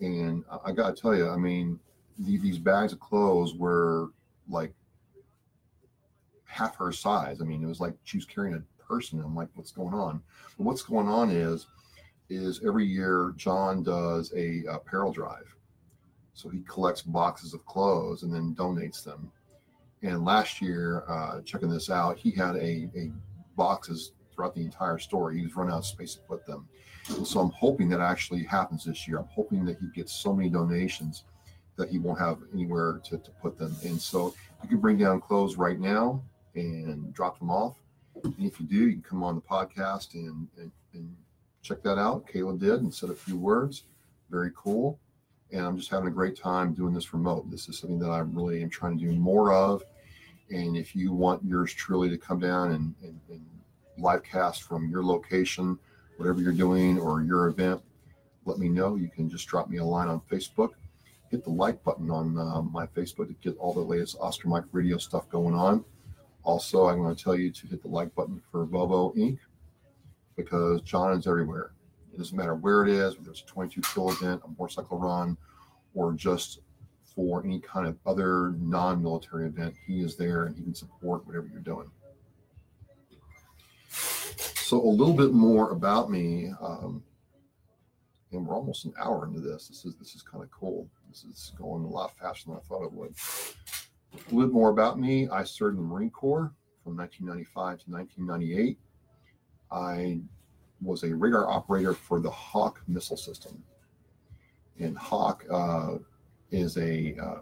And 0.00 0.44
I, 0.64 0.72
gotta 0.72 0.94
tell 0.94 1.14
you, 1.14 1.28
I 1.28 1.36
mean, 1.36 1.78
the, 2.18 2.38
these 2.38 2.58
bags 2.58 2.92
of 2.92 3.00
clothes 3.00 3.54
were 3.54 4.08
like 4.48 4.72
half 6.44 6.76
her 6.76 6.92
size. 6.92 7.40
I 7.40 7.44
mean, 7.44 7.62
it 7.62 7.66
was 7.66 7.80
like 7.80 7.94
she 8.04 8.16
was 8.16 8.24
carrying 8.24 8.54
a 8.54 8.82
person. 8.82 9.20
I'm 9.20 9.34
like, 9.34 9.48
what's 9.54 9.72
going 9.72 9.94
on? 9.94 10.22
But 10.56 10.64
what's 10.64 10.82
going 10.82 11.08
on 11.08 11.30
is 11.30 11.66
is 12.28 12.60
every 12.66 12.86
year 12.86 13.32
John 13.36 13.82
does 13.82 14.32
a 14.34 14.64
apparel 14.64 15.12
drive. 15.12 15.55
So 16.36 16.50
he 16.50 16.60
collects 16.68 17.00
boxes 17.00 17.54
of 17.54 17.64
clothes 17.64 18.22
and 18.22 18.32
then 18.32 18.54
donates 18.54 19.02
them. 19.02 19.32
And 20.02 20.22
last 20.22 20.60
year, 20.60 21.02
uh, 21.08 21.40
checking 21.40 21.70
this 21.70 21.88
out, 21.88 22.18
he 22.18 22.30
had 22.30 22.56
a, 22.56 22.90
a 22.94 23.10
boxes 23.56 24.12
throughout 24.30 24.54
the 24.54 24.60
entire 24.60 24.98
store. 24.98 25.32
He 25.32 25.42
was 25.42 25.56
running 25.56 25.72
out 25.72 25.78
of 25.78 25.86
space 25.86 26.14
to 26.14 26.20
put 26.20 26.44
them. 26.44 26.68
And 27.08 27.26
so 27.26 27.40
I'm 27.40 27.52
hoping 27.52 27.88
that 27.88 28.00
actually 28.00 28.44
happens 28.44 28.84
this 28.84 29.08
year. 29.08 29.18
I'm 29.18 29.28
hoping 29.34 29.64
that 29.64 29.78
he 29.80 29.86
gets 29.94 30.12
so 30.12 30.34
many 30.34 30.50
donations 30.50 31.24
that 31.76 31.88
he 31.88 31.98
won't 31.98 32.18
have 32.18 32.38
anywhere 32.52 33.00
to, 33.04 33.16
to 33.16 33.30
put 33.42 33.56
them. 33.56 33.74
And 33.82 33.98
so 33.98 34.34
you 34.62 34.68
can 34.68 34.78
bring 34.78 34.98
down 34.98 35.22
clothes 35.22 35.56
right 35.56 35.80
now 35.80 36.22
and 36.54 37.14
drop 37.14 37.38
them 37.38 37.50
off. 37.50 37.76
And 38.24 38.34
if 38.40 38.60
you 38.60 38.66
do, 38.66 38.88
you 38.88 38.92
can 38.92 39.02
come 39.02 39.22
on 39.22 39.36
the 39.36 39.40
podcast 39.40 40.12
and, 40.12 40.48
and, 40.58 40.70
and 40.92 41.16
check 41.62 41.82
that 41.82 41.98
out. 41.98 42.26
Kayla 42.26 42.58
did 42.58 42.82
and 42.82 42.92
said 42.92 43.08
a 43.08 43.14
few 43.14 43.38
words. 43.38 43.84
Very 44.30 44.50
cool. 44.54 44.98
And 45.52 45.64
I'm 45.64 45.76
just 45.76 45.90
having 45.90 46.08
a 46.08 46.12
great 46.12 46.36
time 46.36 46.74
doing 46.74 46.92
this 46.92 47.12
remote. 47.14 47.50
This 47.50 47.68
is 47.68 47.78
something 47.78 47.98
that 48.00 48.10
I 48.10 48.18
really 48.18 48.62
am 48.62 48.70
trying 48.70 48.98
to 48.98 49.04
do 49.04 49.12
more 49.12 49.52
of. 49.52 49.82
And 50.50 50.76
if 50.76 50.94
you 50.94 51.12
want 51.12 51.44
yours 51.44 51.72
truly 51.72 52.08
to 52.10 52.18
come 52.18 52.40
down 52.40 52.72
and, 52.72 52.94
and, 53.02 53.20
and 53.30 53.44
live 53.98 54.22
cast 54.22 54.62
from 54.62 54.88
your 54.88 55.04
location, 55.04 55.78
whatever 56.16 56.40
you're 56.40 56.52
doing 56.52 56.98
or 56.98 57.22
your 57.22 57.48
event, 57.48 57.82
let 58.44 58.58
me 58.58 58.68
know. 58.68 58.94
You 58.94 59.08
can 59.08 59.28
just 59.28 59.46
drop 59.48 59.68
me 59.68 59.78
a 59.78 59.84
line 59.84 60.08
on 60.08 60.20
Facebook. 60.30 60.70
Hit 61.30 61.42
the 61.42 61.50
like 61.50 61.82
button 61.82 62.10
on 62.10 62.38
uh, 62.38 62.62
my 62.62 62.86
Facebook 62.86 63.26
to 63.26 63.34
get 63.42 63.56
all 63.58 63.74
the 63.74 63.80
latest 63.80 64.16
Oscar 64.20 64.48
Mike 64.48 64.64
Radio 64.72 64.96
stuff 64.98 65.28
going 65.28 65.54
on. 65.54 65.84
Also, 66.44 66.86
I'm 66.86 66.98
going 66.98 67.14
to 67.14 67.22
tell 67.22 67.34
you 67.34 67.50
to 67.50 67.66
hit 67.66 67.82
the 67.82 67.88
like 67.88 68.14
button 68.14 68.40
for 68.52 68.66
VOVO 68.66 69.16
Inc. 69.16 69.38
because 70.36 70.80
John 70.82 71.18
is 71.18 71.26
everywhere. 71.26 71.72
It 72.16 72.20
doesn't 72.20 72.36
matter 72.36 72.54
where 72.54 72.82
it 72.82 72.88
is, 72.88 73.18
whether 73.18 73.30
it's 73.30 73.42
a 73.42 73.44
22 73.44 73.82
kill 73.92 74.10
event, 74.10 74.40
a 74.42 74.48
motorcycle 74.58 74.98
run, 74.98 75.36
or 75.94 76.14
just 76.14 76.60
for 77.14 77.44
any 77.44 77.60
kind 77.60 77.86
of 77.86 77.98
other 78.06 78.54
non 78.58 79.02
military 79.02 79.44
event. 79.44 79.74
He 79.86 80.00
is 80.00 80.16
there 80.16 80.44
and 80.44 80.56
he 80.56 80.62
can 80.62 80.74
support 80.74 81.26
whatever 81.26 81.46
you're 81.52 81.60
doing. 81.60 81.90
So, 83.90 84.80
a 84.80 84.88
little 84.88 85.12
bit 85.12 85.34
more 85.34 85.72
about 85.72 86.10
me. 86.10 86.48
Um, 86.58 87.02
and 88.32 88.46
we're 88.46 88.54
almost 88.54 88.86
an 88.86 88.94
hour 88.98 89.26
into 89.26 89.40
this. 89.40 89.68
This 89.68 89.84
is 89.84 89.94
this 89.96 90.14
is 90.14 90.22
kind 90.22 90.42
of 90.42 90.50
cool. 90.50 90.88
This 91.10 91.24
is 91.24 91.52
going 91.58 91.84
a 91.84 91.86
lot 91.86 92.16
faster 92.16 92.46
than 92.46 92.56
I 92.56 92.60
thought 92.60 92.84
it 92.84 92.92
would. 92.92 93.12
A 94.14 94.34
little 94.34 94.48
bit 94.48 94.54
more 94.54 94.70
about 94.70 94.98
me. 94.98 95.28
I 95.28 95.44
served 95.44 95.76
in 95.76 95.82
the 95.82 95.88
Marine 95.88 96.08
Corps 96.08 96.50
from 96.82 96.96
1995 96.96 97.84
to 97.84 97.90
1998. 97.90 98.78
I 99.70 100.20
was 100.82 101.02
a 101.02 101.14
radar 101.14 101.48
operator 101.48 101.94
for 101.94 102.20
the 102.20 102.30
Hawk 102.30 102.82
missile 102.86 103.16
system. 103.16 103.62
And 104.78 104.96
Hawk 104.96 105.44
uh, 105.50 105.96
is 106.50 106.76
a 106.76 107.16
uh, 107.20 107.40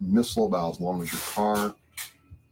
missile 0.00 0.46
about 0.46 0.74
as 0.74 0.80
long 0.80 1.02
as 1.02 1.12
your 1.12 1.20
car, 1.22 1.74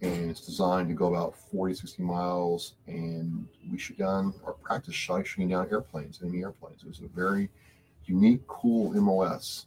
and 0.01 0.31
it's 0.31 0.41
designed 0.41 0.89
to 0.89 0.95
go 0.95 1.09
about 1.09 1.37
40, 1.37 1.75
60 1.75 2.03
miles. 2.03 2.75
And 2.87 3.47
we 3.71 3.79
shoot 3.79 3.99
down 3.99 4.35
or 4.45 4.55
practice 4.55 4.95
shooting 4.95 5.49
down 5.49 5.69
airplanes, 5.71 6.21
enemy 6.23 6.43
airplanes. 6.43 6.83
It 6.83 6.89
was 6.89 7.01
a 7.01 7.09
very 7.09 7.49
unique, 8.07 8.47
cool 8.47 8.93
MOS. 9.01 9.67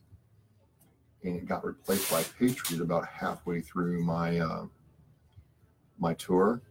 And 1.23 1.35
it 1.35 1.47
got 1.47 1.65
replaced 1.65 2.11
by 2.11 2.23
Patriot 2.37 2.81
about 2.81 3.07
halfway 3.07 3.61
through 3.61 4.03
my 4.03 4.39
uh, 4.39 4.65
my 5.99 6.13
tour. 6.13 6.61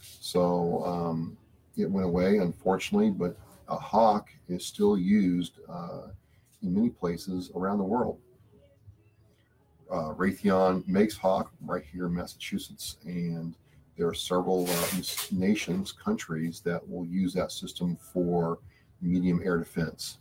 So 0.00 0.82
um, 0.84 1.36
it 1.76 1.90
went 1.90 2.06
away, 2.06 2.38
unfortunately, 2.38 3.10
but 3.10 3.36
a 3.68 3.76
hawk 3.76 4.28
is 4.48 4.64
still 4.64 4.98
used 4.98 5.58
uh, 5.68 6.08
in 6.62 6.74
many 6.74 6.90
places 6.90 7.50
around 7.54 7.78
the 7.78 7.84
world. 7.84 8.18
Uh, 9.90 10.14
Raytheon 10.14 10.86
makes 10.88 11.16
Hawk 11.16 11.52
right 11.60 11.84
here 11.92 12.06
in 12.06 12.14
Massachusetts, 12.14 12.96
and 13.04 13.54
there 13.96 14.08
are 14.08 14.14
several 14.14 14.66
uh, 14.68 15.02
nations, 15.30 15.92
countries 15.92 16.60
that 16.60 16.88
will 16.88 17.04
use 17.04 17.34
that 17.34 17.52
system 17.52 17.96
for 17.96 18.58
medium 19.02 19.42
air 19.44 19.58
defense. 19.58 20.18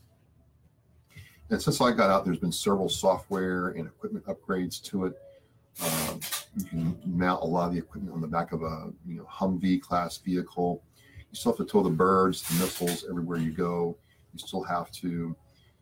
And 1.49 1.61
since 1.61 1.79
I 1.79 1.91
got 1.91 2.09
out, 2.09 2.25
there's 2.25 2.39
been 2.39 2.51
several 2.51 2.89
software 2.89 3.69
and 3.69 3.87
equipment 3.87 4.25
upgrades 4.25 4.81
to 4.83 5.05
it. 5.05 5.13
Um, 5.81 6.19
you 6.57 6.65
can 6.65 6.99
mount 7.05 7.43
a 7.43 7.45
lot 7.45 7.67
of 7.67 7.73
the 7.73 7.79
equipment 7.79 8.13
on 8.13 8.21
the 8.21 8.27
back 8.27 8.51
of 8.51 8.63
a 8.63 8.91
you 9.07 9.17
know 9.17 9.27
Humvee 9.31 9.81
class 9.81 10.17
vehicle. 10.17 10.83
You 11.31 11.37
still 11.37 11.53
have 11.53 11.65
to 11.65 11.71
tow 11.71 11.81
the 11.81 11.89
birds, 11.89 12.41
the 12.43 12.63
missiles 12.63 13.05
everywhere 13.09 13.37
you 13.37 13.51
go. 13.51 13.95
You 14.33 14.39
still 14.39 14.63
have 14.63 14.91
to 14.91 15.35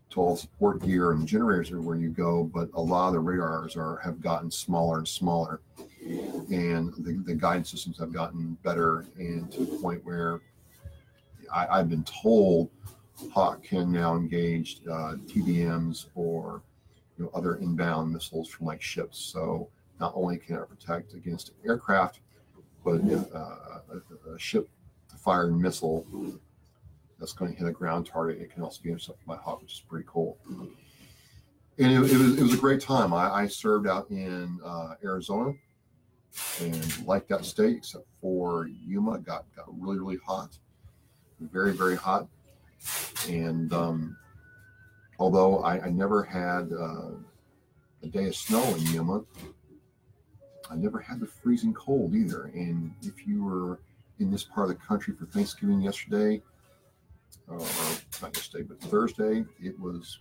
tow 0.10 0.22
all 0.22 0.36
support 0.36 0.82
gear 0.82 1.12
and 1.12 1.28
generators 1.28 1.70
everywhere 1.70 1.96
you 1.96 2.10
go, 2.10 2.44
but 2.44 2.70
a 2.74 2.82
lot 2.82 3.08
of 3.10 3.14
the 3.14 3.20
radars 3.20 3.76
are 3.76 3.98
have 3.98 4.22
gotten 4.22 4.50
smaller 4.50 5.00
and 5.00 5.08
smaller, 5.08 5.62
and 6.02 6.94
the, 7.00 7.22
the 7.26 7.34
guidance 7.36 7.70
systems 7.72 7.98
have 8.00 8.12
gotten 8.12 8.58
better, 8.64 9.06
and 9.18 9.52
to 9.52 9.66
the 9.66 9.78
point 9.78 10.04
where 10.06 10.42
I, 11.54 11.68
I've 11.68 11.90
been 11.90 12.04
told 12.04 12.70
Hawk 13.34 13.64
can 13.64 13.92
now 13.92 14.16
engage 14.16 14.82
uh, 14.90 15.16
TBMs 15.28 16.08
or 16.16 16.62
you 17.18 17.26
know 17.26 17.32
other 17.34 17.56
inbound 17.56 18.14
missiles 18.14 18.50
from 18.50 18.68
like 18.68 18.82
ships. 18.82 19.20
So 19.20 19.70
not 20.00 20.14
only 20.16 20.38
can 20.38 20.56
it 20.56 20.70
protect 20.70 21.14
against 21.14 21.52
aircraft, 21.66 22.22
but 22.84 23.02
if 23.04 23.34
uh, 23.34 23.56
a 24.34 24.40
ship 24.40 24.70
fired 25.30 25.56
missile 25.56 26.08
that's 27.20 27.34
going 27.34 27.52
to 27.52 27.58
hit 27.60 27.68
a 27.68 27.72
ground 27.72 28.04
target. 28.08 28.42
It 28.42 28.52
can 28.52 28.64
also 28.64 28.82
be 28.82 28.90
intercepted 28.90 29.28
by 29.28 29.36
Hawk, 29.36 29.62
which 29.62 29.74
is 29.74 29.80
pretty 29.80 30.08
cool. 30.08 30.40
And 31.78 31.92
it, 31.92 32.12
it 32.12 32.18
was 32.18 32.40
it 32.40 32.42
was 32.42 32.56
a 32.56 32.58
great 32.58 32.82
time. 32.82 33.14
I, 33.14 33.30
I 33.30 33.46
served 33.46 33.88
out 33.88 34.10
in 34.10 34.60
uh, 34.66 34.96
Arizona 35.04 35.54
and 36.62 37.06
liked 37.06 37.30
that 37.30 37.46
state, 37.46 37.78
except 37.78 38.08
for 38.20 38.70
Yuma. 38.88 39.20
Got 39.20 39.46
got 39.56 39.68
really 39.80 40.00
really 40.00 40.18
hot, 40.26 40.58
very 41.40 41.74
very 41.74 41.96
hot. 41.96 42.28
And 43.30 43.72
um, 43.72 44.18
although 45.20 45.60
I, 45.60 45.74
I 45.86 45.90
never 45.90 46.24
had 46.24 46.72
uh, 46.74 47.12
a 48.02 48.08
day 48.08 48.26
of 48.26 48.36
snow 48.36 48.64
in 48.74 48.82
Yuma, 48.94 49.24
I 50.72 50.76
never 50.76 51.00
had 51.00 51.20
the 51.20 51.28
freezing 51.28 51.76
cold 51.76 52.16
either. 52.16 52.46
And 52.56 52.92
if 53.04 53.28
you 53.28 53.44
were 53.44 53.80
in 54.20 54.32
this 54.32 54.44
part 54.44 54.70
of 54.70 54.78
the 54.78 54.86
country 54.86 55.14
for 55.16 55.26
Thanksgiving 55.26 55.82
yesterday, 55.82 56.42
or 57.48 57.60
not 58.22 58.36
yesterday, 58.36 58.64
but 58.68 58.80
Thursday, 58.82 59.46
it 59.60 59.80
was 59.80 60.20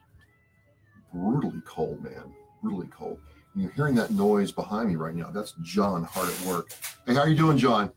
brutally 1.13 1.61
cold, 1.67 2.03
man. 2.03 2.33
Brutally 2.63 2.89
cold. 2.89 3.19
And 3.55 3.63
you're 3.63 3.73
hearing 3.73 3.95
that 3.97 4.11
noise 4.11 4.53
behind 4.53 4.89
me 4.89 4.97
right 4.97 5.15
now. 5.15 5.31
That's 5.31 5.55
John 5.63 6.05
hard 6.05 6.29
at 6.29 6.41
work. 6.43 6.73
Hey, 7.07 7.15
how 7.15 7.21
are 7.21 7.29
you 7.29 7.37
doing, 7.37 7.59
John? 7.59 7.91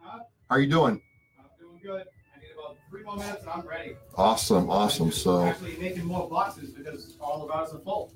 Huh? 0.00 0.18
How 0.48 0.56
are 0.56 0.60
you 0.60 0.68
doing? 0.68 1.00
I'm 1.38 1.46
doing 1.58 1.80
good. 1.82 2.06
I 2.34 2.40
need 2.40 2.50
about 2.58 2.76
three 2.88 3.02
more 3.02 3.16
minutes 3.16 3.42
and 3.42 3.50
I'm 3.50 3.66
ready. 3.66 3.94
Awesome, 4.16 4.70
awesome. 4.70 5.12
So, 5.12 5.44
actually 5.44 5.76
making 5.76 6.06
more 6.06 6.28
boxes 6.28 6.70
because 6.70 7.16
all 7.20 7.44
of 7.44 7.50
ours 7.50 7.72
are 7.72 7.80
full. 7.80 8.12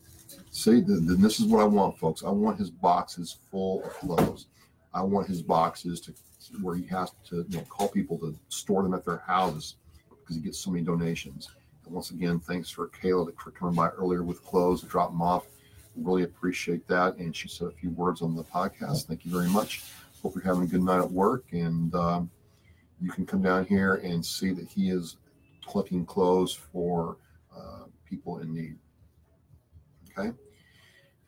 see, 0.51 0.81
then 0.81 1.21
this 1.21 1.39
is 1.39 1.47
what 1.47 1.61
I 1.61 1.65
want, 1.65 1.99
folks. 1.99 2.25
I 2.25 2.31
want 2.31 2.59
his 2.59 2.71
boxes 2.71 3.37
full 3.51 3.85
of 3.85 3.91
clothes. 3.95 4.47
I 4.95 5.03
want 5.03 5.29
his 5.29 5.43
boxes 5.43 6.01
to 6.03 6.15
where 6.63 6.77
he 6.77 6.87
has 6.87 7.13
to 7.29 7.45
you 7.49 7.59
know, 7.59 7.65
call 7.69 7.89
people 7.89 8.17
to 8.19 8.39
store 8.49 8.83
them 8.83 8.95
at 8.95 9.05
their 9.05 9.23
houses 9.27 9.77
because 10.09 10.37
he 10.37 10.43
gets 10.43 10.59
so 10.59 10.71
many 10.71 10.85
donations. 10.85 11.51
And 11.85 11.93
once 11.93 12.11
again, 12.11 12.39
thanks 12.39 12.71
for 12.71 12.89
Kayla 12.89 13.35
for 13.39 13.51
coming 13.51 13.75
by 13.75 13.89
earlier 13.89 14.23
with 14.23 14.43
clothes 14.45 14.81
to 14.83 14.87
drop 14.87 15.11
them 15.11 15.21
off. 15.21 15.47
Really 15.97 16.23
appreciate 16.23 16.87
that. 16.89 17.17
And 17.17 17.35
she 17.35 17.49
said 17.49 17.69
a 17.69 17.73
few 17.73 17.91
words 17.91 18.23
on 18.23 18.37
the 18.37 18.45
podcast. 18.45 19.07
Thank 19.07 19.25
you 19.25 19.33
very 19.33 19.49
much. 19.49 19.83
Hope 20.23 20.35
you're 20.35 20.45
having 20.45 20.63
a 20.63 20.67
good 20.67 20.83
night 20.83 21.01
at 21.01 21.11
work. 21.11 21.45
And 21.53 21.95
um, 21.95 22.31
you 23.01 23.11
can 23.11 23.27
come 23.27 23.43
down 23.43 23.67
here 23.67 23.97
and 23.97 24.25
see 24.25 24.53
that 24.53 24.69
he 24.69 24.91
is 24.91 25.17
collecting 25.69 26.07
clothes 26.07 26.55
for 26.55 27.19
uh, 27.55 27.85
people 28.09 28.39
in 28.39 28.55
need. 28.55 28.77
Okay. 30.17 30.29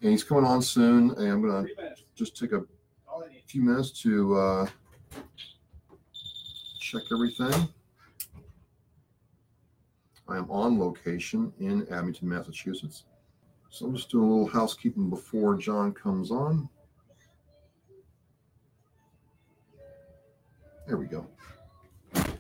And 0.03 0.11
he's 0.11 0.25
coming 0.25 0.45
on 0.45 0.63
soon. 0.63 1.11
And 1.11 1.29
I'm 1.29 1.43
going 1.43 1.67
to 1.67 1.95
just 2.15 2.37
take 2.37 2.53
a 2.53 2.57
All 2.57 2.63
I 2.63 2.63
need. 2.63 2.76
Few 3.47 3.63
minutes 3.63 3.91
to 4.03 4.35
uh, 4.37 4.67
check 6.81 7.03
everything. 7.13 7.69
I 10.29 10.37
am 10.37 10.51
on 10.51 10.81
location 10.81 11.53
in 11.61 11.87
Abington, 11.93 12.29
Massachusetts. 12.29 13.05
So 13.71 13.87
I'm 13.87 13.95
just 13.95 14.11
doing 14.11 14.29
a 14.29 14.33
little 14.33 14.49
housekeeping 14.49 15.09
before 15.09 15.57
John 15.57 15.93
comes 15.93 16.33
on. 16.33 16.69
There 20.89 20.97
we 20.97 21.07
go. 21.07 21.27
All 22.17 22.23
right. 22.25 22.35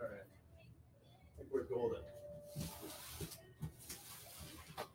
I 0.00 1.38
think 1.38 1.48
we're 1.52 1.64
golden. 1.64 1.98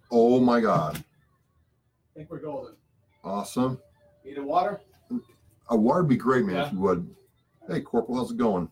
Oh 0.09 0.39
my 0.39 0.59
God. 0.59 0.97
I 0.97 1.03
think 2.15 2.31
we're 2.31 2.39
golden. 2.39 2.75
Awesome. 3.23 3.79
Need 4.37 4.43
a 4.43 4.45
water? 4.45 4.81
A 5.69 5.75
water 5.75 6.03
would 6.03 6.09
be 6.09 6.15
great, 6.15 6.45
man, 6.45 6.57
if 6.57 6.71
you 6.71 6.79
would. 6.79 7.09
Hey, 7.67 7.81
Corporal, 7.81 8.19
how's 8.19 8.29
it 8.29 8.37
going? 8.37 8.69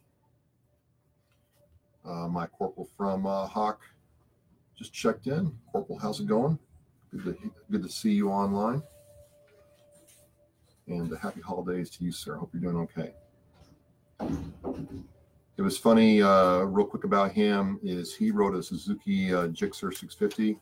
Uh, 2.05 2.27
my 2.27 2.45
corporal 2.45 2.87
from 2.95 3.25
uh, 3.25 3.47
Hawk 3.47 3.81
just 4.77 4.93
checked 4.93 5.25
in. 5.25 5.51
Corporal, 5.71 5.97
how's 5.97 6.19
it 6.19 6.27
going? 6.27 6.59
Good 7.11 7.23
to 7.23 7.51
good 7.71 7.81
to 7.81 7.89
see 7.89 8.11
you 8.11 8.29
online. 8.29 8.83
And 10.87 11.11
uh, 11.11 11.17
happy 11.17 11.41
holidays 11.41 11.89
to 11.91 12.03
you, 12.03 12.11
sir. 12.11 12.35
Hope 12.35 12.51
you're 12.53 12.61
doing 12.71 12.77
okay. 12.83 13.13
It 15.57 15.63
was 15.63 15.79
funny. 15.79 16.21
Uh, 16.21 16.59
real 16.59 16.85
quick 16.85 17.05
about 17.05 17.31
him 17.31 17.79
is 17.81 18.15
he 18.15 18.29
wrote 18.29 18.53
a 18.53 18.61
Suzuki 18.61 19.33
uh, 19.33 19.47
Gixxer 19.47 19.91
650. 19.91 20.59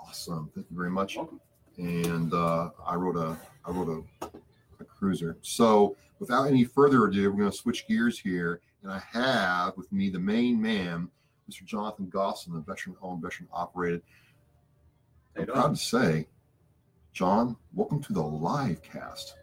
Awesome. 0.00 0.48
Thank 0.54 0.68
you 0.70 0.76
very 0.76 0.90
much 0.90 1.16
Welcome. 1.16 1.40
and 1.78 2.32
uh, 2.32 2.70
I 2.86 2.94
wrote 2.94 3.16
a 3.16 3.36
I 3.68 3.70
wrote 3.70 4.06
a, 4.22 4.26
a 4.80 4.84
cruiser. 4.84 5.36
So 5.42 5.94
without 6.18 6.44
any 6.44 6.64
further 6.64 7.04
ado, 7.06 7.30
we're 7.30 7.38
going 7.40 7.50
to 7.50 7.56
switch 7.56 7.86
gears 7.86 8.18
here, 8.18 8.60
and 8.82 8.90
I 8.90 9.02
have 9.12 9.76
with 9.76 9.92
me 9.92 10.08
the 10.08 10.18
main 10.18 10.60
man, 10.60 11.10
Mr. 11.50 11.64
Jonathan 11.66 12.08
Gosselin, 12.08 12.56
the 12.56 12.62
veteran-owned, 12.62 13.22
veteran-operated. 13.22 14.02
I'm 15.36 15.46
you 15.46 15.52
proud 15.52 15.68
to 15.68 15.76
say, 15.76 16.26
John, 17.12 17.56
welcome 17.74 18.02
to 18.04 18.12
the 18.14 18.22
live 18.22 18.82
cast. 18.82 19.34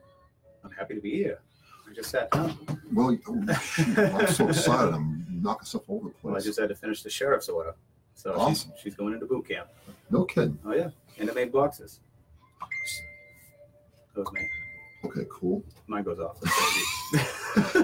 I'm 0.63 0.71
happy 0.71 0.95
to 0.95 1.01
be 1.01 1.11
here. 1.11 1.39
I 1.87 1.93
just 1.93 2.09
sat 2.09 2.31
down. 2.31 2.57
Well, 2.91 3.15
oh, 3.27 3.53
shoot, 3.61 3.97
I'm 3.97 4.27
so 4.27 4.47
excited. 4.49 4.93
I'm 4.93 5.23
knocking 5.29 5.65
stuff 5.65 5.83
over 5.87 6.09
the 6.09 6.15
Well, 6.23 6.35
I 6.35 6.39
just 6.39 6.59
had 6.59 6.69
to 6.69 6.75
finish 6.75 7.03
the 7.03 7.11
sheriff's 7.11 7.47
order. 7.47 7.75
So 8.15 8.33
Awesome. 8.33 8.71
she's, 8.75 8.81
she's 8.81 8.95
going 8.95 9.13
into 9.13 9.27
boot 9.27 9.47
camp. 9.47 9.67
No 10.09 10.23
kidding. 10.25 10.57
Oh, 10.65 10.73
yeah. 10.73 10.89
And 11.19 11.29
I 11.29 11.33
made 11.33 11.51
boxes. 11.51 11.99
That 14.15 14.21
was 14.21 14.33
me. 14.33 14.49
Okay, 15.03 15.25
cool. 15.29 15.63
Mine 15.87 16.03
goes 16.03 16.19
off. 16.19 16.39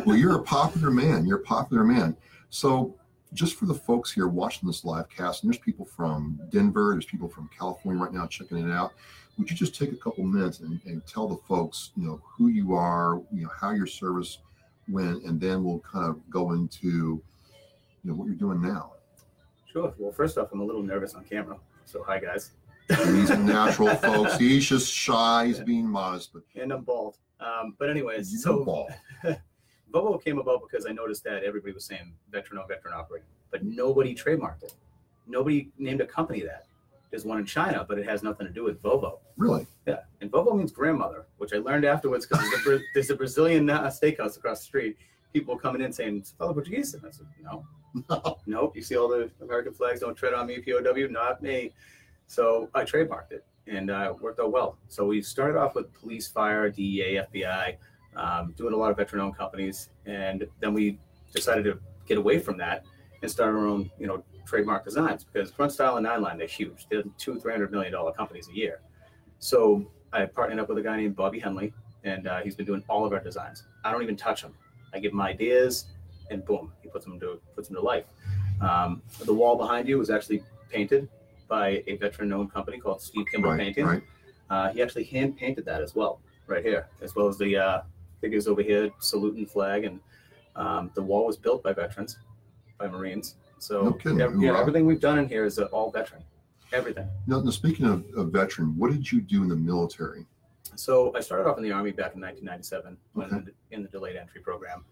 well, 0.06 0.16
you're 0.16 0.38
a 0.38 0.44
popular 0.44 0.90
man. 0.90 1.26
You're 1.26 1.40
a 1.40 1.44
popular 1.44 1.84
man. 1.84 2.16
So, 2.50 2.96
just 3.34 3.56
for 3.56 3.66
the 3.66 3.74
folks 3.74 4.12
here 4.12 4.28
watching 4.28 4.68
this 4.68 4.84
live 4.84 5.08
cast, 5.10 5.44
and 5.44 5.52
there's 5.52 5.62
people 5.62 5.86
from 5.86 6.40
Denver, 6.50 6.92
there's 6.94 7.06
people 7.06 7.30
from 7.30 7.50
California 7.58 8.02
right 8.02 8.14
now 8.14 8.28
checking 8.28 8.58
it 8.58 8.72
out. 8.72 8.94
Would 9.38 9.50
you 9.50 9.56
just 9.56 9.76
take 9.76 9.92
a 9.92 9.96
couple 9.96 10.24
minutes 10.26 10.60
and, 10.60 10.80
and 10.86 11.06
tell 11.06 11.28
the 11.28 11.38
folks, 11.48 11.92
you 11.96 12.06
know, 12.06 12.22
who 12.26 12.48
you 12.48 12.74
are, 12.74 13.22
you 13.32 13.44
know, 13.44 13.50
how 13.58 13.72
your 13.72 13.88
service 13.88 14.40
went, 14.90 15.24
and 15.24 15.40
then 15.40 15.64
we'll 15.64 15.80
kind 15.80 16.10
of 16.10 16.30
go 16.30 16.52
into, 16.54 16.88
you 16.88 17.22
know, 18.04 18.14
what 18.14 18.26
you're 18.26 18.36
doing 18.36 18.62
now. 18.62 18.94
sure. 19.72 19.94
Well, 19.98 20.12
first 20.12 20.38
off, 20.38 20.50
I'm 20.52 20.60
a 20.60 20.66
little 20.66 20.84
nervous 20.84 21.14
on 21.14 21.24
camera. 21.24 21.58
So, 21.86 22.04
hi, 22.04 22.20
guys. 22.20 22.52
He's 22.90 23.30
a 23.30 23.38
natural, 23.38 23.96
folks. 23.96 24.38
He's 24.38 24.68
just 24.68 24.92
shy. 24.92 25.48
He's 25.48 25.60
being 25.60 25.88
modest, 25.88 26.34
but 26.34 26.44
And 26.60 26.72
I'm 26.72 26.84
bald. 26.84 27.18
Um, 27.40 27.76
but 27.80 27.90
anyways, 27.90 28.44
so 28.44 28.58
football. 28.58 28.90
VOVO 29.94 30.24
came 30.24 30.38
about 30.38 30.62
because 30.62 30.86
I 30.86 30.92
noticed 30.92 31.24
that 31.26 31.44
everybody 31.44 31.74
was 31.74 31.86
saying 31.86 32.14
veteran 32.32 32.60
on 32.60 32.68
veteran 32.68 32.94
operating, 32.94 33.28
but 33.50 33.64
nobody 33.64 34.16
trademarked 34.16 34.64
it. 34.64 34.76
Nobody 35.28 35.70
named 35.78 36.02
a 36.02 36.06
company 36.06 36.42
that. 36.42 36.66
There's 37.10 37.26
one 37.26 37.40
in 37.40 37.46
China, 37.46 37.86
but 37.88 38.00
it 38.00 38.06
has 38.08 38.24
nothing 38.24 38.48
to 38.48 38.54
do 38.54 38.64
with 38.64 38.82
VOVO. 38.82 39.20
Really? 39.36 39.68
Yeah, 39.86 40.00
and 40.22 40.32
VOVO 40.32 40.56
means 40.56 40.72
grandmother, 40.72 41.26
which 41.40 41.52
I 41.54 41.58
learned 41.58 41.84
afterwards 41.84 42.26
because 42.26 42.50
there's, 42.50 42.80
a 42.80 42.84
there's 42.94 43.10
a 43.10 43.16
Brazilian 43.16 43.70
uh, 43.70 43.88
steakhouse 43.88 44.38
across 44.38 44.60
the 44.60 44.66
street. 44.66 44.98
People 45.34 45.58
coming 45.58 45.82
in 45.82 45.92
saying, 45.92 46.24
"Fellow 46.38 46.54
Portuguese," 46.54 46.94
and 46.94 47.06
I 47.06 47.12
said, 47.12 47.28
"No, 47.44 47.66
nope. 48.46 48.76
You 48.76 48.82
see 48.82 48.96
all 48.96 49.10
the 49.10 49.30
American 49.42 49.74
flags? 49.74 50.00
Don't 50.00 50.16
tread 50.16 50.34
on 50.34 50.48
me, 50.48 50.60
POW. 50.60 51.08
Not 51.10 51.42
me." 51.42 51.74
So 52.32 52.70
I 52.74 52.84
trademarked 52.86 53.34
it, 53.34 53.44
and 53.68 53.92
uh, 53.92 54.14
it 54.16 54.22
worked 54.22 54.40
out 54.40 54.54
well. 54.54 54.78
So 54.88 55.06
we 55.06 55.22
started 55.22 55.60
off 55.60 55.76
with 55.76 55.92
police, 55.92 56.30
fire, 56.30 56.70
DEA, 56.70 57.24
FBI, 57.30 57.76
um, 58.16 58.54
doing 58.56 58.74
a 58.74 58.78
lot 58.78 58.90
of 58.90 58.96
veteran-owned 58.96 59.38
companies, 59.38 59.90
and 60.06 60.48
then 60.62 60.74
we 60.74 60.98
decided 61.34 61.66
to 61.66 61.78
get 62.08 62.18
away 62.18 62.40
from 62.40 62.56
that 62.56 62.86
and 63.22 63.30
start 63.30 63.54
our 63.54 63.68
own, 63.68 63.92
you 64.00 64.08
know, 64.08 64.24
trademark 64.46 64.86
designs 64.86 65.26
because 65.26 65.52
Grunt 65.52 65.74
Style 65.74 65.98
and 65.98 66.06
Nine 66.06 66.22
Line 66.22 66.38
they're 66.38 66.48
huge. 66.48 66.88
They're 66.90 67.04
two, 67.18 67.38
three 67.38 67.52
hundred 67.52 67.70
million 67.70 67.92
dollar 67.92 68.14
companies 68.14 68.48
a 68.48 68.56
year. 68.56 68.80
So 69.40 69.86
I 70.14 70.24
partnered 70.24 70.60
up 70.60 70.70
with 70.70 70.78
a 70.78 70.82
guy 70.82 70.96
named 70.96 71.18
Bobby 71.18 71.40
Henley, 71.40 71.74
and 72.06 72.28
uh, 72.28 72.40
he's 72.40 72.56
been 72.56 72.66
doing 72.66 72.82
all 72.88 73.04
of 73.04 73.12
our 73.12 73.20
designs. 73.20 73.66
I 73.84 73.92
don't 73.92 74.04
even 74.04 74.16
touch 74.16 74.42
them. 74.42 74.54
I 74.94 75.00
give 75.00 75.12
him 75.12 75.20
ideas, 75.20 75.88
and 76.30 76.46
boom, 76.46 76.72
he 76.82 76.88
puts 76.88 77.04
them 77.04 77.20
to 77.20 77.42
puts 77.56 77.68
them 77.68 77.76
to 77.76 77.82
life. 77.82 78.06
Um, 78.62 79.02
the 79.26 79.34
wall 79.34 79.58
behind 79.58 79.90
you 79.90 79.98
was 79.98 80.10
actually 80.10 80.44
painted 80.70 81.10
by 81.52 81.84
a 81.86 81.98
veteran-owned 81.98 82.52
company 82.52 82.80
called 82.80 83.02
Steve 83.02 83.26
Kimball 83.30 83.52
Right, 83.52 83.60
Painting. 83.60 83.86
right. 83.86 84.02
Uh, 84.50 84.70
he 84.72 84.82
actually 84.82 85.04
hand 85.04 85.36
painted 85.38 85.66
that 85.66 85.82
as 85.82 85.94
well, 85.94 86.22
right 86.48 86.64
here, 86.64 86.88
as 87.02 87.14
well 87.14 87.28
as 87.28 87.38
the 87.38 87.58
uh, 87.58 87.82
figures 88.22 88.48
over 88.48 88.62
here, 88.64 88.90
salute 89.00 89.36
and 89.36 89.50
flag, 89.52 89.84
and 89.84 90.00
um, 90.56 90.90
the 90.96 91.02
wall 91.02 91.26
was 91.28 91.36
built 91.36 91.62
by 91.62 91.74
veterans, 91.74 92.18
by 92.78 92.88
Marines. 92.88 93.36
So 93.60 93.84
No 93.84 93.92
kidding. 93.94 94.20
yeah, 94.42 94.58
everything 94.58 94.86
we've 94.86 95.02
done 95.02 95.20
in 95.20 95.28
here 95.28 95.44
is 95.46 95.60
uh, 95.60 95.66
all 95.74 95.92
veteran, 95.92 96.24
everything. 96.72 97.08
Now, 97.28 97.42
now 97.42 97.52
speaking 97.52 97.86
of, 97.86 98.06
of 98.16 98.30
veteran, 98.32 98.78
what 98.78 98.92
did 98.92 99.12
you 99.12 99.20
do 99.20 99.44
in 99.44 99.50
the 99.50 99.56
military? 99.58 100.26
So 100.76 101.14
I 101.18 101.20
started 101.20 101.50
off 101.50 101.58
in 101.58 101.64
the 101.64 101.72
Army 101.74 101.92
back 101.92 102.16
in 102.16 102.22
1997 102.22 102.98
when 103.12 103.28
Okay. 103.34 103.52
in 103.72 103.84
the 103.84 103.90
delayed 103.90 104.16
entry 104.16 104.40
program. 104.40 104.86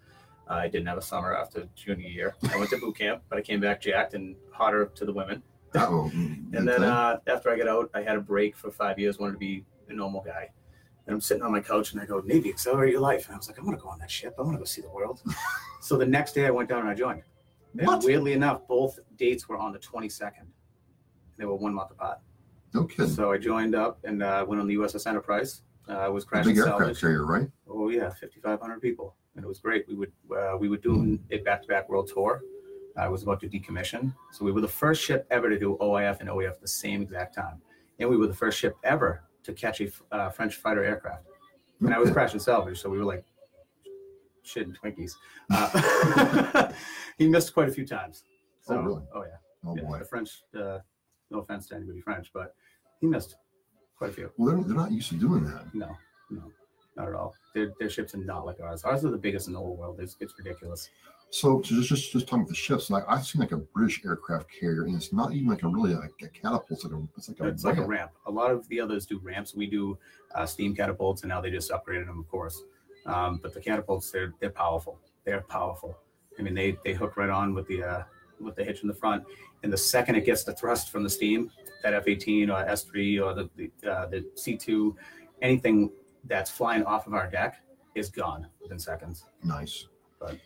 I 0.49 0.67
didn't 0.67 0.87
have 0.87 0.97
a 0.97 1.01
summer 1.01 1.33
after 1.35 1.67
junior 1.75 2.09
year. 2.09 2.35
I 2.51 2.57
went 2.57 2.69
to 2.71 2.77
boot 2.79 2.97
camp, 2.97 3.21
but 3.29 3.37
I 3.37 3.41
came 3.41 3.61
back 3.61 3.79
jacked 3.81 4.13
and 4.13 4.35
hotter 4.51 4.87
to 4.95 5.05
the 5.05 5.13
women. 5.13 5.41
Oh, 5.75 6.09
And 6.13 6.67
then 6.67 6.83
uh, 6.83 7.19
after 7.27 7.49
I 7.49 7.57
got 7.57 7.67
out, 7.67 7.89
I 7.93 8.01
had 8.01 8.15
a 8.15 8.21
break 8.21 8.55
for 8.55 8.71
five 8.71 8.97
years, 8.97 9.19
wanted 9.19 9.33
to 9.33 9.37
be 9.39 9.65
a 9.89 9.93
normal 9.93 10.21
guy. 10.21 10.49
And 11.05 11.13
I'm 11.13 11.21
sitting 11.21 11.43
on 11.43 11.51
my 11.51 11.59
couch 11.59 11.91
and 11.93 12.01
I 12.01 12.05
go, 12.05 12.19
Navy, 12.19 12.49
accelerate 12.49 12.91
your 12.91 13.01
life. 13.01 13.25
And 13.27 13.35
I 13.35 13.37
was 13.37 13.47
like, 13.47 13.57
I'm 13.57 13.65
going 13.65 13.75
to 13.77 13.81
go 13.81 13.89
on 13.89 13.99
that 13.99 14.11
ship. 14.11 14.35
I 14.37 14.41
want 14.43 14.53
to 14.55 14.59
go 14.59 14.65
see 14.65 14.81
the 14.81 14.89
world. 14.89 15.21
so 15.81 15.97
the 15.97 16.05
next 16.05 16.33
day 16.33 16.45
I 16.45 16.51
went 16.51 16.69
down 16.69 16.81
and 16.81 16.89
I 16.89 16.93
joined. 16.93 17.23
And 17.77 17.87
What? 17.87 18.03
weirdly 18.03 18.33
enough, 18.33 18.67
both 18.67 18.99
dates 19.17 19.47
were 19.49 19.57
on 19.57 19.71
the 19.71 19.79
22nd. 19.79 20.45
They 21.37 21.45
were 21.45 21.55
one 21.55 21.73
month 21.73 21.91
apart. 21.91 22.19
no 22.73 22.83
kidding. 22.85 23.07
So 23.11 23.31
I 23.31 23.37
joined 23.37 23.73
up 23.75 23.99
and 24.03 24.21
uh, 24.21 24.45
went 24.47 24.61
on 24.61 24.67
the 24.67 24.75
USS 24.75 25.07
Enterprise. 25.07 25.61
Uh, 25.87 25.93
I 25.93 26.07
was 26.09 26.23
crashing 26.25 26.51
big 26.51 26.57
aircraft 26.59 26.79
salvage. 26.79 26.99
carrier, 27.01 27.25
right? 27.25 27.47
Oh 27.67 27.89
yeah, 27.89 28.09
5,500 28.09 28.79
people, 28.81 29.15
and 29.35 29.43
it 29.43 29.47
was 29.47 29.59
great. 29.59 29.87
We 29.87 29.95
would 29.95 30.11
uh, 30.37 30.55
we 30.59 30.69
were 30.69 30.77
doing 30.77 31.19
a 31.31 31.37
back-to-back 31.39 31.89
world 31.89 32.11
tour. 32.13 32.41
I 32.99 33.07
was 33.07 33.23
about 33.23 33.39
to 33.41 33.47
decommission, 33.49 34.13
so 34.31 34.43
we 34.43 34.51
were 34.51 34.61
the 34.61 34.67
first 34.67 35.01
ship 35.01 35.25
ever 35.31 35.49
to 35.49 35.57
do 35.57 35.77
OIF 35.79 36.19
and 36.19 36.29
OEF 36.29 36.49
at 36.51 36.61
the 36.61 36.67
same 36.67 37.01
exact 37.01 37.33
time, 37.33 37.61
and 37.99 38.09
we 38.09 38.17
were 38.17 38.27
the 38.27 38.33
first 38.33 38.59
ship 38.59 38.75
ever 38.83 39.23
to 39.43 39.53
catch 39.53 39.79
a 39.81 39.89
uh, 40.11 40.29
French 40.29 40.55
fighter 40.57 40.83
aircraft. 40.83 41.23
And 41.79 41.93
I 41.93 41.97
was 41.97 42.09
Okay. 42.09 42.13
crashing 42.15 42.39
salvage, 42.41 42.79
so 42.81 42.89
we 42.89 42.97
were 42.97 43.05
like 43.05 43.23
shitting 44.45 44.75
Twinkies. 44.77 45.13
Uh, 45.49 46.71
he 47.17 47.27
missed 47.29 47.53
quite 47.53 47.69
a 47.69 47.71
few 47.71 47.85
times. 47.85 48.23
So, 48.61 48.75
Oh, 48.77 48.81
really? 48.81 49.03
Oh 49.15 49.23
yeah. 49.23 49.29
Oh 49.65 49.75
yeah. 49.77 49.83
boy. 49.83 49.99
The 49.99 50.05
French. 50.05 50.41
Uh, 50.53 50.79
no 51.31 51.39
offense 51.39 51.67
to 51.67 51.75
anybody 51.75 52.01
French, 52.01 52.31
but 52.33 52.53
he 52.99 53.07
missed 53.07 53.35
quite 53.97 54.09
a 54.09 54.13
few. 54.13 54.31
Well, 54.37 54.55
they're, 54.55 54.63
they're 54.65 54.75
not 54.75 54.91
used 54.91 55.09
to 55.09 55.15
doing 55.15 55.43
that. 55.45 55.73
No, 55.73 55.95
no, 56.31 56.51
not 56.97 57.07
at 57.07 57.13
all. 57.13 57.33
Their, 57.53 57.71
their 57.79 57.89
ships 57.89 58.13
are 58.15 58.17
not 58.17 58.45
like 58.45 58.59
ours. 58.59 58.83
Ours 58.83 59.05
are 59.05 59.11
the 59.11 59.17
biggest 59.17 59.47
in 59.47 59.53
the 59.53 59.59
whole 59.59 59.75
world. 59.77 59.99
It's, 60.01 60.17
it's 60.19 60.33
ridiculous. 60.37 60.89
So, 61.31 61.61
just 61.61 61.87
just 61.89 62.11
just 62.11 62.27
talking 62.27 62.39
about 62.41 62.49
the 62.49 62.55
ships, 62.55 62.89
like 62.89 63.03
I've 63.07 63.23
seen 63.25 63.39
like 63.39 63.51
a 63.51 63.57
British 63.57 64.03
aircraft 64.03 64.47
carrier, 64.49 64.85
and 64.85 64.95
it's 64.95 65.13
not 65.13 65.31
even 65.33 65.47
like 65.47 65.61
a 65.61 65.67
really 65.67 65.93
like 65.93 66.11
a 66.23 66.27
catapult. 66.27 66.65
It's 66.71 66.83
like 66.83 66.93
a 66.93 67.07
it's 67.15 67.29
like 67.29 67.39
a, 67.39 67.47
It's 67.47 67.63
like 67.63 67.77
a 67.77 67.81
ramp. 67.81 67.89
ramp. 67.91 68.11
A 68.25 68.31
lot 68.31 68.49
of 68.49 68.67
the 68.69 68.81
others 68.81 69.05
do 69.05 69.19
ramps. 69.19 69.53
We 69.53 69.67
do 69.67 69.97
uh, 70.33 70.47
steam 70.47 70.75
catapults, 70.75 71.21
and 71.21 71.29
now 71.29 71.39
they 71.39 71.51
just 71.51 71.69
upgraded 71.69 72.07
them, 72.07 72.19
of 72.19 72.27
course. 72.27 72.63
Um, 73.05 73.39
but 73.43 73.53
the 73.53 73.61
catapults, 73.61 74.09
they're 74.09 74.33
they're 74.39 74.49
powerful. 74.49 74.99
They're 75.23 75.41
powerful. 75.41 75.97
I 76.39 76.41
mean, 76.41 76.55
they 76.55 76.77
they 76.83 76.93
hook 76.93 77.15
right 77.15 77.29
on 77.29 77.53
with 77.53 77.67
the 77.67 77.83
uh, 77.83 78.03
with 78.39 78.55
the 78.55 78.63
hitch 78.63 78.81
in 78.81 78.87
the 78.87 78.93
front, 78.95 79.23
and 79.61 79.71
the 79.71 79.77
second 79.77 80.15
it 80.15 80.25
gets 80.25 80.43
the 80.43 80.53
thrust 80.53 80.89
from 80.89 81.03
the 81.03 81.09
steam, 81.11 81.51
that 81.83 81.93
F-18 81.93 82.49
or 82.49 82.67
S-3 82.67 83.23
or 83.23 83.33
the 83.35 83.49
the, 83.55 83.91
uh, 83.91 84.07
the 84.07 84.25
C-2, 84.35 84.95
anything 85.43 85.91
that's 86.23 86.49
flying 86.49 86.83
off 86.85 87.05
of 87.05 87.13
our 87.13 87.29
deck 87.29 87.61
is 87.93 88.09
gone 88.09 88.47
within 88.61 88.79
seconds. 88.79 89.25
Nice. 89.43 89.85
But- 90.19 90.37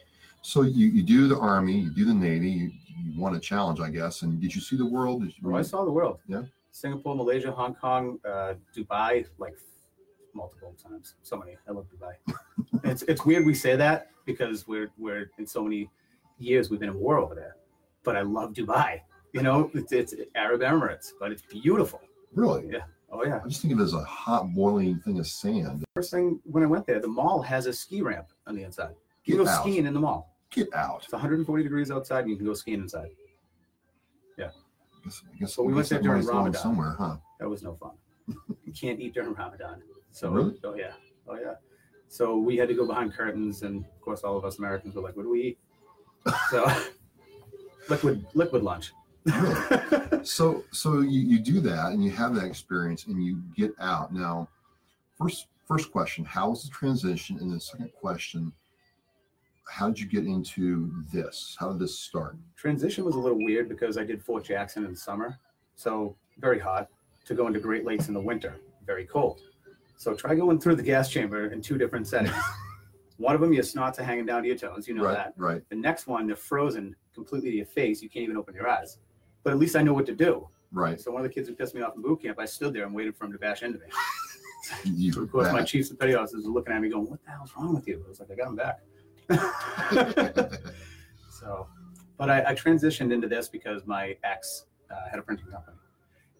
So 0.45 0.61
you, 0.63 0.87
you 0.87 1.03
do 1.03 1.27
the 1.29 1.37
army, 1.37 1.79
you 1.79 1.89
do 1.89 2.03
the 2.05 2.13
navy, 2.13 2.49
you, 2.49 2.71
you 3.01 3.19
won 3.19 3.33
a 3.35 3.39
challenge, 3.39 3.79
I 3.79 3.89
guess. 3.89 4.23
And 4.23 4.39
did 4.41 4.53
you 4.53 4.59
see 4.59 4.75
the 4.75 4.85
world? 4.85 5.21
Did 5.23 5.33
you, 5.37 5.51
Oh, 5.53 5.55
I 5.55 5.61
saw 5.61 5.85
the 5.85 5.91
world. 5.91 6.19
Yeah. 6.27 6.43
Singapore, 6.71 7.15
Malaysia, 7.15 7.49
Hong 7.51 7.75
Kong, 7.75 8.19
uh, 8.27 8.55
Dubai, 8.75 9.25
like 9.37 9.55
multiple 10.35 10.75
times. 10.83 11.15
So 11.23 11.37
many. 11.37 11.55
I 11.67 11.71
love 11.71 11.85
Dubai. 11.93 12.13
it's 12.83 13.03
it's 13.03 13.23
weird 13.25 13.45
we 13.45 13.53
say 13.53 13.75
that 13.77 14.07
because 14.25 14.67
we're 14.67 14.89
we're 14.97 15.29
in 15.37 15.45
so 15.47 15.63
many 15.63 15.89
years 16.39 16.69
we've 16.69 16.79
been 16.79 16.89
in 16.89 16.99
war 16.99 17.19
over 17.19 17.35
there. 17.35 17.55
But 18.03 18.17
I 18.17 18.21
love 18.21 18.53
Dubai. 18.53 19.01
You 19.31 19.43
know, 19.43 19.71
it's, 19.73 19.91
it's 19.93 20.13
Arab 20.35 20.61
Emirates, 20.61 21.11
but 21.19 21.31
it's 21.31 21.43
beautiful. 21.43 22.01
really? 22.33 22.67
Yeah. 22.69 22.79
Oh 23.11 23.23
yeah. 23.23 23.39
I 23.45 23.47
just 23.47 23.61
think 23.61 23.75
of 23.75 23.79
it 23.79 23.83
as 23.83 23.93
a 23.93 24.03
hot 24.03 24.51
boiling 24.53 24.99
thing 25.05 25.19
of 25.19 25.27
sand. 25.27 25.85
First 25.95 26.11
thing 26.11 26.39
when 26.43 26.63
I 26.63 26.67
went 26.67 26.85
there, 26.87 26.99
the 26.99 27.07
mall 27.07 27.41
has 27.43 27.67
a 27.67 27.73
ski 27.73 28.01
ramp 28.01 28.27
on 28.47 28.55
the 28.55 28.63
inside. 28.63 28.95
You 29.25 29.37
Get 29.37 29.45
go 29.45 29.49
out. 29.49 29.61
skiing 29.61 29.85
in 29.85 29.93
the 29.93 29.99
mall. 30.01 30.32
Get 30.53 30.73
out. 30.73 31.01
It's 31.03 31.11
140 31.11 31.63
degrees 31.63 31.91
outside, 31.91 32.21
and 32.21 32.29
you 32.29 32.35
can 32.37 32.45
go 32.45 32.53
skiing 32.53 32.81
inside. 32.81 33.09
Guess, 34.37 35.21
I 35.33 35.37
guess, 35.37 35.55
But 35.57 35.63
we 35.63 35.73
went 35.73 35.89
there 35.89 36.01
during 36.01 36.23
going 36.23 36.33
Ramadan. 36.37 36.61
somewhere, 36.61 36.95
huh? 36.97 37.17
That 37.41 37.49
was 37.49 37.61
no 37.61 37.75
fun. 37.75 37.91
you 38.63 38.71
can't 38.71 39.01
eat 39.01 39.13
during 39.13 39.33
Ramadan. 39.33 39.81
So, 40.11 40.29
Really? 40.29 40.57
oh 40.63 40.75
yeah, 40.75 40.93
oh 41.27 41.35
yeah. 41.35 41.55
So 42.07 42.37
we 42.37 42.55
had 42.55 42.69
to 42.69 42.73
go 42.73 42.87
behind 42.87 43.13
curtains, 43.13 43.63
and 43.63 43.83
of 43.83 43.99
course, 43.99 44.21
all 44.21 44.37
of 44.37 44.45
us 44.45 44.59
Americans 44.59 44.95
were 44.95 45.01
like, 45.01 45.17
"What 45.17 45.23
do 45.23 45.29
we 45.29 45.41
eat?" 45.41 45.59
So, 46.49 46.71
liquid, 47.89 48.25
liquid 48.33 48.63
lunch. 48.63 48.93
So 50.23 50.63
so 50.71 51.01
you, 51.01 51.19
you 51.19 51.39
do 51.39 51.59
that 51.59 51.91
and 51.91 52.01
you 52.01 52.09
have 52.11 52.33
that 52.35 52.45
experience 52.45 53.07
and 53.07 53.21
you 53.21 53.41
get 53.57 53.73
out. 53.81 54.13
Now, 54.13 54.47
first 55.17 55.47
first 55.67 55.91
question, 55.91 56.23
how 56.23 56.51
was 56.51 56.63
the 56.63 56.69
transition? 56.69 57.37
And 57.41 57.51
the 57.51 57.59
second 57.59 57.91
question, 57.99 58.53
how 59.67 59.87
did 59.87 59.99
you 59.99 60.07
get 60.07 60.25
into 60.25 60.91
this? 61.11 61.55
How 61.59 61.71
did 61.71 61.79
this 61.79 61.97
start? 61.97 62.37
Transition 62.55 63.05
was 63.05 63.15
a 63.15 63.19
little 63.19 63.37
weird 63.43 63.69
because 63.69 63.97
I 63.97 64.03
did 64.03 64.23
Fort 64.23 64.43
Jackson 64.43 64.85
in 64.85 64.91
the 64.91 64.97
summer, 64.97 65.39
so 65.75 66.15
very 66.39 66.59
hot. 66.59 66.89
To 67.25 67.33
go 67.33 67.47
into 67.47 67.59
Great 67.59 67.85
Lakes 67.85 68.09
in 68.09 68.13
the 68.13 68.19
winter, 68.19 68.57
very 68.85 69.05
cold. 69.05 69.41
So 69.95 70.13
try 70.13 70.35
going 70.35 70.59
through 70.59 70.75
the 70.75 70.83
gas 70.83 71.09
chamber 71.09 71.47
in 71.47 71.61
two 71.61 71.77
different 71.77 72.05
settings. 72.05 72.35
one 73.17 73.33
of 73.33 73.39
them, 73.39 73.53
your 73.53 73.63
snots 73.63 73.97
are 73.99 74.03
hanging 74.03 74.25
down 74.25 74.41
to 74.41 74.47
your 74.47 74.57
toes. 74.57 74.89
You 74.89 74.95
know 74.95 75.05
right, 75.05 75.15
that. 75.15 75.33
right. 75.37 75.61
The 75.69 75.77
next 75.77 76.05
one, 76.05 76.27
they're 76.27 76.35
frozen 76.35 76.93
completely 77.13 77.51
to 77.51 77.55
your 77.57 77.65
face. 77.65 78.01
You 78.01 78.09
can't 78.09 78.23
even 78.23 78.35
open 78.35 78.53
your 78.53 78.67
eyes. 78.67 78.97
But 79.43 79.53
at 79.53 79.59
least 79.59 79.77
I 79.77 79.83
know 79.83 79.93
what 79.93 80.05
to 80.07 80.13
do. 80.13 80.49
Right. 80.73 80.99
So 80.99 81.11
one 81.11 81.23
of 81.23 81.29
the 81.29 81.33
kids 81.33 81.47
who 81.47 81.55
pissed 81.55 81.75
me 81.75 81.81
off 81.81 81.95
in 81.95 82.01
boot 82.01 82.21
camp, 82.23 82.39
I 82.39 82.45
stood 82.45 82.73
there 82.73 82.85
and 82.85 82.93
waited 82.93 83.15
for 83.15 83.23
him 83.23 83.31
to 83.31 83.39
bash 83.39 83.63
into 83.63 83.79
me. 83.79 83.85
You 84.85 85.21
of 85.21 85.29
course, 85.29 85.51
my 85.51 85.61
chiefs 85.61 85.89
and 85.89 85.99
petty 85.99 86.15
officers 86.15 86.45
were 86.45 86.51
looking 86.53 86.73
at 86.73 86.81
me 86.81 86.87
going, 86.87 87.09
"What 87.09 87.21
the 87.25 87.31
hell's 87.31 87.51
wrong 87.53 87.75
with 87.75 87.85
you?" 87.85 88.01
I 88.05 88.07
was 88.07 88.21
like, 88.21 88.31
"I 88.31 88.35
got 88.35 88.47
him 88.47 88.55
back." 88.55 88.79
so, 91.29 91.67
but 92.17 92.29
I, 92.29 92.43
I 92.51 92.55
transitioned 92.55 93.11
into 93.11 93.27
this 93.27 93.47
because 93.47 93.85
my 93.85 94.15
ex 94.23 94.65
uh, 94.91 95.09
had 95.09 95.19
a 95.19 95.21
printing 95.21 95.47
company, 95.47 95.77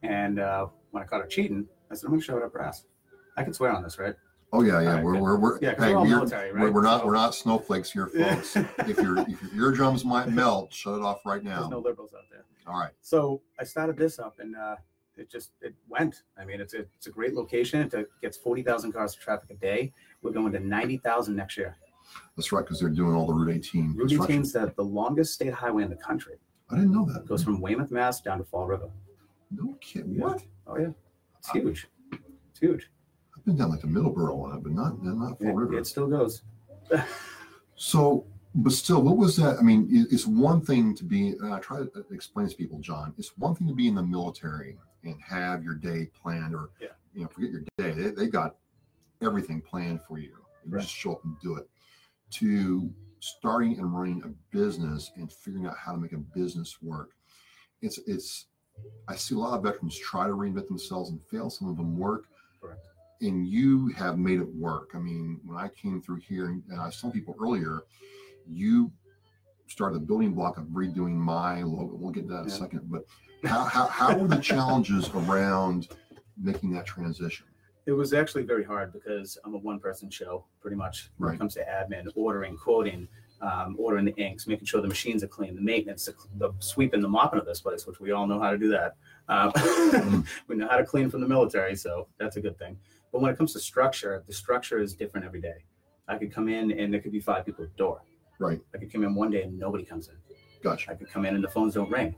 and 0.04 0.40
uh, 0.40 0.68
when 0.92 1.04
I 1.04 1.06
caught 1.06 1.22
her 1.22 1.28
cheating, 1.28 1.68
I 1.92 1.96
said, 1.96 2.06
"I'm 2.06 2.12
going 2.12 2.22
to 2.22 2.26
show 2.26 2.38
it 2.38 2.44
up 2.44 2.54
her 2.54 2.62
ass." 2.62 2.86
I 3.38 3.44
can 3.44 3.54
swear 3.54 3.72
on 3.72 3.84
this, 3.84 3.98
right? 3.98 4.16
oh 4.56 4.62
yeah, 4.62 4.80
yeah. 4.82 4.90
Alright, 4.90 5.04
We're 5.04 5.18
we're, 5.20 5.38
we're 5.40 5.60
Yeah, 5.62 5.74
hey, 5.80 5.90
we're 5.94 5.98
all 5.98 6.04
we're, 6.04 6.10
military, 6.10 6.52
we're, 6.54 6.60
right? 6.66 6.74
we're 6.74 6.84
not 6.84 7.02
So- 7.02 7.08
we're 7.08 7.14
not 7.16 7.34
snowflakes 7.34 7.92
here, 7.92 8.06
folks. 8.16 8.56
if 8.56 8.98
your 9.00 9.18
if 9.20 9.42
your 9.54 9.66
eardrums 9.70 10.06
might 10.06 10.30
melt, 10.30 10.72
shut 10.72 10.94
it 10.96 11.02
off 11.02 11.26
right 11.26 11.44
There's 11.44 11.60
now. 11.60 11.68
no 11.70 11.80
liberals 11.80 12.14
out 12.14 12.26
there. 12.32 12.46
All 12.68 12.80
right. 12.80 12.92
So 13.02 13.42
I 13.60 13.64
started 13.64 13.98
this 13.98 14.20
up, 14.20 14.36
and 14.40 14.56
uh, 14.56 14.76
it 15.18 15.30
just 15.32 15.52
it 15.62 15.74
went. 15.90 16.22
I 16.38 16.46
mean, 16.46 16.62
it's 16.62 16.76
a 16.76 16.82
it's 16.96 17.08
a 17.08 17.10
great 17.10 17.34
location. 17.34 17.82
It 17.82 18.10
gets 18.22 18.38
forty 18.38 18.62
thousand 18.62 18.92
cars 18.92 19.16
of 19.16 19.20
traffic 19.22 19.50
a 19.50 19.56
day. 19.56 19.92
We're 20.22 20.32
going 20.32 20.52
to 20.54 20.60
ninety 20.60 20.98
thousand 20.98 21.36
next 21.36 21.58
year. 21.58 21.76
That's 22.36 22.52
right, 22.52 22.64
because 22.64 22.80
they're 22.80 22.90
doing 22.90 23.16
all 23.16 23.26
the 23.28 23.34
Route 23.34 23.56
18 23.56 23.94
Route 23.96 24.12
18 24.12 24.42
is 24.42 24.54
the, 24.54 24.74
the 24.76 24.84
longest 24.84 25.34
state 25.34 25.54
highway 25.54 25.84
in 25.84 25.90
the 25.90 25.96
country. 25.96 26.36
I 26.70 26.76
didn't 26.76 26.92
know 26.94 27.06
that. 27.06 27.22
It 27.22 27.28
goes 27.28 27.44
from 27.44 27.62
Weymouth, 27.62 27.92
Mass, 27.92 28.22
down 28.22 28.38
to 28.40 28.44
Fall 28.44 28.66
River. 28.66 28.90
No 29.52 29.76
kidding. 29.82 30.16
Yeah. 30.16 30.24
What? 30.24 30.44
Oh 30.68 30.78
yeah, 30.80 30.90
it's 31.38 31.52
huge. 31.52 31.88
It's 32.12 32.60
huge. 32.60 32.90
I've 33.38 33.46
been 33.46 33.56
down 33.58 33.70
like 33.70 33.82
the 33.82 33.88
Middleborough 33.88 34.36
one, 34.36 34.60
but 34.62 34.72
not 34.72 35.04
not 35.04 35.38
Fall 35.40 35.50
It, 35.50 35.54
River. 35.56 35.78
it 35.78 35.86
still 35.88 36.08
goes. 36.08 36.42
So, 37.76 38.26
but 38.56 38.72
still, 38.72 39.02
what 39.02 39.18
was 39.18 39.36
that? 39.38 39.58
I 39.60 39.62
mean, 39.62 39.88
it, 39.92 40.14
it's 40.14 40.28
one 40.28 40.62
thing 40.62 40.96
to 40.96 41.04
be, 41.04 41.30
and 41.30 41.54
I 41.54 41.60
try 41.60 41.80
to 41.80 42.06
explain 42.12 42.48
to 42.48 42.56
people, 42.56 42.80
John, 42.80 43.14
it's 43.18 43.38
one 43.38 43.56
thing 43.56 43.68
to 43.68 43.74
be 43.74 43.88
in 43.88 43.96
the 43.96 44.04
military 44.04 44.78
and 45.04 45.16
have 45.22 45.64
your 45.64 45.74
day 45.76 46.10
planned, 46.22 46.54
or, 46.56 46.70
Yeah. 46.80 46.90
you 47.14 47.24
know, 47.24 47.28
forget 47.30 47.50
your 47.52 47.62
day. 47.78 47.92
They, 47.92 48.12
they 48.12 48.28
got 48.28 48.56
everything 49.22 49.60
planned 49.62 50.02
for 50.08 50.18
you. 50.20 50.30
You 50.66 50.76
Right. 50.76 50.82
just 50.82 50.94
show 50.94 51.14
up 51.14 51.24
and 51.26 51.36
do 51.42 51.56
it. 51.58 51.68
To 52.40 52.90
starting 53.20 53.78
and 53.78 53.96
running 53.96 54.22
a 54.26 54.56
business 54.56 55.12
and 55.16 55.32
figuring 55.32 55.66
out 55.66 55.78
how 55.78 55.92
to 55.92 55.98
make 55.98 56.14
a 56.14 56.18
business 56.18 56.82
work, 56.82 57.12
it's, 57.82 58.00
it's, 58.08 58.48
I 59.08 59.16
see 59.16 59.36
a 59.36 59.38
lot 59.38 59.56
of 59.56 59.64
veterans 59.64 59.98
try 60.00 60.26
to 60.26 60.34
reinvent 60.34 60.68
themselves 60.68 61.12
and 61.12 61.20
fail. 61.30 61.50
Some 61.50 61.70
of 61.70 61.78
them 61.78 61.98
work 61.98 62.26
Correct. 62.60 62.80
and 63.22 63.48
you 63.48 63.90
have 63.90 64.18
made 64.18 64.40
it 64.40 64.56
work. 64.56 64.92
I 64.96 65.00
mean, 65.00 65.40
when 65.46 65.58
I 65.58 65.68
came 65.70 66.02
through 66.02 66.22
here, 66.28 66.48
and 66.48 66.64
I 66.80 66.90
saw 66.90 67.12
people 67.12 67.36
earlier, 67.40 67.84
you 68.50 68.92
started 69.68 69.96
the 69.96 70.06
building 70.06 70.34
block 70.34 70.58
of 70.58 70.66
redoing 70.66 71.14
my 71.14 71.62
logo. 71.62 71.96
We'll 71.96 72.12
get 72.12 72.28
to 72.28 72.34
that 72.34 72.42
in 72.42 72.48
a 72.48 72.50
second. 72.50 72.82
But 72.90 73.06
how, 73.44 73.64
how, 73.66 73.88
how 73.88 74.18
were 74.18 74.28
the 74.28 74.42
challenges 74.42 75.10
around 75.14 75.90
making 76.42 76.72
that 76.72 76.86
transition? 76.86 77.46
It 77.86 77.92
was 77.92 78.14
actually 78.14 78.44
very 78.44 78.64
hard 78.64 78.94
because 78.94 79.38
I'm 79.44 79.54
a 79.56 79.58
one 79.58 79.80
person 79.80 80.10
show 80.10 80.46
pretty 80.62 80.78
much 80.78 81.12
when 81.18 81.28
Right. 81.30 81.36
it 81.36 81.38
comes 81.40 81.54
to 81.56 81.66
admin, 81.66 82.08
ordering, 82.16 82.56
quoting, 82.56 83.08
um, 83.42 83.76
ordering 83.78 84.06
the 84.06 84.16
inks, 84.16 84.48
making 84.48 84.66
sure 84.66 84.82
the 84.82 84.88
machines 84.88 85.22
are 85.22 85.28
clean, 85.28 85.54
the 85.54 85.62
maintenance, 85.62 86.06
the, 86.06 86.16
the 86.38 86.54
sweeping, 86.60 87.02
the 87.02 87.10
mopping 87.10 87.40
of 87.40 87.46
this 87.46 87.60
place, 87.60 87.86
which 87.86 88.00
we 88.00 88.12
all 88.12 88.26
know 88.26 88.40
how 88.40 88.52
to 88.52 88.58
do 88.58 88.70
that. 88.70 88.96
Um, 89.28 90.26
we 90.48 90.56
know 90.56 90.68
how 90.70 90.78
to 90.78 90.86
clean 90.86 91.10
from 91.10 91.20
the 91.20 91.28
military, 91.28 91.76
so 91.76 92.08
that's 92.18 92.38
a 92.38 92.42
good 92.42 92.58
thing. 92.58 92.78
But 93.12 93.22
when 93.22 93.32
it 93.32 93.38
comes 93.38 93.52
to 93.54 93.60
structure, 93.60 94.24
the 94.28 94.34
structure 94.34 94.80
is 94.80 94.94
different 94.94 95.26
every 95.26 95.42
day. 95.42 95.66
I 96.08 96.18
could 96.18 96.34
come 96.34 96.48
in 96.48 96.72
and 96.72 96.94
there 96.94 97.02
could 97.02 97.12
be 97.12 97.20
five 97.20 97.46
people 97.46 97.66
at 97.66 97.72
the 97.72 97.78
door. 97.78 98.02
Right. 98.40 98.62
I 98.74 98.78
could 98.78 98.92
come 98.92 99.04
in 99.04 99.14
one 99.14 99.30
day 99.30 99.44
and 99.44 99.60
nobody 99.60 99.84
comes 99.84 100.08
in. 100.08 100.16
Gotcha. 100.64 100.92
I 100.92 100.96
could 100.96 101.10
come 101.10 101.26
in 101.26 101.36
and 101.36 101.44
the 101.44 101.50
phones 101.50 101.74
don't 101.74 101.92
ring. 101.92 102.16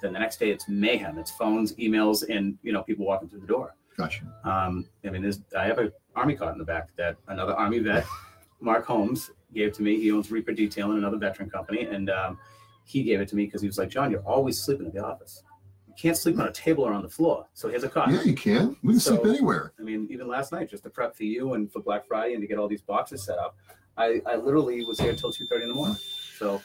Then 0.00 0.12
the 0.12 0.18
next 0.20 0.38
day 0.38 0.50
it's 0.50 0.68
mayhem. 0.68 1.18
It's 1.18 1.32
phones, 1.32 1.74
emails, 1.74 2.24
and 2.28 2.56
you 2.62 2.72
know 2.72 2.82
people 2.84 3.04
walking 3.04 3.28
through 3.28 3.40
the 3.40 3.46
door. 3.48 3.74
Gotcha. 3.98 4.22
Um, 4.44 4.88
I 5.04 5.10
mean, 5.10 5.22
there's 5.22 5.40
I 5.58 5.64
have 5.66 5.78
an 5.78 5.90
army 6.14 6.36
card 6.36 6.52
in 6.52 6.58
the 6.58 6.64
back 6.64 6.88
that 6.96 7.16
another 7.26 7.52
army 7.54 7.80
vet, 7.80 8.06
Mark 8.60 8.86
Holmes, 8.86 9.32
gave 9.52 9.72
to 9.72 9.82
me. 9.82 9.98
He 10.00 10.12
owns 10.12 10.30
Reaper 10.30 10.52
Detail 10.52 10.86
Detailing, 10.86 10.98
another 10.98 11.16
veteran 11.18 11.50
company, 11.50 11.82
and 11.86 12.08
um, 12.08 12.38
he 12.84 13.02
gave 13.02 13.20
it 13.20 13.28
to 13.28 13.36
me 13.36 13.44
because 13.46 13.60
he 13.60 13.66
was 13.66 13.76
like, 13.76 13.88
John, 13.88 14.10
you're 14.12 14.22
always 14.26 14.58
sleeping 14.60 14.86
at 14.86 14.94
the 14.94 15.04
office. 15.04 15.42
You 15.88 15.94
can't 16.00 16.16
sleep 16.16 16.38
on 16.38 16.46
a 16.46 16.52
table 16.52 16.84
or 16.84 16.92
on 16.92 17.02
the 17.02 17.08
floor. 17.08 17.46
So 17.54 17.68
here's 17.68 17.82
a 17.82 17.88
cot. 17.88 18.08
Yeah, 18.12 18.22
you 18.22 18.34
can. 18.34 18.76
We 18.84 18.92
can 18.92 19.00
sleep 19.00 19.26
anywhere. 19.26 19.72
I 19.80 19.82
mean, 19.82 20.06
even 20.10 20.28
last 20.28 20.52
night, 20.52 20.70
just 20.70 20.84
to 20.84 20.90
prep 20.90 21.16
for 21.16 21.24
you 21.24 21.54
and 21.54 21.70
for 21.72 21.80
Black 21.82 22.06
Friday 22.06 22.34
and 22.34 22.40
to 22.40 22.46
get 22.46 22.56
all 22.56 22.68
these 22.68 22.82
boxes 22.82 23.24
set 23.24 23.36
up, 23.38 23.56
I, 23.96 24.22
I 24.26 24.36
literally 24.36 24.84
was 24.84 25.00
here 25.00 25.12
till 25.16 25.32
two 25.32 25.44
thirty 25.46 25.64
in 25.64 25.68
the 25.70 25.74
morning. 25.74 25.96
So, 26.38 26.58
do 26.58 26.62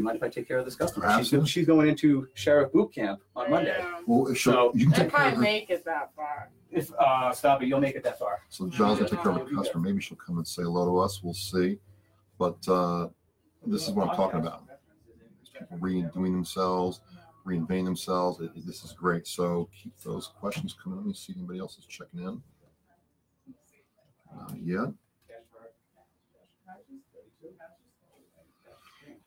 you 0.00 0.02
mind 0.02 0.16
if 0.16 0.22
I 0.22 0.30
take 0.30 0.48
care 0.48 0.56
of 0.56 0.64
this 0.64 0.74
customer? 0.74 1.04
She's, 1.10 1.18
Absolutely. 1.18 1.50
she's 1.50 1.66
going 1.66 1.86
into 1.86 2.28
sheriff 2.32 2.72
boot 2.72 2.94
camp 2.94 3.20
on 3.36 3.50
Monday. 3.50 3.84
Well, 4.06 4.26
so 4.28 4.32
So- 4.34 4.72
you 4.74 4.86
can 4.86 4.94
take 4.94 5.06
If 5.08 5.12
care 5.12 5.20
I 5.20 5.28
of 5.28 5.34
her. 5.34 5.40
make 5.42 5.68
it 5.68 5.84
that 5.84 6.14
far. 6.16 6.48
If 6.72 6.90
uh, 6.94 7.32
stop 7.32 7.62
it, 7.62 7.68
you'll 7.68 7.80
make 7.80 7.96
it 7.96 8.04
that 8.04 8.18
far. 8.18 8.40
So 8.48 8.66
John's 8.68 8.98
gonna 8.98 9.10
take 9.10 9.22
care 9.22 9.32
of 9.32 9.36
a 9.46 9.54
customer. 9.54 9.84
Maybe 9.84 10.00
she'll 10.00 10.16
come 10.16 10.38
and 10.38 10.46
say 10.48 10.62
hello 10.62 10.86
to 10.86 10.98
us. 10.98 11.22
We'll 11.22 11.34
see. 11.34 11.78
But 12.38 12.66
uh, 12.66 13.08
this 13.66 13.86
is 13.88 13.94
what 13.94 14.08
I'm 14.08 14.16
talking 14.16 14.40
about. 14.40 14.64
People 15.58 15.78
redoing 15.78 16.32
themselves, 16.32 17.00
reinventing 17.46 17.84
themselves. 17.84 18.40
It, 18.40 18.50
it- 18.56 18.66
this 18.66 18.84
is 18.84 18.92
great. 18.92 19.26
So 19.26 19.68
keep 19.80 19.92
those 20.02 20.28
questions 20.28 20.74
coming. 20.82 20.98
Let 20.98 21.06
me 21.06 21.12
see 21.14 21.32
if 21.32 21.38
anybody 21.38 21.58
else 21.58 21.76
is 21.78 21.84
checking 21.86 22.20
in. 22.20 22.42
Not 24.34 24.56
yet. 24.62 24.92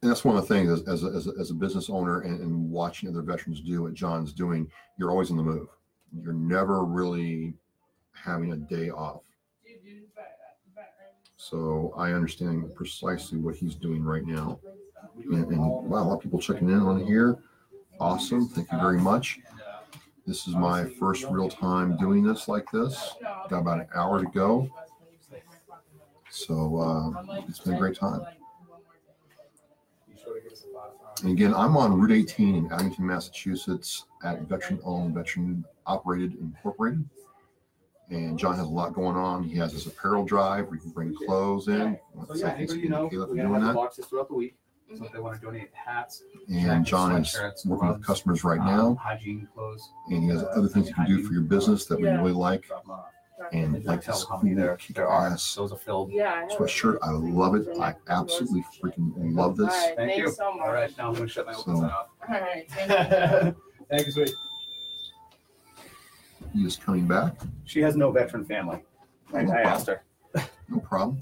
And 0.02 0.12
that's 0.12 0.24
one 0.26 0.36
of 0.38 0.48
the 0.48 0.54
things 0.54 0.70
as, 0.70 0.88
as, 0.88 1.04
a, 1.04 1.08
as, 1.08 1.28
a, 1.28 1.32
as 1.40 1.50
a 1.52 1.54
business 1.54 1.90
owner 1.90 2.22
and, 2.22 2.40
and 2.40 2.70
watching 2.70 3.10
other 3.10 3.22
veterans 3.24 3.62
do 3.62 3.84
what 3.84 3.94
John's 3.94 4.34
doing, 4.34 4.70
you're 5.00 5.10
always 5.10 5.32
on 5.32 5.38
the 5.38 5.44
move. 5.44 5.68
You're 6.24 6.34
never 6.34 6.84
really 6.84 7.54
having 8.14 8.54
a 8.54 8.58
day 8.58 8.90
off. 8.90 9.22
So 11.38 11.94
I 11.98 12.12
understand 12.14 12.74
precisely 12.76 13.38
what 13.38 13.56
he's 13.56 13.76
doing 13.76 14.04
right 14.04 14.26
now. 14.26 14.60
And, 15.26 15.46
and 15.46 15.60
wow, 15.60 16.02
a 16.02 16.06
lot 16.06 16.16
of 16.16 16.22
people 16.22 16.40
checking 16.40 16.70
in 16.70 16.80
on 16.80 17.06
here. 17.06 17.38
Awesome. 18.00 18.48
Thank 18.48 18.72
you 18.72 18.80
very 18.80 18.98
much. 18.98 19.40
This 20.26 20.48
is 20.48 20.56
my 20.56 20.86
first 20.86 21.26
real 21.30 21.50
time 21.50 21.98
doing 21.98 22.24
this 22.24 22.48
like 22.48 22.72
this. 22.72 23.14
Got 23.50 23.60
about 23.60 23.80
an 23.82 23.88
hour 23.94 24.24
to 24.24 24.30
go. 24.32 24.70
So 26.32 26.78
uh, 26.78 27.44
it's 27.48 27.60
been 27.60 27.76
a 27.76 27.78
great 27.78 27.96
time. 27.96 28.26
And 31.22 31.32
again, 31.32 31.54
I'm 31.54 31.78
on 31.78 31.94
Route 31.94 32.12
18 32.12 32.56
in 32.56 32.72
Abington, 32.72 33.06
Massachusetts 33.06 34.06
at 34.24 34.42
veteran 34.42 34.80
owned, 34.84 35.14
veteran 35.14 35.64
operated, 35.86 36.36
incorporated. 36.40 37.04
And 38.12 38.38
John 38.38 38.56
has 38.56 38.66
a 38.66 38.70
lot 38.70 38.94
going 38.94 39.16
on. 39.18 39.44
He 39.44 39.58
has 39.58 39.72
his 39.74 39.88
apparel 39.88 40.24
drive 40.26 40.66
where 40.68 40.76
you 40.76 40.82
can 40.82 40.92
bring 40.92 41.16
clothes 41.16 41.68
in. 41.68 41.98
So 42.28 42.36
yeah, 42.36 42.54
anybody 42.54 42.80
you 42.82 42.90
know, 42.90 43.10
Caleb 43.10 43.30
for 43.30 43.36
we 43.36 43.42
doing 43.42 43.54
have 43.54 43.64
the 43.70 43.74
boxes 43.74 44.06
throughout 44.06 44.28
the 44.28 44.36
week. 44.36 44.56
So 44.96 45.06
if 45.06 45.12
they 45.12 45.18
want 45.20 45.40
to 45.40 45.42
donate 45.44 45.72
hats, 45.74 46.22
And 46.48 46.86
John 46.86 47.16
is 47.20 47.30
Sweatshirts, 47.36 47.66
working 47.66 47.88
with 47.88 47.96
gloves, 47.98 48.06
customers 48.06 48.44
right 48.44 48.60
um, 48.60 48.66
now. 48.68 48.96
hygiene 49.02 49.48
clothes, 49.52 49.90
And 50.12 50.22
he 50.22 50.30
has 50.30 50.44
other 50.44 50.68
things 50.68 50.90
you 50.90 50.94
can 50.94 51.08
do 51.08 51.24
for 51.24 51.34
your 51.34 51.42
business 51.42 51.86
that 51.86 52.00
we 52.00 52.08
really 52.08 52.32
like. 52.34 52.62
drop 52.68 52.84
'em 52.86 52.92
off. 52.92 53.06
And 53.52 53.76
And 53.76 53.84
like 53.86 54.02
tell 54.04 54.14
this 54.14 54.28
how 54.30 54.38
many 54.40 54.54
there, 54.54 54.78
kick 54.78 54.96
there 54.96 55.08
are. 55.08 55.28
ass 55.28 55.56
Those 55.56 55.72
are 55.72 55.78
filled. 55.78 56.12
Yeah. 56.12 56.48
Sweatshirt. 56.48 57.00
I 57.02 57.10
love 57.12 57.56
it. 57.56 57.68
I 57.80 57.96
absolutely 58.08 58.64
freaking 58.80 59.12
love 59.36 59.60
All 59.60 59.66
this. 59.66 59.74
right, 59.74 59.94
Thank 59.98 60.18
you. 60.18 60.24
thanks 60.26 60.38
so 60.38 60.54
much. 60.54 60.66
All 60.68 60.72
right, 60.74 60.98
now 61.00 61.08
I'm 61.08 61.14
going 61.16 61.28
to 61.28 61.34
shut 61.34 61.48
my 61.48 61.54
open 61.54 61.76
So- 61.76 61.82
sign 61.82 61.90
off. 61.90 62.08
All 62.30 62.40
right. 62.40 62.66
Thank 62.70 63.46
you. 63.46 63.56
Thank 63.90 64.06
you, 64.06 64.12
sweet. 64.12 64.34
He 66.56 66.66
is 66.66 66.78
coming 66.78 67.06
back. 67.06 67.36
She 67.66 67.82
has 67.82 67.98
no 67.98 68.12
veteran 68.12 68.46
family. 68.46 68.82
I, 69.34 69.40
I 69.46 69.62
asked 69.62 69.88
her. 69.88 70.04
No 70.70 70.80
problem. 70.80 71.20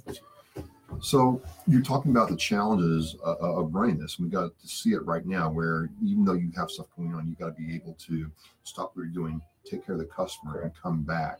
So 1.01 1.41
you're 1.67 1.81
talking 1.81 2.11
about 2.11 2.29
the 2.29 2.35
challenges 2.35 3.15
uh, 3.25 3.35
of 3.39 3.73
running 3.73 3.97
this. 3.97 4.19
We 4.19 4.29
got 4.29 4.57
to 4.59 4.67
see 4.67 4.91
it 4.91 5.03
right 5.05 5.25
now, 5.25 5.49
where 5.49 5.89
even 6.03 6.23
though 6.23 6.33
you 6.33 6.51
have 6.55 6.69
stuff 6.69 6.85
going 6.95 7.13
on, 7.13 7.27
you 7.27 7.35
got 7.35 7.55
to 7.57 7.61
be 7.61 7.75
able 7.75 7.97
to 8.07 8.31
stop 8.63 8.91
what 8.95 9.03
you're 9.03 9.11
doing, 9.11 9.41
take 9.65 9.85
care 9.85 9.95
of 9.95 9.99
the 9.99 10.05
customer, 10.05 10.61
and 10.61 10.71
come 10.81 11.01
back. 11.01 11.39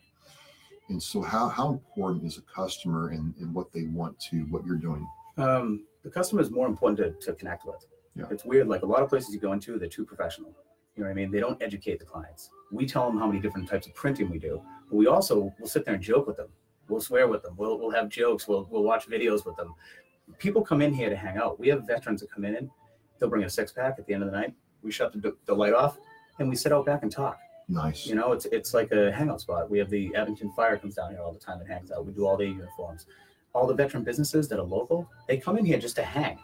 And 0.90 1.02
so, 1.02 1.22
how 1.22 1.48
how 1.48 1.70
important 1.70 2.26
is 2.26 2.38
a 2.38 2.42
customer 2.42 3.10
and, 3.10 3.34
and 3.40 3.54
what 3.54 3.72
they 3.72 3.84
want 3.84 4.20
to 4.32 4.42
what 4.50 4.66
you're 4.66 4.76
doing? 4.76 5.08
Um, 5.38 5.86
the 6.04 6.10
customer 6.10 6.42
is 6.42 6.52
more 6.52 6.68
important 6.68 6.98
to, 6.98 7.26
to 7.26 7.34
connect 7.34 7.66
with. 7.66 7.86
Yeah. 8.16 8.26
It's 8.32 8.44
weird. 8.44 8.68
Like 8.68 8.82
a 8.82 8.86
lot 8.86 9.02
of 9.02 9.10
places 9.10 9.34
you 9.34 9.40
go 9.40 9.54
into, 9.54 9.80
they're 9.80 9.88
too 9.88 10.06
professional. 10.06 10.54
You 10.96 11.04
know 11.04 11.10
what 11.10 11.14
I 11.14 11.16
mean? 11.16 11.32
They 11.32 11.40
don't 11.40 11.62
educate 11.62 12.00
the 12.00 12.06
clients. 12.06 12.50
We 12.72 12.86
tell 12.86 13.08
them 13.08 13.18
how 13.18 13.28
many 13.28 13.40
different 13.40 13.68
types 13.68 13.88
of 13.88 13.96
printing 13.96 14.30
we 14.30 14.38
do, 14.38 14.62
but 14.90 14.96
we 14.96 15.08
also 15.08 15.54
will 15.60 15.68
sit 15.68 15.86
there 15.86 15.96
and 15.96 16.04
joke 16.04 16.28
with 16.28 16.38
them. 16.38 16.50
We'll 16.88 17.02
swear 17.02 17.28
with 17.28 17.42
them. 17.42 17.56
We'll, 17.58 17.80
we'll 17.80 17.92
have 17.92 18.10
jokes. 18.10 18.48
We'll, 18.48 18.68
we'll 18.70 18.84
watch 18.84 19.08
videos 19.08 19.46
with 19.46 19.56
them. 19.56 19.74
People 20.38 20.62
come 20.62 20.82
in 20.82 20.94
here 20.94 21.10
to 21.10 21.16
hang 21.16 21.38
out. 21.38 21.60
We 21.60 21.68
have 21.70 21.88
veterans 21.88 22.22
that 22.22 22.32
come 22.32 22.46
in. 22.46 22.70
They'll 23.20 23.30
bring 23.30 23.44
a 23.44 23.50
six 23.50 23.72
pack 23.72 23.96
at 23.98 24.06
the 24.06 24.14
end 24.14 24.24
of 24.24 24.32
the 24.32 24.38
night. 24.38 24.54
We 24.82 24.92
shut 24.92 25.14
the, 25.14 25.36
the 25.46 25.54
light 25.54 25.74
off 25.74 25.98
and 26.40 26.50
we 26.50 26.56
sit 26.56 26.72
out 26.72 26.86
back 26.86 27.04
and 27.04 27.12
talk. 27.12 27.40
Nice. 27.70 28.06
You 28.06 28.16
know, 28.16 28.34
it's 28.34 28.46
it's 28.46 28.74
like 28.74 28.92
a 28.92 29.12
hangout 29.12 29.42
spot. 29.42 29.70
We 29.70 29.80
have 29.80 29.90
the 29.90 30.14
Abington 30.16 30.52
Fire 30.52 30.78
comes 30.78 30.96
down 30.96 31.12
here 31.12 31.22
all 31.22 31.32
the 31.32 31.40
time 31.40 31.60
and 31.62 31.70
hangs 31.70 31.92
out. 31.92 32.06
We 32.06 32.12
do 32.12 32.28
all 32.28 32.38
their 32.38 32.48
uniforms. 32.48 33.06
All 33.54 33.68
the 33.68 33.74
veteran 33.74 34.04
businesses 34.04 34.50
that 34.50 34.60
are 34.60 34.66
local, 34.66 35.10
they 35.28 35.38
come 35.38 35.58
in 35.58 35.66
here 35.66 35.78
just 35.78 35.96
to 35.96 36.04
hang. 36.04 36.40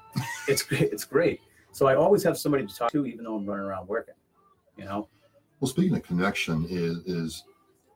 It's 0.47 0.63
great. 0.63 0.89
It's 0.93 1.03
great. 1.03 1.41
So 1.71 1.87
I 1.87 1.95
always 1.95 2.23
have 2.23 2.37
somebody 2.37 2.65
to 2.65 2.75
talk 2.75 2.91
to, 2.91 3.05
even 3.05 3.25
though 3.25 3.35
I'm 3.35 3.45
running 3.45 3.65
around 3.65 3.87
working. 3.87 4.15
You 4.79 4.85
know, 4.85 5.09
Well, 5.59 5.69
speaking 5.69 5.95
of 5.95 6.03
connection, 6.03 6.65
is 6.69 6.97
is 6.99 7.43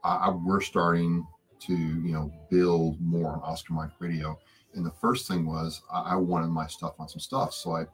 I, 0.03 0.15
I, 0.15 0.29
we're 0.31 0.59
starting 0.59 1.25
to 1.61 1.73
you 1.73 2.11
know 2.11 2.31
build 2.49 2.99
more 2.99 3.31
on 3.31 3.39
Oscar 3.39 3.73
Mike 3.73 3.91
Radio, 3.99 4.37
and 4.73 4.85
the 4.85 4.91
first 4.91 5.27
thing 5.27 5.45
was 5.45 5.81
I, 5.91 6.01
I 6.01 6.15
wanted 6.15 6.47
my 6.47 6.67
stuff 6.67 6.95
on 6.99 7.07
some 7.07 7.21
stuff, 7.21 7.53
so 7.53 7.77
I 7.77 7.85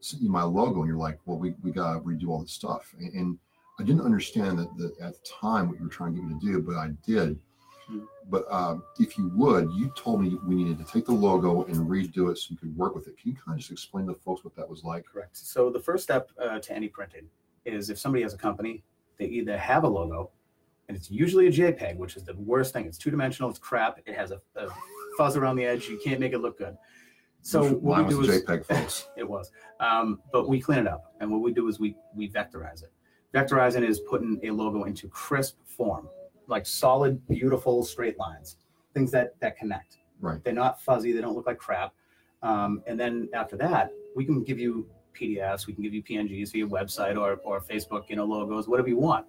sent 0.00 0.22
you 0.22 0.30
my 0.30 0.44
logo, 0.44 0.78
and 0.78 0.88
you're 0.88 0.96
like, 0.96 1.18
well, 1.26 1.38
we 1.38 1.54
we 1.64 1.72
got 1.72 1.94
to 1.94 2.00
redo 2.00 2.28
all 2.28 2.40
this 2.40 2.52
stuff, 2.52 2.94
and, 3.00 3.12
and 3.14 3.38
I 3.80 3.82
didn't 3.82 4.02
understand 4.02 4.60
that, 4.60 4.76
that 4.76 4.96
at 5.00 5.14
the 5.14 5.28
time 5.40 5.68
what 5.68 5.78
you 5.78 5.84
were 5.84 5.90
trying 5.90 6.14
to 6.14 6.20
get 6.20 6.28
me 6.28 6.38
to 6.38 6.46
do, 6.46 6.62
but 6.62 6.76
I 6.76 6.90
did. 7.04 7.38
Hmm. 7.88 8.00
But 8.30 8.50
um, 8.50 8.84
if 9.00 9.18
you 9.18 9.30
would, 9.34 9.70
you 9.72 9.92
told 9.96 10.22
me 10.22 10.38
we 10.46 10.54
needed 10.54 10.78
to 10.78 10.92
take 10.92 11.06
the 11.06 11.12
logo 11.12 11.64
and 11.64 11.76
redo 11.76 12.30
it 12.30 12.38
so 12.38 12.48
you 12.50 12.56
could 12.56 12.76
work 12.76 12.94
with 12.94 13.06
it. 13.06 13.18
Can 13.18 13.32
you 13.32 13.36
kind 13.36 13.56
of 13.56 13.58
just 13.58 13.70
explain 13.70 14.06
to 14.06 14.14
folks 14.14 14.44
what 14.44 14.56
that 14.56 14.68
was 14.68 14.82
like? 14.82 15.04
correct. 15.04 15.36
So 15.36 15.70
the 15.70 15.78
first 15.78 16.04
step 16.04 16.30
uh, 16.40 16.58
to 16.58 16.72
any 16.72 16.88
printing 16.88 17.28
is 17.66 17.90
if 17.90 17.98
somebody 17.98 18.22
has 18.22 18.34
a 18.34 18.38
company, 18.38 18.82
they 19.18 19.26
either 19.26 19.56
have 19.56 19.84
a 19.84 19.88
logo, 19.88 20.30
and 20.88 20.96
it's 20.96 21.10
usually 21.10 21.48
a 21.48 21.52
JPEG, 21.52 21.96
which 21.96 22.16
is 22.16 22.24
the 22.24 22.34
worst 22.36 22.72
thing. 22.72 22.86
It's 22.86 22.98
two 22.98 23.10
dimensional. 23.10 23.50
It's 23.50 23.58
crap. 23.58 24.00
It 24.06 24.14
has 24.14 24.30
a, 24.30 24.40
a 24.56 24.68
fuzz 25.16 25.36
around 25.36 25.56
the 25.56 25.64
edge. 25.64 25.88
You 25.88 25.98
can't 26.02 26.20
make 26.20 26.32
it 26.32 26.38
look 26.38 26.58
good. 26.58 26.76
So 27.42 27.70
what 27.74 27.98
Mine 27.98 28.06
we 28.08 28.14
was 28.14 28.26
do 28.26 28.32
is 28.34 28.42
JPEG, 28.42 28.66
folks. 28.66 29.08
It 29.16 29.28
was. 29.28 29.50
Um, 29.80 30.20
but 30.32 30.48
we 30.48 30.60
clean 30.60 30.78
it 30.78 30.88
up. 30.88 31.14
And 31.20 31.30
what 31.30 31.42
we 31.42 31.52
do 31.52 31.68
is 31.68 31.78
we, 31.78 31.96
we 32.14 32.28
vectorize 32.28 32.82
it. 32.82 32.92
Vectorizing 33.34 33.88
is 33.88 34.00
putting 34.00 34.40
a 34.42 34.50
logo 34.50 34.84
into 34.84 35.08
crisp 35.08 35.58
form, 35.64 36.08
like 36.48 36.66
solid, 36.66 37.24
beautiful 37.28 37.84
straight 37.84 38.18
lines. 38.18 38.56
things 38.94 39.10
that 39.12 39.38
that 39.40 39.56
connect. 39.56 39.98
Right. 40.20 40.42
They're 40.42 40.54
not 40.54 40.80
fuzzy. 40.82 41.12
They 41.12 41.20
don't 41.20 41.34
look 41.34 41.46
like 41.46 41.58
crap. 41.58 41.92
Um, 42.42 42.82
and 42.86 42.98
then 42.98 43.28
after 43.34 43.56
that, 43.58 43.90
we 44.14 44.24
can 44.24 44.42
give 44.42 44.58
you 44.58 44.88
PDFs. 45.18 45.66
We 45.66 45.72
can 45.72 45.82
give 45.82 45.94
you 45.94 46.02
PNGs 46.02 46.50
for 46.50 46.58
your 46.58 46.68
website 46.68 47.18
or 47.18 47.40
or 47.44 47.60
Facebook, 47.60 48.08
you 48.08 48.16
know, 48.16 48.24
logos, 48.24 48.68
whatever 48.68 48.88
you 48.88 48.98
want. 48.98 49.26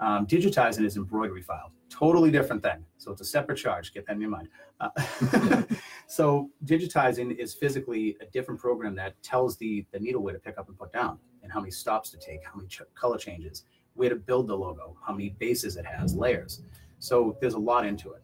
Um, 0.00 0.26
digitizing 0.26 0.84
is 0.84 0.96
embroidery 0.96 1.42
file. 1.42 1.72
Totally 1.90 2.30
different 2.30 2.62
thing. 2.62 2.84
So 2.98 3.10
it's 3.10 3.20
a 3.20 3.24
separate 3.24 3.56
charge. 3.56 3.92
Get 3.92 4.06
that 4.06 4.12
in 4.12 4.20
your 4.20 4.30
mind. 4.30 4.48
Uh, 4.78 5.62
so 6.06 6.50
digitizing 6.64 7.36
is 7.36 7.54
physically 7.54 8.16
a 8.20 8.26
different 8.26 8.60
program 8.60 8.94
that 8.94 9.20
tells 9.22 9.56
the 9.56 9.84
the 9.92 9.98
needle 9.98 10.22
where 10.22 10.34
to 10.34 10.38
pick 10.40 10.58
up 10.58 10.68
and 10.68 10.78
put 10.78 10.92
down, 10.92 11.18
and 11.42 11.52
how 11.52 11.60
many 11.60 11.72
stops 11.72 12.10
to 12.10 12.16
take, 12.16 12.44
how 12.44 12.54
many 12.56 12.68
ch- 12.68 12.82
color 12.94 13.18
changes, 13.18 13.64
where 13.94 14.08
to 14.08 14.16
build 14.16 14.46
the 14.46 14.56
logo, 14.56 14.96
how 15.04 15.12
many 15.12 15.30
bases 15.30 15.76
it 15.76 15.84
has, 15.84 16.14
layers. 16.14 16.62
So 17.00 17.36
there's 17.40 17.54
a 17.54 17.58
lot 17.58 17.86
into 17.86 18.12
it. 18.12 18.22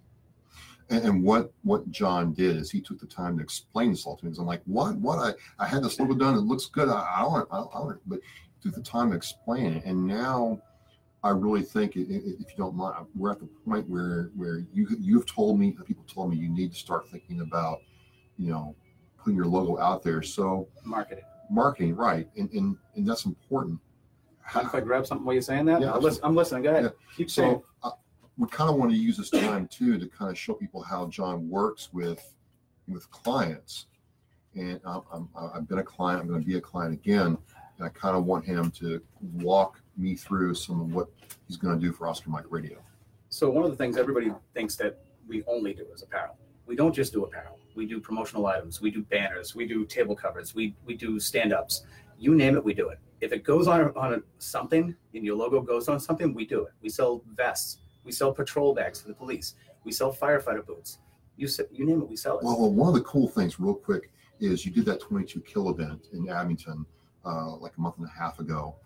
And, 0.91 1.05
and 1.05 1.23
what 1.23 1.53
what 1.63 1.91
John 1.91 2.33
did 2.33 2.57
is 2.57 2.71
he 2.71 2.81
took 2.81 3.01
the 3.01 3.07
time 3.07 3.39
to 3.39 3.43
explain 3.43 3.91
this 3.93 4.05
all 4.07 4.17
to 4.17 4.27
me. 4.27 4.33
I'm 4.39 4.47
like, 4.47 4.63
what? 4.67 4.97
What? 4.97 5.19
I, 5.19 5.65
I 5.65 5.67
had 5.67 5.83
this 5.83 5.99
logo 5.99 6.15
done. 6.15 6.35
It 6.35 6.41
looks 6.41 6.67
good. 6.67 6.89
I, 6.89 7.01
I 7.19 7.23
want. 7.25 7.49
I, 7.51 7.59
I 7.59 7.81
want. 7.81 7.97
it. 7.97 8.03
But 8.07 8.21
took 8.63 8.75
the 8.75 8.83
time 8.83 9.11
to 9.11 9.17
explain 9.17 9.75
it, 9.75 9.85
and 9.85 10.07
now 10.07 10.61
I 11.23 11.31
really 11.31 11.63
think, 11.63 11.97
if 11.97 12.07
you 12.07 12.57
don't 12.57 12.75
mind, 12.75 13.07
we're 13.15 13.33
at 13.33 13.39
the 13.39 13.49
point 13.67 13.89
where 13.89 14.31
where 14.37 14.65
you 14.73 14.87
you've 15.01 15.27
told 15.27 15.59
me, 15.59 15.73
people 15.87 16.05
told 16.07 16.31
me, 16.31 16.37
you 16.37 16.49
need 16.49 16.73
to 16.73 16.79
start 16.79 17.09
thinking 17.11 17.41
about, 17.41 17.81
you 18.39 18.51
know, 18.51 18.77
putting 19.19 19.37
your 19.37 19.47
logo 19.47 19.79
out 19.79 20.03
there. 20.03 20.23
So 20.23 20.69
Marketing. 20.85 21.25
marketing, 21.51 21.97
right, 21.97 22.29
and 22.37 22.51
and, 22.53 22.77
and 22.95 23.09
that's 23.09 23.25
important. 23.25 23.81
If 24.55 24.75
I 24.75 24.81
grab 24.81 25.07
something 25.07 25.25
while 25.25 25.33
you're 25.33 25.41
saying 25.41 25.65
that? 25.65 25.81
Yeah, 25.81 25.95
I'm, 25.95 26.03
listen, 26.03 26.21
I'm 26.23 26.35
listening. 26.35 26.65
Go 26.65 26.71
ahead. 26.71 26.93
Keep 27.17 27.31
saying. 27.31 27.63
So 27.83 27.89
uh, 27.89 27.93
we 28.37 28.49
kind 28.49 28.69
of 28.69 28.77
want 28.77 28.91
to 28.91 28.97
use 28.97 29.17
this 29.17 29.31
time 29.31 29.69
too 29.69 29.99
to 29.99 30.09
kind 30.09 30.31
of 30.31 30.39
show 30.39 30.55
people 30.55 30.83
how 30.83 31.07
John 31.07 31.49
works 31.49 31.91
with 31.93 32.35
with 32.89 33.11
clients. 33.11 33.87
And 34.55 34.81
I'm, 34.85 35.29
I've 35.37 35.69
been 35.69 35.79
a 35.79 35.85
client. 35.85 36.21
I'm 36.21 36.29
going 36.29 36.41
to 36.41 36.47
be 36.47 36.57
a 36.57 36.61
client 36.61 36.95
again. 36.95 37.39
And 37.79 37.87
I 37.87 37.89
kind 37.89 38.17
of 38.17 38.25
want 38.25 38.45
him 38.45 38.71
to 38.73 39.01
walk 39.33 39.81
me 39.97 40.15
through 40.15 40.55
some 40.55 40.81
of 40.81 40.95
what 40.95 41.09
he's 41.49 41.57
going 41.57 41.79
to 41.79 41.85
do 41.85 41.93
for 41.93 42.07
Oscar 42.07 42.31
Mike 42.31 42.45
Radio. 42.49 42.79
So 43.31 43.51
one 43.51 43.65
of 43.65 43.71
the 43.71 43.77
things 43.77 43.97
everybody 43.97 44.33
thinks 44.53 44.77
that 44.77 45.01
we 45.27 45.43
only 45.49 45.75
do 45.75 45.87
is 45.93 46.03
apparel. 46.03 46.37
We 46.67 46.77
don't 46.77 46.95
just 46.95 47.13
do 47.13 47.25
apparel. 47.25 47.59
We 47.75 47.87
do 47.87 48.01
promotional 48.01 48.47
items. 48.47 48.81
We 48.81 48.91
do 48.91 49.03
banners. 49.03 49.55
We 49.55 49.67
do 49.67 49.85
table 49.85 50.15
covers. 50.15 50.55
We 50.55 50.75
we 50.85 50.95
do 50.95 51.19
stand-ups. 51.19 51.85
You 52.17 52.35
name 52.35 52.57
it, 52.57 52.65
we 52.65 52.75
do 52.75 52.91
it. 52.91 53.01
If 53.21 53.33
it 53.33 53.43
goes 53.43 53.67
on 53.67 53.93
on 53.97 54.15
a, 54.15 54.19
something 54.39 54.95
and 55.15 55.25
your 55.25 55.35
logo 55.35 55.61
goes 55.61 55.89
on 55.89 55.99
something, 55.99 56.33
we 56.33 56.47
do 56.47 56.65
it. 56.65 56.73
We 56.81 56.89
sell 56.89 57.23
vests. 57.35 57.79
We 58.05 58.13
sell 58.13 58.33
patrol 58.33 58.75
bags 58.75 59.01
for 59.01 59.09
the 59.09 59.15
police. 59.15 59.55
We 59.85 59.93
sell 59.93 60.13
firefighter 60.13 60.65
boots. 60.65 60.99
You 61.37 61.49
you 61.73 61.85
name 61.85 62.01
it, 62.01 62.09
we 62.09 62.17
sell 62.17 62.39
it. 62.39 62.45
Well, 62.45 62.71
one 62.71 62.89
of 62.89 62.95
the 62.95 63.03
cool 63.03 63.29
things, 63.29 63.59
real 63.59 63.75
quick, 63.75 64.11
is 64.41 64.65
you 64.65 64.71
did 64.71 64.85
that 64.87 65.01
22 65.01 65.41
kill 65.41 65.71
event 65.71 66.07
in 66.13 66.29
Abington 66.29 66.87
uh, 67.25 67.57
like 67.57 67.73
a 67.77 67.81
month 67.81 67.99
and 67.99 68.07
a 68.07 68.11
half 68.11 68.39
ago. 68.39 68.77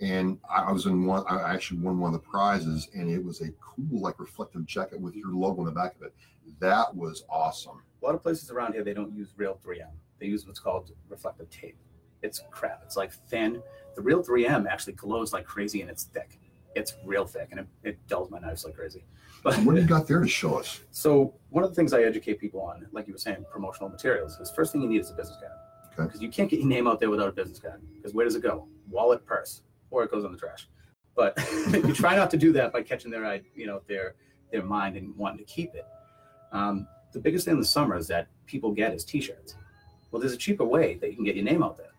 And 0.00 0.38
I 0.50 0.64
I 0.64 0.72
was 0.72 0.86
in 0.86 1.06
one, 1.06 1.24
I 1.28 1.54
actually 1.54 1.80
won 1.80 1.98
one 1.98 2.14
of 2.14 2.20
the 2.20 2.28
prizes, 2.28 2.88
and 2.94 3.08
it 3.08 3.24
was 3.24 3.40
a 3.40 3.50
cool, 3.60 4.00
like 4.00 4.18
reflective 4.18 4.66
jacket 4.66 5.00
with 5.00 5.14
your 5.14 5.32
logo 5.32 5.60
on 5.60 5.66
the 5.66 5.72
back 5.72 5.94
of 5.96 6.02
it. 6.02 6.14
That 6.60 6.94
was 6.94 7.24
awesome. 7.30 7.82
a 8.02 8.04
lot 8.04 8.14
of 8.14 8.22
places 8.22 8.50
around 8.50 8.74
here 8.74 8.84
they 8.84 8.92
don't 8.92 9.14
use 9.14 9.28
real 9.36 9.58
3M. 9.64 9.90
They 10.18 10.26
use 10.26 10.46
what's 10.46 10.60
called 10.60 10.90
reflective 11.08 11.48
tape. 11.48 11.76
It's 12.22 12.42
crap. 12.50 12.82
It's 12.84 12.96
like 12.96 13.12
thin. 13.12 13.62
The 13.94 14.02
real 14.02 14.22
3M 14.22 14.66
actually 14.68 14.94
glows 14.94 15.32
like 15.32 15.44
crazy 15.44 15.80
and 15.80 15.90
it's 15.90 16.04
thick. 16.04 16.38
It's 16.74 16.94
real 17.04 17.26
thick 17.26 17.48
and 17.50 17.60
it, 17.60 17.66
it 17.82 18.08
dulls 18.08 18.30
my 18.30 18.38
knives 18.38 18.64
like 18.64 18.74
crazy. 18.74 19.04
But 19.42 19.56
What 19.58 19.74
do 19.74 19.80
you 19.82 19.86
got 19.86 20.06
there 20.06 20.20
to 20.20 20.28
show 20.28 20.58
us? 20.58 20.80
so 20.90 21.34
one 21.50 21.64
of 21.64 21.70
the 21.70 21.76
things 21.76 21.92
I 21.92 22.02
educate 22.02 22.40
people 22.40 22.62
on, 22.62 22.86
like 22.92 23.06
you 23.06 23.12
were 23.12 23.18
saying, 23.18 23.44
promotional 23.50 23.88
materials, 23.88 24.38
is 24.40 24.50
first 24.50 24.72
thing 24.72 24.80
you 24.80 24.88
need 24.88 25.00
is 25.00 25.10
a 25.10 25.14
business 25.14 25.36
card. 25.38 25.52
Okay. 25.92 26.06
Because 26.06 26.22
you 26.22 26.30
can't 26.30 26.50
get 26.50 26.60
your 26.60 26.68
name 26.68 26.86
out 26.88 26.98
there 26.98 27.10
without 27.10 27.28
a 27.28 27.32
business 27.32 27.58
card. 27.58 27.80
Because 27.94 28.14
where 28.14 28.24
does 28.24 28.34
it 28.34 28.42
go? 28.42 28.66
Wallet, 28.90 29.24
purse, 29.26 29.62
or 29.90 30.02
it 30.02 30.10
goes 30.10 30.24
in 30.24 30.32
the 30.32 30.38
trash. 30.38 30.68
But 31.14 31.38
you 31.72 31.92
try 31.94 32.16
not 32.16 32.30
to 32.30 32.36
do 32.36 32.52
that 32.52 32.72
by 32.72 32.82
catching 32.82 33.10
their 33.10 33.24
eye, 33.24 33.42
you 33.54 33.66
know, 33.66 33.82
their 33.86 34.14
their 34.50 34.62
mind 34.62 34.96
and 34.96 35.16
wanting 35.16 35.38
to 35.38 35.44
keep 35.44 35.74
it. 35.74 35.86
Um, 36.52 36.86
the 37.12 37.20
biggest 37.20 37.44
thing 37.44 37.54
in 37.54 37.60
the 37.60 37.66
summer 37.66 37.96
is 37.96 38.06
that 38.08 38.28
people 38.46 38.72
get 38.72 38.94
is 38.94 39.04
T-shirts. 39.04 39.56
Well, 40.10 40.20
there's 40.20 40.32
a 40.32 40.36
cheaper 40.38 40.64
way 40.64 40.96
that 41.00 41.10
you 41.10 41.16
can 41.16 41.24
get 41.24 41.34
your 41.34 41.44
name 41.44 41.62
out 41.62 41.76
there. 41.76 41.92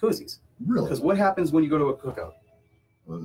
Koozies. 0.00 0.38
Really? 0.66 0.86
Because 0.86 1.00
what 1.00 1.16
happens 1.16 1.52
when 1.52 1.62
you 1.62 1.70
go 1.70 1.78
to 1.78 1.86
a 1.86 1.96
cookout? 1.96 2.32
Uh, 3.10 3.18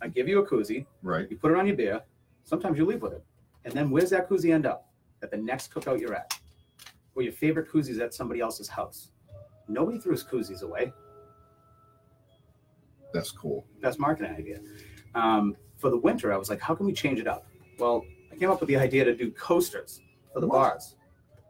I 0.00 0.08
give 0.08 0.28
you 0.28 0.40
a 0.40 0.46
koozie, 0.46 0.86
right. 1.02 1.28
you 1.30 1.36
put 1.36 1.50
it 1.52 1.58
on 1.58 1.66
your 1.66 1.76
beer. 1.76 2.00
Sometimes 2.44 2.78
you 2.78 2.84
leave 2.84 3.02
with 3.02 3.12
it. 3.12 3.24
And 3.64 3.72
then 3.72 3.90
where's 3.90 4.10
that 4.10 4.28
koozie 4.28 4.52
end 4.52 4.66
up? 4.66 4.88
At 5.22 5.30
the 5.30 5.36
next 5.36 5.72
cookout 5.72 6.00
you're 6.00 6.14
at. 6.14 6.38
Or 7.14 7.22
your 7.22 7.32
favorite 7.32 7.70
koozie's 7.70 7.98
at 7.98 8.12
somebody 8.12 8.40
else's 8.40 8.68
house. 8.68 9.10
Nobody 9.68 9.98
throws 9.98 10.22
koozies 10.22 10.62
away. 10.62 10.92
That's 13.12 13.30
cool. 13.30 13.64
That's 13.80 13.98
marketing 13.98 14.32
idea. 14.36 14.58
Um, 15.14 15.56
for 15.78 15.88
the 15.90 15.96
winter, 15.96 16.32
I 16.32 16.36
was 16.36 16.50
like, 16.50 16.60
how 16.60 16.74
can 16.74 16.86
we 16.86 16.92
change 16.92 17.20
it 17.20 17.26
up? 17.26 17.46
Well, 17.78 18.04
I 18.32 18.36
came 18.36 18.50
up 18.50 18.60
with 18.60 18.68
the 18.68 18.76
idea 18.76 19.04
to 19.04 19.14
do 19.14 19.30
coasters 19.30 20.00
for 20.32 20.40
the 20.40 20.46
What? 20.46 20.56
bars, 20.56 20.96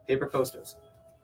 paper 0.07 0.27
coasters. 0.27 0.75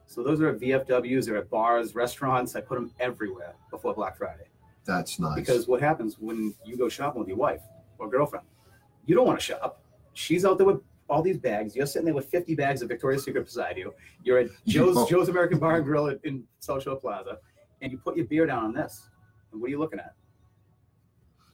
So 0.06 0.22
those 0.22 0.40
are 0.40 0.48
at 0.48 0.58
VFWs, 0.58 1.26
they're 1.26 1.36
at 1.36 1.48
bars, 1.48 1.94
restaurants. 1.94 2.54
I 2.56 2.60
put 2.60 2.74
them 2.74 2.90
everywhere 3.00 3.54
before 3.70 3.94
Black 3.94 4.16
Friday. 4.18 4.48
That's 4.84 5.18
nice. 5.18 5.36
Because 5.36 5.68
what 5.68 5.80
happens 5.80 6.18
when 6.18 6.54
you 6.64 6.76
go 6.76 6.88
shopping 6.88 7.20
with 7.20 7.28
your 7.28 7.36
wife 7.36 7.60
or 7.98 8.08
girlfriend? 8.08 8.46
You 9.06 9.14
don't 9.14 9.26
want 9.26 9.38
to 9.38 9.44
shop. 9.44 9.82
She's 10.12 10.44
out 10.44 10.58
there 10.58 10.66
with 10.66 10.80
all 11.08 11.22
these 11.22 11.38
bags. 11.38 11.74
You're 11.76 11.86
sitting 11.86 12.06
there 12.06 12.14
with 12.14 12.26
50 12.26 12.54
bags 12.54 12.82
of 12.82 12.88
Victoria's 12.88 13.24
Secret 13.24 13.44
beside 13.44 13.76
you. 13.76 13.94
You're 14.24 14.38
at 14.38 14.48
Joe's 14.66 14.96
Oh. 14.96 15.06
Joe's 15.06 15.28
American 15.28 15.58
Bar 15.58 15.76
and 15.76 15.84
Grill 15.84 16.08
in- 16.24 16.44
Shore 16.64 16.96
Plaza, 16.96 17.38
and 17.80 17.92
you 17.92 17.98
put 17.98 18.16
your 18.16 18.26
beer 18.26 18.46
down 18.46 18.64
on 18.64 18.72
this. 18.72 19.08
And 19.52 19.60
what 19.60 19.68
are 19.68 19.70
you 19.70 19.78
looking 19.78 19.98
at? 19.98 20.14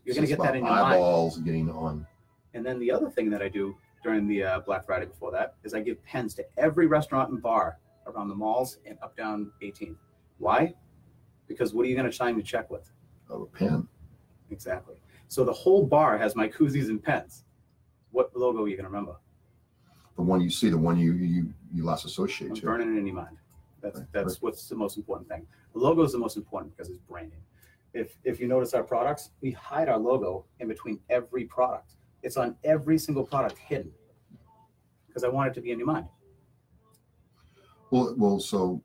You're 0.05 0.15
going 0.15 0.27
to 0.27 0.29
get 0.35 0.43
that 0.43 0.55
in 0.57 0.65
your 0.65 0.73
about 0.73 0.83
mind. 0.85 0.95
eyeballs 0.95 1.39
getting 1.39 1.71
on. 1.71 2.07
And 2.55 2.65
then 2.65 2.79
the 2.79 2.91
other 2.91 3.11
thing 3.11 3.29
that 3.31 3.43
I 3.43 3.49
do 3.49 3.77
during 4.03 4.27
the 4.27 4.43
uh, 4.43 4.61
Black 4.61 4.87
Friday 4.87 5.07
before 5.07 5.31
that 5.33 5.55
is 5.65 5.75
I 5.75 5.81
give 5.81 6.03
pens 6.05 6.35
to 6.35 6.45
every 6.57 6.87
restaurant 6.87 7.31
and 7.31 7.43
bar 7.43 7.79
around 8.07 8.29
the 8.29 8.35
malls 8.35 8.79
and 8.87 8.97
up 9.03 9.17
down 9.17 9.51
18. 9.61 9.97
Why? 10.39 10.73
Because 11.47 11.75
what 11.75 11.85
are 11.85 11.89
you 11.89 11.97
going 11.97 12.09
to 12.11 12.17
sign 12.17 12.37
your 12.37 12.45
check 12.45 12.71
with? 12.71 12.91
Of 13.31 13.43
a 13.43 13.47
pen. 13.47 13.87
Exactly. 14.51 14.97
So 15.29 15.45
the 15.45 15.53
whole 15.53 15.85
bar 15.85 16.17
has 16.19 16.35
my 16.35 16.49
koozies 16.49 16.89
and 16.89 17.03
pens. 17.03 17.45
What 18.11 18.35
logo 18.35 18.65
are 18.65 18.69
you 18.69 18.77
going 18.77 18.85
to 18.85 18.91
remember? 18.91 19.17
The 20.17 20.23
one 20.23 20.41
you 20.41 20.51
see, 20.51 20.69
the 20.71 20.79
one 20.79 20.99
you 20.99 21.13
you 21.13 21.53
you 21.73 21.85
last 21.85 22.05
associate 22.05 22.51
I'm 22.51 22.57
to. 22.57 22.63
burning 22.67 22.95
it 22.97 22.99
in 22.99 23.07
your 23.07 23.15
mind. 23.17 23.37
That's 23.83 24.01
Right, 24.01 24.09
that's 24.13 24.43
what's 24.43 24.69
the 24.69 24.75
most 24.75 24.97
important 24.97 25.29
thing. 25.29 25.47
The 25.75 25.79
logo 25.79 26.03
is 26.03 26.13
the 26.13 26.19
most 26.19 26.37
important 26.37 26.75
because 26.77 26.89
it's 26.89 26.99
branding. 26.99 27.39
If 27.95 28.17
if 28.25 28.41
you 28.41 28.49
notice 28.49 28.75
our 28.75 28.83
products, 28.83 29.31
we 29.43 29.53
hide 29.53 29.89
our 29.89 29.99
logo 29.99 30.47
in 30.61 30.69
between 30.69 30.99
every 31.11 31.45
product. 31.45 31.95
It's 32.23 32.37
on 32.37 32.57
every 32.65 32.99
single 32.99 33.25
product 33.25 33.59
hidden 33.59 33.93
because 35.07 35.23
I 35.23 35.29
want 35.29 35.51
it 35.51 35.55
to 35.55 35.61
be 35.61 35.71
in 35.71 35.79
your 35.79 35.87
mind. 35.87 36.07
Well, 37.91 38.15
well, 38.19 38.41
so 38.41 38.83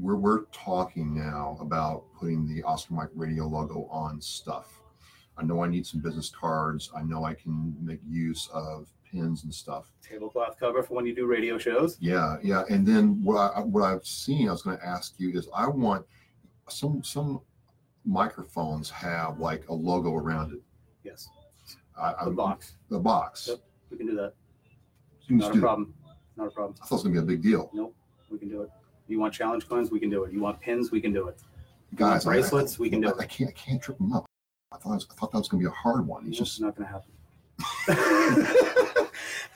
we're 0.00 0.16
we're 0.16 0.44
talking 0.46 1.14
now 1.14 1.58
about 1.60 2.04
putting 2.18 2.46
the 2.46 2.62
Oscar 2.62 2.94
Mike 2.94 3.10
Radio 3.14 3.46
logo 3.46 3.86
on 3.90 4.20
stuff. 4.20 4.80
I 5.36 5.42
know 5.42 5.62
I 5.62 5.68
need 5.68 5.86
some 5.86 6.00
business 6.00 6.30
cards. 6.30 6.90
I 6.94 7.02
know 7.02 7.24
I 7.24 7.34
can 7.34 7.74
make 7.80 8.00
use 8.06 8.48
of 8.52 8.88
pins 9.10 9.44
and 9.44 9.54
stuff. 9.54 9.92
Tablecloth 10.02 10.58
cover 10.58 10.82
for 10.82 10.94
when 10.94 11.06
you 11.06 11.14
do 11.14 11.26
radio 11.26 11.58
shows. 11.58 11.96
Yeah, 12.00 12.36
yeah. 12.42 12.64
And 12.68 12.86
then 12.86 13.22
what 13.22 13.52
I 13.56 13.60
what 13.60 13.82
I've 13.82 14.06
seen, 14.06 14.48
I 14.48 14.52
was 14.52 14.62
going 14.62 14.78
to 14.78 14.86
ask 14.86 15.14
you 15.18 15.32
is 15.36 15.48
I 15.54 15.66
want 15.66 16.04
some 16.68 17.02
some 17.02 17.40
microphones 18.04 18.90
have 18.90 19.38
like 19.38 19.68
a 19.68 19.74
logo 19.74 20.14
around 20.14 20.52
it. 20.52 20.60
Yes, 21.04 21.28
I, 21.98 22.14
I, 22.20 22.24
the 22.24 22.30
box. 22.30 22.74
The 22.88 22.98
box. 22.98 23.48
Yep. 23.48 23.58
We 23.90 23.96
can 23.96 24.06
do 24.06 24.16
that. 24.16 24.34
Not 25.28 25.50
a 25.50 25.52
do 25.52 25.60
that. 25.60 25.64
problem. 25.64 25.94
Not 26.36 26.46
a 26.48 26.50
problem. 26.50 26.76
I 26.82 26.86
thought 26.86 26.90
it 26.90 26.94
was 26.94 27.02
going 27.02 27.14
to 27.14 27.22
be 27.22 27.34
a 27.34 27.36
big 27.36 27.42
deal, 27.42 27.70
Nope, 27.72 27.94
We 28.30 28.38
can 28.38 28.48
do 28.48 28.62
it. 28.62 28.70
You 29.10 29.18
want 29.20 29.34
challenge 29.34 29.68
coins? 29.68 29.90
We 29.90 29.98
can 30.00 30.08
do 30.10 30.24
it. 30.24 30.32
You 30.32 30.40
want 30.40 30.60
pins? 30.60 30.90
We 30.90 31.00
can 31.00 31.12
do 31.12 31.28
it. 31.28 31.40
guys. 31.96 32.26
I- 32.26 32.30
bracelets, 32.30 32.78
I, 32.78 32.82
we 32.82 32.90
can 32.90 33.00
do 33.00 33.08
I, 33.08 33.10
it. 33.10 33.16
I 33.20 33.24
can't 33.26 33.50
I 33.50 33.52
can't 33.52 33.82
trip 33.82 33.98
them 33.98 34.12
up. 34.12 34.24
I 34.72 34.76
thought 34.76 34.94
was, 34.94 35.06
I 35.10 35.14
thought 35.14 35.32
that 35.32 35.38
was 35.38 35.48
going 35.48 35.62
to 35.62 35.68
be 35.68 35.72
a 35.72 35.74
hard 35.74 36.06
one. 36.06 36.22
He's 36.26 36.40
It's 36.40 36.50
just 36.50 36.60
not 36.60 36.76
going 36.76 36.86
to 36.88 36.92
happen. 36.92 37.10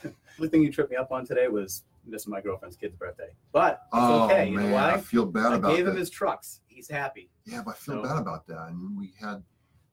the 0.02 0.12
only 0.38 0.48
thing 0.48 0.62
you 0.62 0.72
tripped 0.72 0.90
me 0.90 0.96
up 0.96 1.12
on 1.12 1.24
today 1.24 1.46
was 1.48 1.84
missing 2.06 2.32
my 2.32 2.40
girlfriend's 2.40 2.76
kid's 2.76 2.96
birthday. 2.96 3.28
But 3.52 3.82
it's 3.84 3.88
oh 3.92 4.24
okay. 4.24 4.48
You 4.48 4.56
man, 4.56 4.70
know 4.72 4.76
I 4.76 4.98
feel 5.00 5.24
bad 5.24 5.52
I 5.52 5.56
about 5.56 5.70
that. 5.70 5.76
gave 5.76 5.86
him 5.86 5.96
his 5.96 6.10
trucks. 6.10 6.60
He's 6.66 6.88
happy. 6.90 7.30
Yeah, 7.46 7.62
but 7.64 7.72
I 7.72 7.78
feel 7.78 7.94
So- 7.96 8.08
bad 8.08 8.18
about 8.18 8.46
that. 8.48 8.68
And 8.70 8.96
we 8.98 9.12
had, 9.20 9.42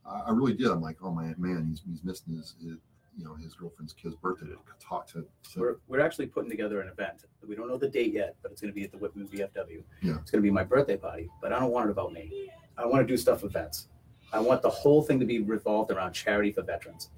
I 0.05 0.21
I 0.27 0.31
really 0.31 0.53
did. 0.53 0.67
I'm 0.67 0.81
like, 0.81 0.97
oh 1.03 1.11
my 1.11 1.33
man, 1.37 1.67
he's, 1.69 1.81
he's 1.87 2.03
missing 2.03 2.33
his, 2.35 2.55
his, 2.61 2.77
you 3.17 3.25
know, 3.25 3.35
his 3.35 3.53
girlfriend's 3.53 3.93
kid's 3.93 4.15
birthday 4.15 4.47
to 4.47 4.57
talk 4.79 5.07
to. 5.07 5.25
to 5.53 5.59
We're, 5.59 5.75
we're 5.87 5.99
actually 5.99 6.27
putting 6.27 6.49
together 6.49 6.81
an 6.81 6.87
event. 6.87 7.25
We 7.47 7.55
don't 7.55 7.67
know 7.67 7.77
the 7.77 7.89
date 7.89 8.13
yet, 8.13 8.35
but 8.41 8.51
it's 8.51 8.61
going 8.61 8.71
to 8.71 8.75
be 8.75 8.83
at 8.83 8.91
the 8.91 8.97
Whitman 8.97 9.27
VFW. 9.27 9.83
Yeah. 10.01 10.17
It's 10.21 10.31
going 10.31 10.41
to 10.41 10.41
be 10.41 10.51
my 10.51 10.63
birthday 10.63 10.97
party, 10.97 11.29
but 11.41 11.51
I 11.51 11.59
don't 11.59 11.71
want 11.71 11.89
it 11.89 11.91
about 11.91 12.13
me. 12.13 12.49
I 12.77 12.85
want 12.85 13.05
to 13.05 13.11
do 13.11 13.17
stuff 13.17 13.41
for 13.41 13.47
vets. 13.49 13.87
I 14.33 14.39
want 14.39 14.61
the 14.61 14.69
whole 14.69 15.01
thing 15.01 15.19
to 15.19 15.25
be 15.25 15.39
revolved 15.39 15.91
around 15.91 16.13
charity 16.13 16.51
for 16.51 16.61
veterans. 16.61 17.09